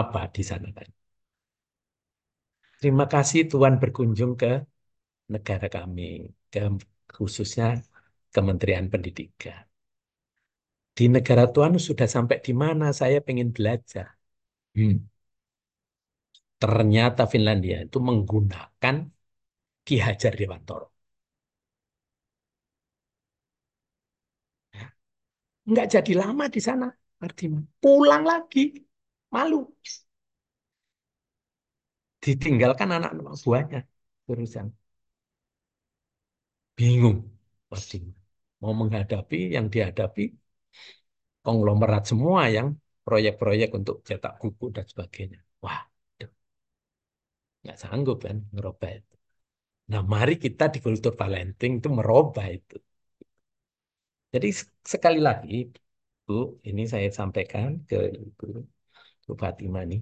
Apa 0.00 0.20
di 0.34 0.42
sana 0.50 0.68
kan? 0.78 0.88
Terima 2.80 3.04
kasih 3.12 3.40
Tuhan 3.52 3.74
berkunjung 3.82 4.32
ke 4.42 4.46
negara 5.34 5.66
kami, 5.76 6.02
ke 6.52 6.60
khususnya 7.16 7.66
Kementerian 8.34 8.86
Pendidikan. 8.92 9.64
Di 10.96 11.04
negara 11.14 11.44
Tuhan 11.54 11.74
sudah 11.88 12.08
sampai 12.14 12.36
di 12.46 12.52
mana 12.62 12.86
saya 13.00 13.18
pengen 13.26 13.48
belajar. 13.56 14.06
Hmm. 14.76 14.94
Ternyata 16.62 17.22
Finlandia 17.32 17.76
itu 17.86 17.98
menggunakan 18.08 18.96
Ki 19.86 19.96
Hajar 20.06 20.32
Dewantoro. 20.40 20.86
Enggak 25.68 25.86
jadi 25.94 26.12
lama 26.22 26.44
di 26.54 26.60
sana, 26.68 26.86
Mardiman. 27.20 27.64
Pulang 27.82 28.22
lagi, 28.30 28.60
malu. 29.34 29.60
Ditinggalkan 32.24 32.88
anak-anak 32.96 33.34
buahnya, 33.44 33.80
urusan. 34.30 34.66
Bingung, 36.78 37.18
Mardiman. 37.70 38.14
Mau 38.62 38.72
menghadapi 38.80 39.38
yang 39.54 39.66
dihadapi 39.74 40.22
konglomerat 41.44 42.02
semua 42.10 42.42
yang 42.56 42.68
proyek-proyek 43.06 43.68
untuk 43.78 43.96
cetak 44.08 44.32
buku 44.42 44.64
dan 44.76 44.84
sebagainya. 44.92 45.38
Wah, 45.64 45.80
nggak 47.62 47.78
sanggup 47.82 48.18
kan 48.26 48.36
merubah 48.56 48.90
itu. 48.98 49.14
Nah, 49.92 50.02
mari 50.14 50.34
kita 50.44 50.64
di 50.74 50.78
kultur 50.86 51.12
Valentine 51.20 51.74
itu 51.80 51.88
merubah 51.98 52.46
itu. 52.58 52.76
Jadi 54.32 54.48
sekali 54.92 55.18
lagi, 55.28 55.54
Bu, 56.26 56.32
ini 56.68 56.82
saya 56.92 57.08
sampaikan 57.18 57.68
ke 57.88 57.96
Ibu, 58.24 58.44
Bu 59.26 59.32
Fatimah 59.42 59.82
ini. 59.86 59.96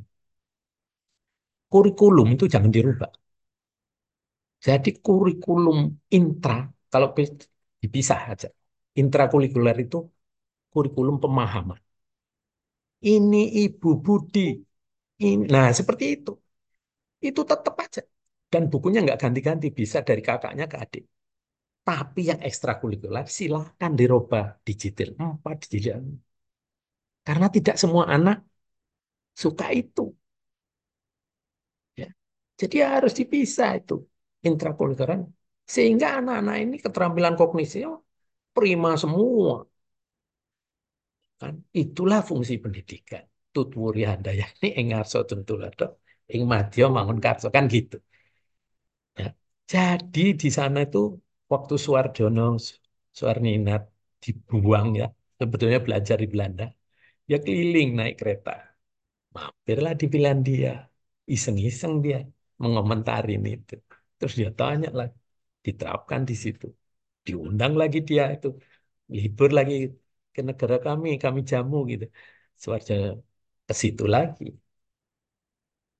Kurikulum 1.72 2.28
itu 2.34 2.44
jangan 2.54 2.70
dirubah. 2.76 3.10
Jadi 4.66 4.88
kurikulum 5.06 5.78
intra, 6.16 6.52
kalau 6.92 7.08
dipisah 7.82 8.20
aja. 8.32 8.48
Intrakurikuler 9.00 9.76
itu 9.84 9.96
kurikulum 10.72 11.16
pemahaman. 11.22 11.80
Ini 13.14 13.42
Ibu 13.66 13.88
Budi. 14.04 14.40
Ini, 15.22 15.44
nah, 15.54 15.68
seperti 15.78 16.04
itu. 16.14 16.30
Itu 17.28 17.40
tetap 17.50 17.74
aja. 17.84 18.00
Dan 18.52 18.62
bukunya 18.72 18.98
nggak 19.04 19.18
ganti-ganti. 19.22 19.66
Bisa 19.78 19.98
dari 20.08 20.22
kakaknya 20.28 20.64
ke 20.72 20.76
adik. 20.84 21.04
Tapi 21.88 22.20
yang 22.30 22.40
ekstrakurikuler 22.48 23.26
silahkan 23.38 23.92
dirubah 24.00 24.44
digital 24.66 25.08
4, 25.18 25.56
digital. 25.72 26.02
Karena 27.26 27.46
tidak 27.54 27.76
semua 27.82 28.04
anak 28.14 28.36
suka 29.42 29.66
itu. 29.80 30.02
Ya. 32.00 32.06
Jadi 32.60 32.76
harus 32.92 33.12
dipisah 33.18 33.70
itu 33.78 33.94
intrakurikuler. 34.46 35.20
Sehingga 35.74 36.06
anak-anak 36.18 36.56
ini 36.62 36.76
keterampilan 36.84 37.34
kognisi 37.40 37.76
oh, 37.90 37.98
prima 38.54 38.90
semua. 39.02 39.71
Kan 41.42 41.54
itulah 41.82 42.20
fungsi 42.28 42.54
pendidikan. 42.64 43.24
Tutwuri 43.54 44.00
handayani 44.10 44.66
ing 44.78 44.86
ngarso 44.90 45.18
tuntulado 45.30 45.84
ing 46.34 46.42
madya 46.52 46.84
mangun 46.96 47.18
karso 47.24 47.46
kan 47.56 47.64
gitu. 47.74 47.96
Ya. 49.18 49.26
Jadi 49.72 50.20
di 50.40 50.48
sana 50.58 50.78
itu 50.86 50.98
waktu 51.52 51.74
Suwardono 51.84 52.42
Suwarninat 53.18 53.82
dibuang 54.22 54.88
ya 55.00 55.06
sebetulnya 55.40 55.78
belajar 55.86 56.16
di 56.22 56.26
Belanda 56.32 56.64
ya 57.30 57.36
keliling 57.46 57.88
naik 57.98 58.14
kereta 58.20 58.50
mampirlah 59.36 59.92
di 60.00 60.06
Finlandia 60.14 60.70
iseng-iseng 61.34 61.94
dia 62.04 62.18
mengomentarin 62.62 63.42
itu 63.54 63.74
terus 64.18 64.34
dia 64.40 64.50
tanya 64.60 64.88
lah 64.98 65.08
diterapkan 65.66 66.22
di 66.30 66.34
situ 66.44 66.66
diundang 67.26 67.72
lagi 67.80 67.98
dia 68.08 68.24
itu 68.36 68.48
libur 69.16 69.50
lagi 69.58 69.74
ke 70.34 70.40
negara 70.48 70.74
kami 70.86 71.08
kami 71.24 71.40
jamu 71.50 71.76
gitu 71.92 72.04
Suwardono 72.62 73.06
ke 73.68 73.72
situ 73.82 74.02
lagi 74.14 74.44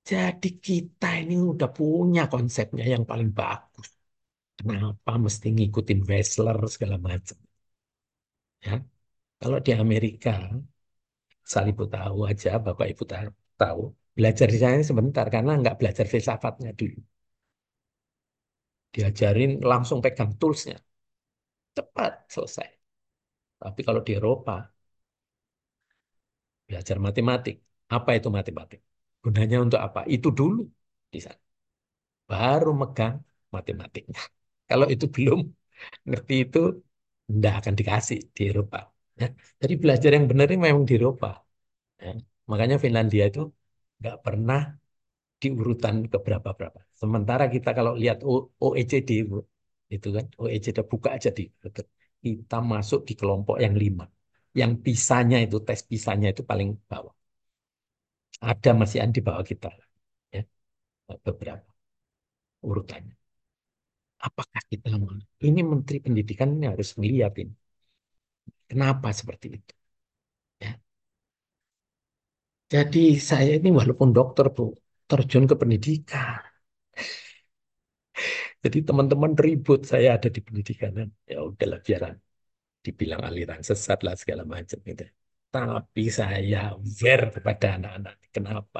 jadi 0.09 0.47
kita 0.67 1.05
ini 1.21 1.33
udah 1.51 1.69
punya 1.77 2.21
konsepnya 2.33 2.83
yang 2.93 3.03
paling 3.11 3.29
bagus 3.39 3.87
Kenapa 4.59 5.11
mesti 5.25 5.47
ngikutin 5.55 5.99
Wessler 6.09 6.57
segala 6.75 6.97
macam? 7.09 7.37
Ya, 8.65 8.73
kalau 9.41 9.59
di 9.65 9.71
Amerika, 9.83 10.31
asal 11.45 11.63
ibu 11.71 11.83
tahu 11.95 12.17
aja, 12.31 12.49
bapak 12.65 12.87
ibu 12.93 13.03
tahu, 13.61 13.81
belajar 14.17 14.47
di 14.53 14.57
sana 14.63 14.75
sebentar 14.89 15.25
karena 15.35 15.51
nggak 15.61 15.75
belajar 15.79 16.05
filsafatnya 16.13 16.69
dulu. 16.79 16.97
Diajarin 18.95 19.51
langsung 19.71 19.99
pegang 20.05 20.31
toolsnya, 20.39 20.77
cepat 21.75 22.11
selesai. 22.33 22.82
Tapi 23.63 23.81
kalau 23.87 24.01
di 24.07 24.11
Eropa, 24.19 24.53
belajar 26.67 26.97
matematik, 27.07 27.55
apa 27.95 28.09
itu 28.17 28.27
matematik? 28.37 28.79
Gunanya 29.23 29.57
untuk 29.65 29.79
apa? 29.87 29.99
Itu 30.15 30.27
dulu 30.39 30.59
di 31.13 31.19
sana. 31.25 31.41
Baru 32.31 32.69
megang 32.81 33.15
matematiknya. 33.55 34.19
Kalau 34.69 34.87
itu 34.93 35.05
belum 35.15 35.39
ngerti 36.09 36.33
itu, 36.43 36.59
tidak 37.31 37.53
akan 37.59 37.73
dikasih 37.79 38.19
di 38.37 38.41
Eropa. 38.51 38.77
Ya. 39.21 39.25
Jadi 39.61 39.73
belajar 39.83 40.11
yang 40.17 40.25
benar 40.31 40.45
ini 40.51 40.59
memang 40.67 40.85
di 40.89 40.93
Eropa. 40.99 41.27
Ya. 42.03 42.09
Makanya 42.51 42.77
Finlandia 42.83 43.23
itu 43.31 43.41
nggak 43.99 44.15
pernah 44.25 44.59
di 45.41 45.47
urutan 45.61 45.95
keberapa-berapa. 46.13 46.79
Sementara 47.01 47.45
kita 47.55 47.69
kalau 47.77 47.93
lihat 48.01 48.17
OECD 48.63 49.09
itu 49.95 50.07
kan 50.17 50.25
OECD 50.41 50.77
buka 50.91 51.09
aja 51.17 51.29
di 51.37 51.43
kita 52.23 52.55
masuk 52.71 52.99
di 53.07 53.13
kelompok 53.19 53.55
yang 53.65 53.75
lima. 53.83 54.05
Yang 54.59 54.71
pisanya 54.85 55.37
itu 55.45 55.57
tes 55.67 55.81
pisanya 55.91 56.27
itu 56.33 56.43
paling 56.51 56.69
bawah. 56.91 57.13
Ada 58.49 58.69
masih 58.79 58.99
di 59.15 59.21
bawah 59.27 59.45
kita 59.51 59.67
ya 60.35 60.41
beberapa 61.27 61.69
urutannya. 62.69 63.15
apakah 64.27 64.61
kita 64.71 64.87
ini 65.49 65.61
Menteri 65.71 65.97
Pendidikan 66.05 66.49
ini 66.55 66.65
harus 66.71 66.89
melihat 67.01 67.33
ini. 67.43 67.53
Kenapa 68.69 69.07
seperti 69.19 69.47
itu? 69.57 69.73
Ya. 70.63 70.71
Jadi 72.73 72.99
saya 73.29 73.51
ini 73.59 73.69
walaupun 73.79 74.09
dokter 74.17 74.45
bu 74.55 74.63
terjun 75.09 75.43
ke 75.49 75.55
pendidikan. 75.61 76.52
Jadi 78.63 78.77
teman-teman 78.87 79.31
ribut 79.45 79.79
saya 79.91 80.07
ada 80.17 80.27
di 80.35 80.39
pendidikan. 80.45 80.91
Ya 81.31 81.37
udahlah 81.49 81.79
biar 81.87 82.01
dibilang 82.85 83.21
aliran 83.29 83.61
sesat 83.69 83.99
lah 84.05 84.15
segala 84.21 84.43
macam 84.55 84.77
gitu. 84.89 85.03
Tapi 85.53 86.03
saya 86.19 86.57
fair 86.99 87.21
kepada 87.35 87.65
anak-anak. 87.77 88.15
Kenapa? 88.35 88.79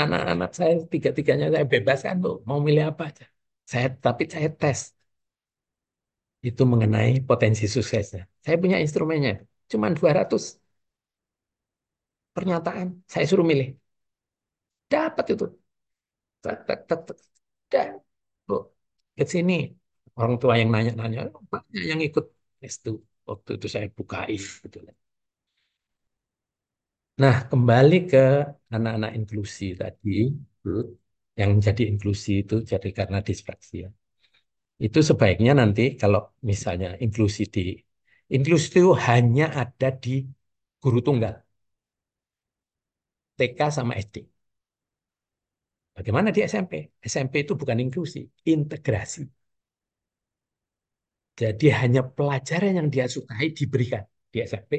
Anak-anak 0.00 0.50
saya 0.58 0.74
tiga-tiganya 0.92 1.46
saya 1.54 1.66
bebaskan 1.72 2.14
tuh 2.24 2.34
mau 2.48 2.58
milih 2.66 2.84
apa 2.90 3.02
aja. 3.10 3.24
Saya 3.70 3.86
tapi 4.06 4.22
saya 4.34 4.48
tes 4.60 4.80
itu 6.48 6.62
mengenai 6.72 7.10
potensi 7.28 7.64
suksesnya. 7.74 8.22
Saya 8.44 8.56
punya 8.62 8.76
instrumennya, 8.84 9.32
cuma 9.70 9.86
200 9.98 10.42
pernyataan. 12.36 12.88
Saya 13.12 13.24
suruh 13.30 13.46
milih. 13.50 13.68
Dapat 14.92 15.26
itu. 15.34 15.44
Tak. 17.70 18.07
Ke 19.18 19.24
sini. 19.32 19.54
Orang 20.18 20.34
tua 20.42 20.54
yang 20.60 20.70
nanya-nanya, 20.74 21.20
banyak 21.52 21.82
yang 21.90 22.00
ikut 22.08 22.24
itu. 22.66 22.90
Waktu 23.28 23.50
itu 23.56 23.66
saya 23.74 23.86
bukain. 23.98 24.40
Gitu. 24.64 24.76
Nah, 27.22 27.36
kembali 27.50 27.94
ke 28.10 28.18
anak-anak 28.74 29.10
inklusi 29.18 29.64
tadi, 29.80 30.10
yang 31.40 31.52
jadi 31.66 31.82
inklusi 31.92 32.30
itu 32.42 32.54
jadi 32.70 32.88
karena 32.98 33.18
disfraksia. 33.28 33.86
Itu 34.86 34.98
sebaiknya 35.10 35.52
nanti 35.60 35.82
kalau 36.02 36.20
misalnya 36.50 36.88
inklusi 37.04 37.42
di 37.54 37.60
inklusi 38.36 38.66
itu 38.72 38.82
hanya 39.08 39.44
ada 39.62 39.88
di 40.02 40.10
guru 40.82 40.98
tunggal. 41.06 41.34
TK 43.36 43.70
sama 43.76 43.94
SD. 43.96 44.16
Bagaimana 45.98 46.28
di 46.34 46.40
SMP? 46.52 46.72
SMP 47.12 47.34
itu 47.44 47.52
bukan 47.60 47.78
inklusi, 47.84 48.20
integrasi. 48.54 49.22
Jadi 51.40 51.66
hanya 51.80 52.00
pelajaran 52.16 52.72
yang 52.78 52.88
dia 52.94 53.06
sukai 53.14 53.46
diberikan 53.58 54.02
di 54.32 54.36
SMP. 54.50 54.72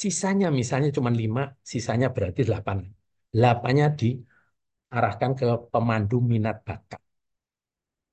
Sisanya 0.00 0.46
misalnya 0.60 0.88
cuma 0.96 1.10
lima, 1.20 1.42
sisanya 1.72 2.06
berarti 2.14 2.40
delapan. 2.48 2.78
Delapannya 3.34 3.86
diarahkan 4.00 5.30
ke 5.38 5.44
pemandu 5.72 6.16
minat 6.32 6.56
bakat. 6.66 7.00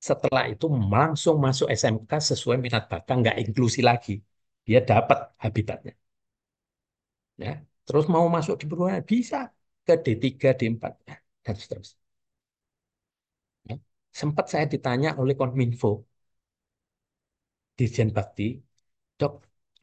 Setelah 0.07 0.43
itu 0.53 0.65
langsung 0.93 1.35
masuk 1.45 1.67
SMK 1.79 2.11
sesuai 2.29 2.57
minat 2.65 2.83
bakat, 2.91 3.13
nggak 3.21 3.38
inklusi 3.43 3.81
lagi. 3.89 4.13
Dia 4.67 4.79
dapat 4.89 5.17
habitatnya. 5.43 5.93
Ya, 7.43 7.49
terus 7.85 8.05
mau 8.13 8.25
masuk 8.35 8.55
di 8.61 8.65
perguruan 8.69 9.03
bisa 9.13 9.38
ke 9.85 9.93
D3, 10.03 10.49
D4, 10.59 10.93
ya, 11.09 11.15
dan 11.45 11.55
seterusnya. 11.61 12.07
Sempat 14.20 14.45
saya 14.51 14.66
ditanya 14.74 15.10
oleh 15.22 15.36
Kominfo, 15.39 15.88
Dirjen 17.80 18.10
Bakti, 18.18 18.47
dok, 19.20 19.34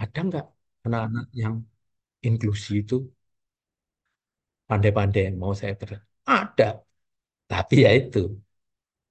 ada 0.03 0.19
nggak 0.29 0.47
anak-anak 0.87 1.27
yang 1.43 1.55
inklusi 2.29 2.73
itu? 2.83 2.97
Pandai-pandai 4.71 5.25
mau 5.41 5.53
saya 5.61 5.73
ber 5.81 5.91
ada 6.37 6.65
tapi 7.51 7.75
ya 7.87 7.91
itu 8.01 8.19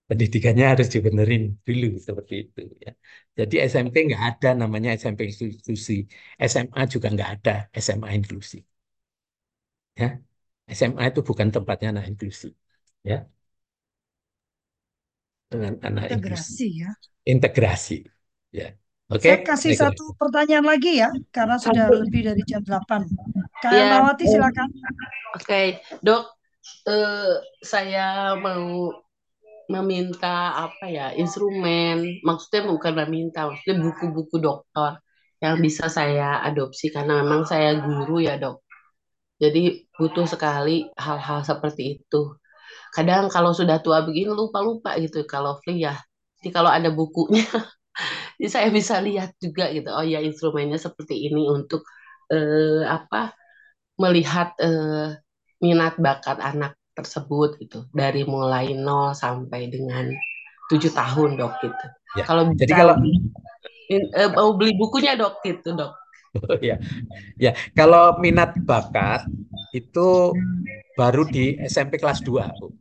pendidikannya 0.10 0.66
harus 0.72 0.88
dibenerin 0.96 1.44
dulu 1.68 1.88
seperti 2.08 2.34
itu 2.44 2.60
ya. 2.86 2.92
Jadi 3.40 3.54
SMP 3.72 3.96
nggak 4.08 4.24
ada 4.30 4.48
namanya 4.62 4.90
SMP 5.02 5.22
inklusi 5.32 5.94
SMA 6.52 6.82
juga 6.94 7.08
nggak 7.16 7.30
ada 7.36 7.52
SMA 7.86 8.10
inklusi 8.20 8.58
ya. 10.02 10.06
SMA 10.78 11.04
itu 11.12 11.22
bukan 11.30 11.48
tempatnya 11.56 11.88
anak 11.92 12.06
inklusi 12.12 12.48
ya 13.10 13.16
dengan 15.54 15.74
anak 15.86 16.10
integrasi 16.10 16.66
inklusi. 16.66 16.68
ya 16.82 16.92
integrasi 17.24 17.98
ya 18.52 18.70
Oke, 19.12 19.30
Saya 19.30 19.46
kasih 19.46 19.72
baiklah. 19.76 19.94
satu 19.94 20.04
pertanyaan 20.18 20.66
lagi 20.66 20.92
ya, 20.98 21.10
karena 21.30 21.60
sudah 21.62 21.86
Satu. 21.86 22.02
lebih 22.02 22.22
dari 22.34 22.42
jam 22.50 22.64
8. 22.66 23.06
Kak 23.62 23.70
Ya, 23.70 23.86
Elmawati 23.86 24.26
silakan. 24.26 24.70
Oke, 25.38 25.62
dok, 26.02 26.24
eh, 26.88 27.36
saya 27.62 28.34
mau 28.40 28.90
meminta 29.70 30.56
apa 30.66 30.86
ya 30.90 31.12
instrumen, 31.14 32.24
maksudnya 32.26 32.66
bukan 32.66 32.94
meminta, 33.06 33.46
maksudnya 33.46 33.76
buku-buku 33.86 34.36
dokter 34.40 34.98
yang 35.44 35.60
bisa 35.60 35.92
saya 35.92 36.40
adopsi 36.42 36.90
karena 36.90 37.22
memang 37.22 37.44
saya 37.46 37.76
guru 37.80 38.18
ya 38.24 38.40
dok. 38.40 38.64
Jadi 39.38 39.62
butuh 39.94 40.26
sekali 40.26 40.90
hal-hal 40.96 41.44
seperti 41.44 42.00
itu. 42.02 42.34
Kadang 42.94 43.30
kalau 43.34 43.52
sudah 43.56 43.80
tua 43.82 44.06
begini 44.06 44.32
lupa-lupa 44.32 44.96
gitu 45.02 45.26
kalau 45.26 45.58
free 45.64 45.84
ya. 45.84 45.98
Jadi 46.42 46.50
kalau 46.52 46.70
ada 46.70 46.92
bukunya, 46.92 47.44
jadi 48.38 48.50
saya 48.52 48.68
bisa 48.74 49.00
lihat 49.00 49.34
juga 49.40 49.72
gitu. 49.72 49.90
Oh 49.94 50.04
ya 50.06 50.20
instrumennya 50.20 50.78
seperti 50.78 51.30
ini 51.32 51.48
untuk 51.48 51.86
eh, 52.34 52.84
apa 52.86 53.34
melihat 53.98 54.54
eh, 54.60 55.16
minat 55.64 55.96
bakat 55.98 56.44
anak 56.44 56.76
tersebut 56.94 57.58
gitu 57.58 57.90
dari 57.96 58.22
mulai 58.28 58.78
nol 58.78 59.18
sampai 59.18 59.72
dengan 59.72 60.12
tujuh 60.70 60.94
tahun 60.94 61.40
dok 61.40 61.54
gitu. 61.64 61.86
Ya, 62.20 62.24
Kalau 62.28 62.54
jadi 62.54 62.74
kalau- 62.78 63.00
eh, 63.90 64.30
mau 64.34 64.54
beli 64.54 64.78
bukunya 64.78 65.18
dok 65.18 65.42
gitu 65.42 65.74
dok. 65.74 66.03
Oh, 66.34 66.58
ya, 66.70 66.82
ya. 67.38 67.54
Kalau 67.78 68.18
minat 68.18 68.58
bakat 68.66 69.30
itu 69.74 70.34
baru 70.98 71.26
di 71.30 71.58
SMP 71.62 72.02
kelas 72.02 72.26
2, 72.26 72.50
Bu. 72.58 72.74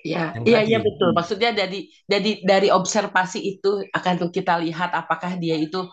Ya, 0.00 0.32
iya 0.48 0.64
tadi. 0.64 0.68
iya 0.72 0.78
betul. 0.80 1.12
Maksudnya 1.12 1.52
dari 1.52 1.92
dari 2.08 2.40
dari 2.40 2.72
observasi 2.72 3.40
itu 3.40 3.84
akan 3.92 4.32
kita 4.32 4.56
lihat 4.64 4.96
apakah 4.96 5.36
dia 5.36 5.60
itu 5.60 5.84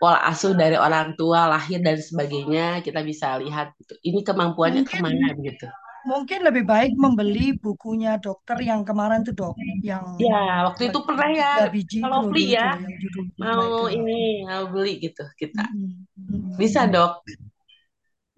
pola 0.00 0.16
asuh 0.24 0.56
dari 0.56 0.80
orang 0.80 1.12
tua, 1.16 1.44
lahir 1.44 1.84
dan 1.84 2.00
sebagainya. 2.00 2.80
Kita 2.80 3.04
bisa 3.04 3.36
lihat 3.36 3.76
gitu. 3.76 4.00
Ini 4.00 4.24
kemampuannya 4.24 4.88
ke 4.88 4.96
mana 4.96 5.36
gitu. 5.36 5.68
Mungkin 6.06 6.40
lebih 6.46 6.64
baik 6.64 6.92
membeli 6.96 7.56
bukunya 7.60 8.16
dokter 8.16 8.56
yang 8.64 8.80
kemarin 8.86 9.20
tuh 9.20 9.34
dok, 9.36 9.54
yang 9.84 10.16
Ya, 10.16 10.64
waktu 10.68 10.88
itu 10.88 10.98
pernah 11.04 11.28
ya. 11.28 11.52
biji 11.68 12.00
Kalau 12.00 12.28
dulu 12.28 12.40
ya, 12.40 12.80
Mau 13.36 13.88
itu. 13.88 14.00
ini 14.00 14.18
mau 14.48 14.64
beli 14.72 14.94
gitu 15.00 15.24
kita. 15.36 15.64
Mm-mm, 15.68 15.92
mm-mm. 16.16 16.56
Bisa 16.56 16.88
dok. 16.88 17.24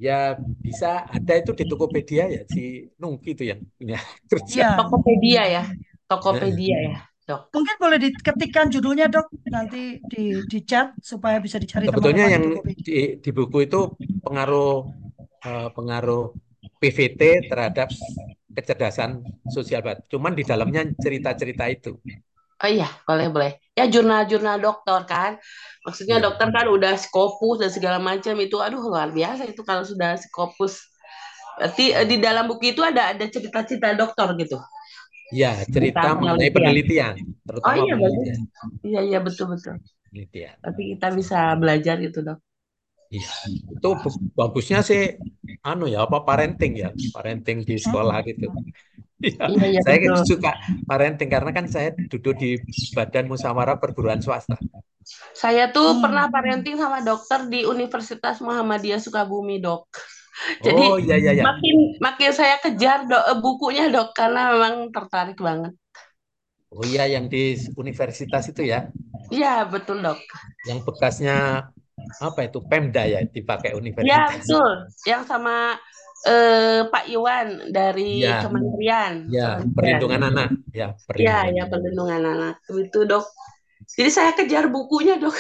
Ya 0.02 0.34
bisa 0.58 1.06
ada 1.06 1.32
itu 1.38 1.54
di 1.54 1.64
Tokopedia 1.70 2.26
ya 2.26 2.42
si 2.50 2.90
Nungki 2.98 3.38
itu 3.38 3.44
yang 3.46 3.60
punya 3.78 3.98
kerja. 4.30 4.58
Iya. 4.58 4.68
Tokopedia 4.82 5.42
ya. 5.46 5.62
Tokopedia 6.10 6.78
ya 6.90 6.98
dok. 7.22 7.40
Mungkin 7.54 7.76
boleh 7.78 7.98
diketikkan 8.02 8.66
judulnya 8.74 9.06
dok, 9.06 9.30
nanti 9.46 10.02
di 10.02 10.42
di 10.42 10.58
chat 10.66 10.92
supaya 10.98 11.38
bisa 11.38 11.56
dicari 11.62 11.86
Sebetulnya 11.86 12.26
yang 12.28 12.44
di 12.66 12.74
di, 12.82 12.98
di 13.22 13.30
buku 13.30 13.70
itu 13.70 13.94
pengaruh 14.26 14.90
eh, 15.46 15.68
pengaruh 15.70 16.24
PVT 16.82 17.46
terhadap 17.46 17.88
kecerdasan 18.52 19.22
sosial. 19.46 19.80
Pak. 19.86 20.10
Cuman 20.10 20.34
di 20.34 20.42
dalamnya 20.42 20.82
cerita-cerita 20.98 21.70
itu. 21.70 21.94
Oh 22.62 22.70
iya, 22.70 22.86
boleh 23.06 23.26
boleh. 23.30 23.52
Ya 23.78 23.86
jurnal-jurnal 23.90 24.58
dokter 24.62 24.98
kan. 25.06 25.32
Maksudnya 25.86 26.18
Iya. 26.22 26.26
dokter 26.30 26.48
kan 26.54 26.66
udah 26.70 26.94
skopus 26.94 27.56
dan 27.62 27.70
segala 27.70 27.98
macam 27.98 28.34
itu. 28.38 28.58
Aduh 28.58 28.82
luar 28.82 29.10
biasa 29.10 29.46
itu 29.50 29.62
kalau 29.66 29.82
sudah 29.82 30.14
skopus. 30.18 30.78
Berarti 31.58 31.94
eh, 31.94 32.06
di 32.06 32.16
dalam 32.22 32.46
buku 32.50 32.74
itu 32.74 32.82
ada 32.82 33.14
ada 33.14 33.24
cerita-cerita 33.26 33.94
dokter 33.98 34.28
gitu. 34.42 34.58
Ya 35.32 35.56
cerita 35.64 36.04
Tentang 36.04 36.20
mengenai 36.22 36.50
penelitian, 36.52 37.14
terutama 37.48 37.72
Oh 37.72 37.76
iya, 37.88 37.94
penelitian. 37.96 38.38
Iya 38.84 39.00
iya 39.10 39.18
betul 39.24 39.46
betul. 39.56 39.74
penelitian. 40.10 40.54
Tapi 40.62 40.82
kita 40.94 41.08
bisa 41.18 41.38
belajar 41.58 41.96
gitu 41.98 42.18
dok. 42.22 42.38
Iya, 43.14 43.28
itu 43.74 43.88
bagusnya 44.38 44.78
sih 44.88 45.00
anu 45.68 45.84
ya 45.94 45.98
apa 46.06 46.16
parenting 46.28 46.72
ya, 46.82 46.88
parenting 47.14 47.58
di 47.68 47.74
sekolah 47.84 48.16
gitu. 48.28 48.44
Iya, 49.28 49.46
Iya 49.50 49.64
iya 49.72 49.82
saya 49.84 49.96
betul. 49.96 50.18
suka 50.30 50.48
parenting 50.88 51.28
karena 51.34 51.50
kan 51.56 51.66
saya 51.74 51.88
duduk 52.12 52.34
di 52.42 52.46
Badan 52.96 53.24
Musyawarah 53.32 53.76
Perguruan 53.82 54.20
Swasta. 54.24 54.56
Saya 55.42 55.64
tuh 55.74 55.86
Hmm. 55.86 56.02
pernah 56.02 56.24
parenting 56.34 56.76
sama 56.82 56.98
dokter 57.08 57.40
di 57.52 57.58
Universitas 57.74 58.36
Muhammadiyah 58.46 59.00
Sukabumi 59.04 59.56
dok. 59.64 59.82
Jadi 60.66 60.82
Oh 60.82 60.98
iya 61.02 61.16
iya 61.22 61.32
iya. 61.36 61.46
makin 61.46 61.76
makin 62.06 62.30
saya 62.40 62.56
kejar 62.64 62.98
dok 63.10 63.22
eh, 63.32 63.38
bukunya 63.44 63.84
dok 63.94 64.08
karena 64.18 64.40
memang 64.54 64.74
tertarik 64.94 65.38
banget. 65.48 65.72
Oh 66.76 66.84
iya 66.90 67.02
yang 67.14 67.24
di 67.32 67.38
universitas 67.82 68.44
itu 68.52 68.62
ya, 68.72 68.78
Iya 69.34 69.50
betul 69.72 69.96
dok. 70.04 70.18
yang 70.68 70.78
bekasnya 70.86 71.32
apa 72.18 72.40
itu 72.47 72.59
Pemda 72.64 73.05
ya 73.05 73.20
dipakai 73.22 73.72
Ya 73.72 73.76
universitas. 73.76 74.30
betul. 74.43 74.70
Yang 75.07 75.22
sama 75.28 75.57
eh, 76.22 76.80
Pak 76.86 77.05
Iwan 77.11 77.47
dari 77.70 78.22
Iya. 78.22 78.47
Kementerian. 78.47 79.12
Ya, 79.26 79.59
Kementerian. 79.59 79.74
perlindungan 79.74 80.22
anak. 80.24 80.49
Ya, 80.70 80.72
Iya 80.72 80.86
perlindungan 81.07 81.26
ya 81.26 81.62
anak. 81.62 81.66
perlindungan 81.70 82.22
anak 82.24 82.55
itu 82.70 83.01
dok. 83.05 83.26
Jadi 83.82 84.09
saya 84.09 84.30
kejar 84.32 84.70
bukunya, 84.70 85.18
Dok. 85.18 85.34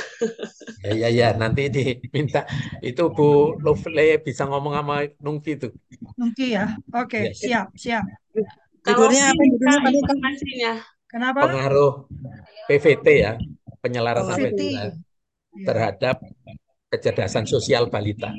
Ya, 0.84 0.92
ya, 0.92 1.08
ya. 1.08 1.28
Nanti 1.32 1.70
diminta 1.70 2.42
itu 2.82 3.00
Bu 3.08 3.54
Lovely 3.56 4.18
bisa 4.20 4.44
ngomong 4.44 4.74
sama 4.76 5.06
Nungki 5.22 5.56
itu. 5.56 5.68
Nungki 6.18 6.52
ya. 6.52 6.74
Oke, 6.92 7.30
Ya. 7.30 7.32
siap, 7.32 7.66
siap. 7.72 8.04
Kalau 8.82 9.06
Judulnya 9.08 9.30
apa 9.30 9.42
judulnya 9.46 9.78
tadi 9.78 9.98
informasinya. 10.02 10.72
Kenapa? 11.06 11.38
Pengaruh 11.46 11.92
PVT 12.66 13.06
ya, 13.14 13.32
penyelarasan 13.78 14.34
Oh. 14.34 14.36
PVT. 14.36 14.62
Vestibular 15.52 15.60
Ya. 15.60 15.68
terhadap 15.68 16.16
kecerdasan 16.88 17.44
sosial 17.44 17.88
balita. 17.88 18.32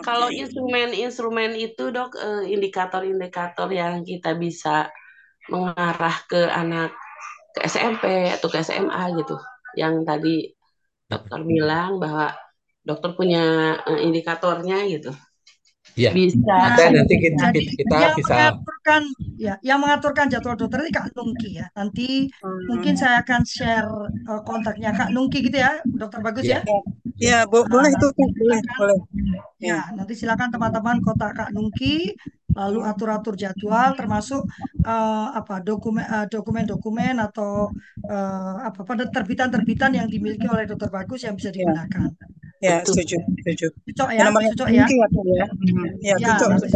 Kalau 0.00 0.32
instrumen-instrumen 0.32 1.54
itu, 1.54 1.92
Dok, 1.92 2.16
eh, 2.16 2.44
indikator-indikator 2.56 3.68
yang 3.70 4.00
kita 4.02 4.34
bisa 4.34 4.88
mengarah 5.50 6.16
ke 6.30 6.48
anak 6.48 6.94
ke 7.52 7.60
SMP 7.66 8.30
atau 8.32 8.48
ke 8.48 8.62
SMA 8.62 9.02
gitu. 9.18 9.36
Yang 9.76 9.94
tadi 10.06 10.34
dokter 11.10 11.40
bilang 11.42 11.98
bahwa 12.00 12.32
dokter 12.80 13.12
punya 13.12 13.76
eh, 13.82 14.00
indikatornya 14.06 14.88
gitu. 14.88 15.12
Ya, 15.98 16.10
Bisa. 16.14 16.52
Nah, 16.68 16.76
kita 16.76 16.82
nanti 16.94 17.14
kita, 17.22 17.38
Jadi 17.42 17.60
kita 17.78 17.96
yang 18.02 18.14
bisa 18.18 18.34
mengaturkan 18.34 19.02
ya, 19.44 19.54
yang 19.68 19.78
mengaturkan 19.82 20.26
jadwal 20.32 20.56
dokter 20.58 20.78
ini 20.84 20.90
Kak 20.96 21.06
Nungki 21.16 21.48
ya. 21.60 21.66
Nanti 21.78 22.02
mungkin 22.68 22.94
saya 23.00 23.14
akan 23.22 23.40
share 23.54 23.90
eh, 24.30 24.40
kontaknya 24.48 24.88
Kak 24.98 25.08
Nungki 25.14 25.38
gitu 25.46 25.56
ya, 25.64 25.70
Dokter 26.00 26.20
Bagus 26.26 26.46
ya. 26.54 26.60
ya. 26.66 26.78
Ya, 27.20 27.36
bo- 27.50 27.68
boleh 27.72 27.90
itu 27.96 28.06
Kang, 28.16 28.32
boleh, 28.38 28.60
boleh. 28.78 28.98
Ya, 29.68 29.74
nanti 29.96 30.12
silakan 30.20 30.48
teman-teman 30.54 30.96
kontak 31.04 31.30
Kak 31.36 31.48
Nungki, 31.54 31.86
lalu 32.58 32.78
atur-atur 32.90 33.34
jadwal 33.42 33.88
termasuk 33.98 34.42
eh, 34.88 35.26
apa 35.38 35.54
dokumen 35.66 36.04
eh, 36.14 36.24
dokumen-dokumen 36.32 37.14
atau 37.26 37.50
eh, 38.10 38.54
apa 38.68 38.80
pada 38.88 39.04
terbitan-terbitan 39.14 39.90
yang 39.98 40.08
dimiliki 40.14 40.46
oleh 40.54 40.64
Dokter 40.70 40.88
Bagus 40.96 41.20
yang 41.26 41.34
bisa 41.38 41.50
Ya, 41.54 41.68
digunakan. 41.68 42.08
ya, 42.60 42.74
Betul. 42.84 42.84
setuju, 42.88 43.16
setuju. 43.42 43.66
Cocok 43.86 44.10
Ya, 44.18 44.22
ya, 44.22 44.26
namanya 44.26 44.50
cocok 44.50 44.68
ya. 44.78 44.86
Ya, 44.86 44.86
Kang, 45.12 45.26
ya. 45.38 45.46
Ya, 46.08 46.16
cocok, 46.24 46.48
nanti 46.52 46.68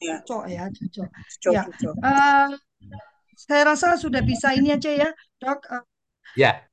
Ya, 0.00 0.16
cocok 0.26 0.42
ya, 0.54 0.62
cocok. 0.76 1.08
cocok, 1.42 1.54
Ya, 1.54 1.62
cocok. 1.64 1.96
eh, 2.04 2.46
saya 3.46 3.62
rasa 3.70 3.88
sudah 4.02 4.22
bisa 4.30 4.48
ini 4.58 4.68
aja 4.76 4.90
ya, 5.02 5.08
Dok. 5.42 5.60
Eh, 5.74 5.82
Ya, 6.36 6.65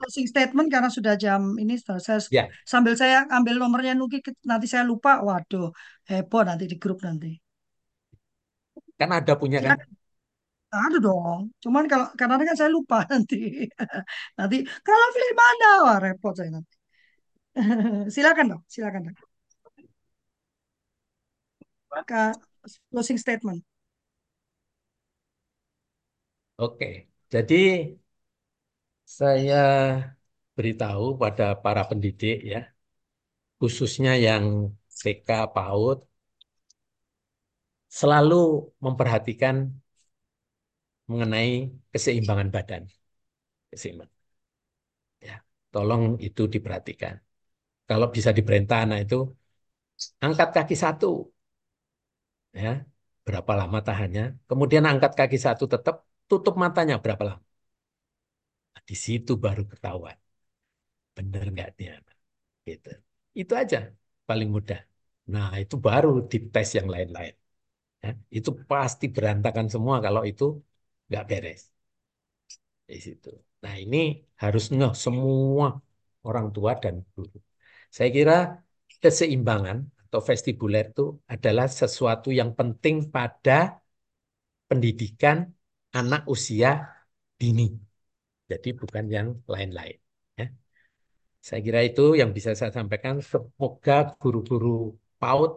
closing 0.00 0.26
statement 0.32 0.68
karena 0.72 0.88
sudah 0.88 1.14
jam 1.20 1.40
ini 1.62 1.76
saya 1.76 2.18
ya. 2.32 2.44
sambil 2.64 2.94
saya 2.96 3.28
ambil 3.28 3.54
nomornya 3.60 3.92
Nuki 3.92 4.18
nanti 4.48 4.66
saya 4.72 4.84
lupa. 4.88 5.20
Waduh 5.20 5.68
heboh 6.08 6.42
nanti 6.48 6.64
di 6.72 6.76
grup 6.82 6.98
nanti. 7.04 7.36
Kan 8.96 9.10
ada 9.12 9.32
punya 9.36 9.60
kan? 9.60 9.76
silakan 9.76 9.88
ada 10.88 10.98
dong. 11.02 11.40
Cuman 11.62 11.84
kalau 11.92 12.06
karena 12.18 12.34
kan 12.48 12.56
saya 12.56 12.70
lupa 12.72 12.96
nanti. 13.12 13.68
Nanti 14.38 14.56
kalau 14.86 15.06
pilih 15.14 15.34
mana? 15.42 15.66
Wah 15.84 15.98
repot 16.00 16.32
saya 16.38 16.50
nanti. 16.56 16.74
Silakan 18.14 18.46
dong 18.52 18.62
silakan 18.70 19.02
dong 19.10 19.18
closing 22.92 23.18
statement. 23.18 23.64
Oke. 26.58 27.08
Jadi 27.32 27.54
saya 29.18 29.54
beritahu 30.56 31.04
pada 31.22 31.44
para 31.64 31.82
pendidik 31.90 32.36
ya, 32.52 32.58
khususnya 33.60 34.10
yang 34.26 34.44
TK 34.98 35.28
PAUD 35.54 35.98
selalu 37.98 38.72
memperhatikan 38.84 39.56
mengenai 41.10 41.50
keseimbangan 41.92 42.48
badan. 42.54 42.82
Keseimbangan. 43.72 44.14
Ya, 45.26 45.34
tolong 45.72 46.02
itu 46.26 46.42
diperhatikan. 46.54 47.14
Kalau 47.88 48.06
bisa 48.16 48.30
diperintah 48.38 48.78
anak 48.84 48.98
itu 49.06 49.16
angkat 50.26 50.48
kaki 50.56 50.74
satu. 50.82 51.06
Ya, 52.62 52.70
berapa 53.26 53.52
lama 53.60 53.78
tahannya? 53.86 54.22
Kemudian 54.48 54.84
angkat 54.90 55.12
kaki 55.18 55.38
satu 55.46 55.64
tetap 55.72 55.94
tutup 56.30 56.54
matanya 56.62 56.94
berapa 57.04 57.22
lama? 57.28 57.44
Nah, 58.72 58.82
di 58.90 58.94
situ 59.04 59.32
baru 59.44 59.62
ketahuan. 59.72 60.16
Benar 61.16 61.44
nggak 61.54 61.70
dia? 61.78 61.92
Gitu. 62.68 62.88
Itu 63.40 63.52
aja 63.62 63.78
paling 64.28 64.48
mudah. 64.56 64.80
Nah, 65.32 65.46
itu 65.62 65.74
baru 65.86 66.08
dites 66.32 66.68
yang 66.78 66.88
lain-lain. 66.94 67.34
Ya, 68.04 68.10
itu 68.38 68.50
pasti 68.70 69.06
berantakan 69.16 69.66
semua 69.74 69.96
kalau 70.06 70.22
itu 70.30 70.44
nggak 71.08 71.24
beres. 71.30 71.62
Di 72.90 72.98
situ. 73.06 73.28
Nah, 73.62 73.74
ini 73.84 73.96
harus 74.42 74.64
ngeh 74.76 74.92
semua 75.04 75.66
orang 76.28 76.46
tua 76.54 76.72
dan 76.82 76.94
guru. 77.14 77.36
Saya 77.96 78.08
kira 78.16 78.34
keseimbangan 79.02 79.78
atau 80.06 80.20
vestibuler 80.28 80.84
itu 80.92 81.02
adalah 81.34 81.66
sesuatu 81.80 82.28
yang 82.40 82.50
penting 82.58 82.96
pada 83.14 83.52
pendidikan 84.68 85.38
anak 85.98 86.22
usia 86.34 86.70
dini. 87.40 87.89
Jadi 88.50 88.68
bukan 88.80 89.04
yang 89.16 89.28
lain-lain. 89.52 89.96
Ya. 90.40 90.46
Saya 91.48 91.60
kira 91.66 91.80
itu 91.88 92.02
yang 92.20 92.30
bisa 92.36 92.50
saya 92.60 92.72
sampaikan. 92.78 93.14
Semoga 93.30 93.92
guru-guru 94.20 94.68
PAUD 95.20 95.52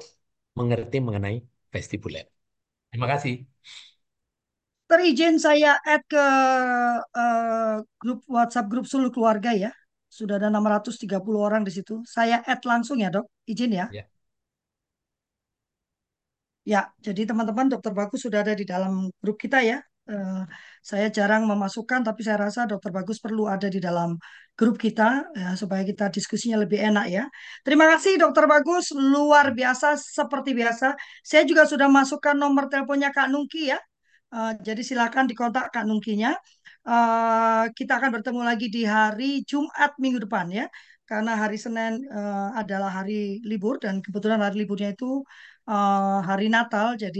mengerti 0.60 0.98
mengenai 1.08 1.36
vestibuler. 1.74 2.26
Terima 2.92 3.08
kasih. 3.14 3.34
terizin 4.90 5.36
saya 5.46 5.72
add 5.94 6.04
ke 6.12 6.26
eh, 7.18 7.76
grup 8.02 8.20
WhatsApp 8.30 8.70
grup 8.72 8.86
seluruh 8.90 9.12
keluarga 9.16 9.52
ya 9.54 9.72
sudah 10.18 10.38
ada 10.38 10.50
630 10.54 11.42
orang 11.42 11.62
di 11.66 11.72
situ 11.74 12.06
saya 12.06 12.46
add 12.46 12.62
langsung 12.70 13.02
ya 13.02 13.10
dok 13.10 13.26
izin 13.50 13.72
ya 13.80 13.86
Ya. 13.90 14.06
Ya, 16.64 16.82
jadi 17.04 17.28
teman-teman 17.28 17.68
Dokter 17.68 17.92
Bagus 17.92 18.24
sudah 18.24 18.40
ada 18.40 18.56
di 18.56 18.64
dalam 18.64 19.12
grup 19.20 19.36
kita 19.36 19.60
ya. 19.60 19.84
Eh, 20.04 20.44
saya 20.84 21.08
jarang 21.18 21.48
memasukkan, 21.48 22.04
tapi 22.04 22.22
saya 22.28 22.38
rasa 22.46 22.68
Dokter 22.68 22.92
Bagus 22.92 23.24
perlu 23.24 23.48
ada 23.48 23.72
di 23.72 23.80
dalam 23.80 24.20
grup 24.60 24.76
kita 24.76 25.32
ya, 25.32 25.56
supaya 25.56 25.88
kita 25.88 26.12
diskusinya 26.12 26.60
lebih 26.64 26.80
enak 26.92 27.06
ya. 27.08 27.24
Terima 27.64 27.88
kasih 27.88 28.20
Dokter 28.20 28.44
Bagus, 28.44 28.92
luar 28.92 29.56
biasa 29.56 29.96
seperti 29.96 30.52
biasa. 30.60 31.00
Saya 31.24 31.44
juga 31.48 31.64
sudah 31.72 31.88
masukkan 31.88 32.36
nomor 32.36 32.68
teleponnya 32.68 33.16
Kak 33.16 33.32
Nungki 33.32 33.72
ya. 33.72 33.80
Eh, 34.36 34.52
jadi 34.68 34.82
silakan 34.84 35.24
dikontak 35.32 35.72
Kak 35.72 35.86
Nungkinya. 35.88 36.36
Eh, 36.88 37.64
kita 37.78 37.92
akan 38.00 38.10
bertemu 38.20 38.42
lagi 38.44 38.68
di 38.76 38.84
hari 38.84 39.48
Jumat 39.48 39.96
minggu 40.04 40.20
depan 40.28 40.52
ya. 40.52 40.66
Karena 41.08 41.32
hari 41.40 41.56
Senin 41.56 41.94
eh, 42.12 42.50
adalah 42.60 42.92
hari 42.92 43.40
libur 43.48 43.80
dan 43.84 44.04
kebetulan 44.04 44.40
hari 44.44 44.68
liburnya 44.68 44.92
itu 44.96 45.24
eh, 45.70 46.18
hari 46.30 46.46
Natal, 46.56 46.88
jadi 47.04 47.20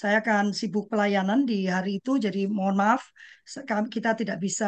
saya 0.00 0.14
akan 0.22 0.44
sibuk 0.58 0.84
pelayanan 0.92 1.40
di 1.50 1.54
hari 1.74 1.90
itu. 1.98 2.12
Jadi 2.24 2.38
mohon 2.56 2.76
maaf, 2.82 3.02
kita 3.94 4.10
tidak 4.20 4.36
bisa 4.44 4.66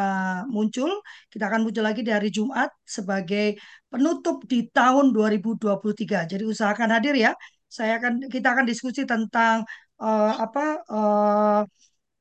muncul. 0.55 0.91
Kita 1.33 1.45
akan 1.49 1.61
muncul 1.65 1.85
lagi 1.89 2.01
di 2.07 2.13
hari 2.17 2.29
Jumat 2.37 2.69
sebagai 2.97 3.57
penutup 3.93 4.37
di 4.53 4.57
tahun 4.77 5.15
2023. 5.17 6.27
Jadi 6.31 6.45
usahakan 6.53 6.89
hadir 6.95 7.15
ya. 7.15 7.33
Saya 7.77 7.97
akan 7.99 8.13
kita 8.35 8.49
akan 8.55 8.67
diskusi 8.71 9.03
tentang 9.13 9.57
eh, 10.03 10.33
apa 10.45 10.61
eh, 10.93 11.61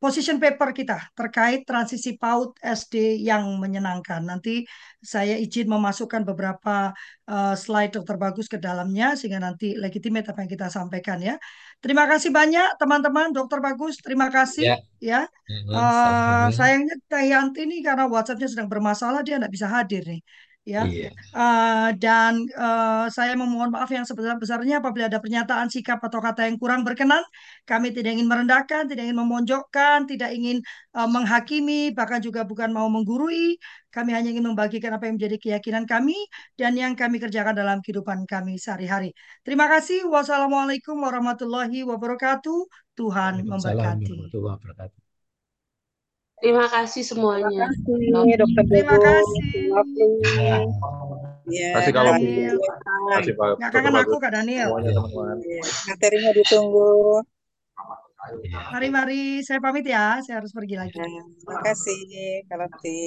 position 0.02 0.41
paper 0.41 0.74
kita 0.74 0.97
terkait 1.14 1.62
transisi 1.70 2.18
PAUD 2.18 2.58
SD 2.60 3.22
yang 3.22 3.45
menyenangkan. 3.62 4.26
Nanti 4.26 4.66
saya 4.97 5.38
izin 5.38 5.70
memasukkan 5.70 6.26
beberapa 6.26 6.89
eh, 7.30 7.54
slide 7.54 7.93
dokter 8.02 8.18
bagus 8.18 8.49
ke 8.49 8.58
dalamnya 8.58 9.14
sehingga 9.14 9.38
nanti 9.38 9.78
legitimate 9.78 10.26
apa 10.34 10.41
yang 10.41 10.52
kita 10.52 10.68
sampaikan 10.74 11.22
ya. 11.22 11.38
Terima 11.78 12.10
kasih 12.10 12.34
banyak 12.34 12.82
teman-teman 12.82 13.30
dokter 13.30 13.62
bagus. 13.62 14.02
Terima 14.02 14.28
kasih 14.34 14.74
Ya, 14.74 14.78
ya. 14.97 15.22
Sama-sama. 15.70 16.49
sayangnya 16.58 16.95
Teh 17.10 17.26
Yanti 17.30 17.60
ini 17.70 17.86
karena 17.86 18.10
WhatsApp-nya 18.10 18.49
sedang 18.49 18.70
bermasalah 18.74 19.22
dia 19.22 19.38
tidak 19.38 19.54
bisa 19.54 19.68
hadir 19.70 20.02
nih. 20.06 20.22
Ya, 20.62 20.86
Iya. 20.86 21.09
Eh, 21.34 21.89
dan 21.97 22.45
eh, 22.45 23.05
saya 23.09 23.34
memohon 23.34 23.74
maaf 23.74 23.89
yang 23.89 24.05
sebesar-besarnya 24.05 24.78
apabila 24.78 25.09
ada 25.09 25.18
pernyataan 25.18 25.74
sikap 25.74 25.97
atau 26.05 26.22
kata 26.22 26.45
yang 26.45 26.62
kurang 26.62 26.86
berkenan. 26.86 27.26
Kami 27.66 27.89
tidak 27.89 28.14
ingin 28.14 28.30
merendahkan, 28.30 28.86
tidak 28.86 29.09
ingin 29.09 29.18
memonjokkan, 29.18 30.05
tidak 30.05 30.30
ingin 30.38 30.62
eh, 30.97 31.09
menghakimi, 31.09 31.89
bahkan 31.97 32.22
juga 32.22 32.45
bukan 32.45 32.70
mau 32.78 32.86
menggurui. 32.93 33.57
Kami 33.89 34.09
hanya 34.14 34.30
ingin 34.38 34.45
membagikan 34.53 34.93
apa 34.93 35.09
yang 35.09 35.18
menjadi 35.18 35.38
keyakinan 35.41 35.84
kami 35.89 36.16
dan 36.53 36.78
yang 36.78 36.93
kami 36.93 37.18
kerjakan 37.18 37.57
dalam 37.57 37.82
kehidupan 37.82 38.30
kami 38.30 38.62
sehari-hari. 38.62 39.18
Terima 39.41 39.66
kasih. 39.66 40.05
Wassalamualaikum 40.14 40.93
warahmatullahi 41.01 41.82
wabarakatuh. 41.89 42.70
Tuhan 42.93 43.49
memberkati. 43.49 44.30
Terima 46.42 46.66
kasih 46.66 47.02
Terima 47.02 47.38
semuanya. 47.38 47.66
kasih 47.70 48.36
Dokter 48.36 48.64
Terima 48.66 48.98
kasih. 48.98 49.44
Lovely. 49.70 50.10
Ya. 50.42 50.58
Ya, 51.52 51.70
Kasih 51.76 51.92
kalau 51.92 52.12
Daniel. 52.16 52.58
kasih 53.12 53.34
Pak 53.36 53.46
Nggak 53.46 53.58
Dokter 53.60 53.70
kangen 53.74 53.92
aku 53.92 53.98
Bagus 53.98 54.20
Kak 54.22 54.32
Daniel. 54.34 54.68
semuanya 54.68 54.89
Ya. 54.89 54.96
teman-teman. 54.96 55.38
Ya, 55.42 55.64
materinya 55.89 56.32
ditunggu. 56.34 56.92
Mari, 58.72 58.88
mari. 58.89 59.22
Saya 59.42 59.60
pamit 59.60 59.86
ya. 59.86 60.22
Saya 60.22 60.39
harus 60.39 60.54
pergi 60.54 60.76
lagi. 60.78 60.98
Nah, 60.98 61.10
terima 61.42 61.60
kasih, 61.62 62.00
Kak 62.46 62.58
Lati. 62.58 63.02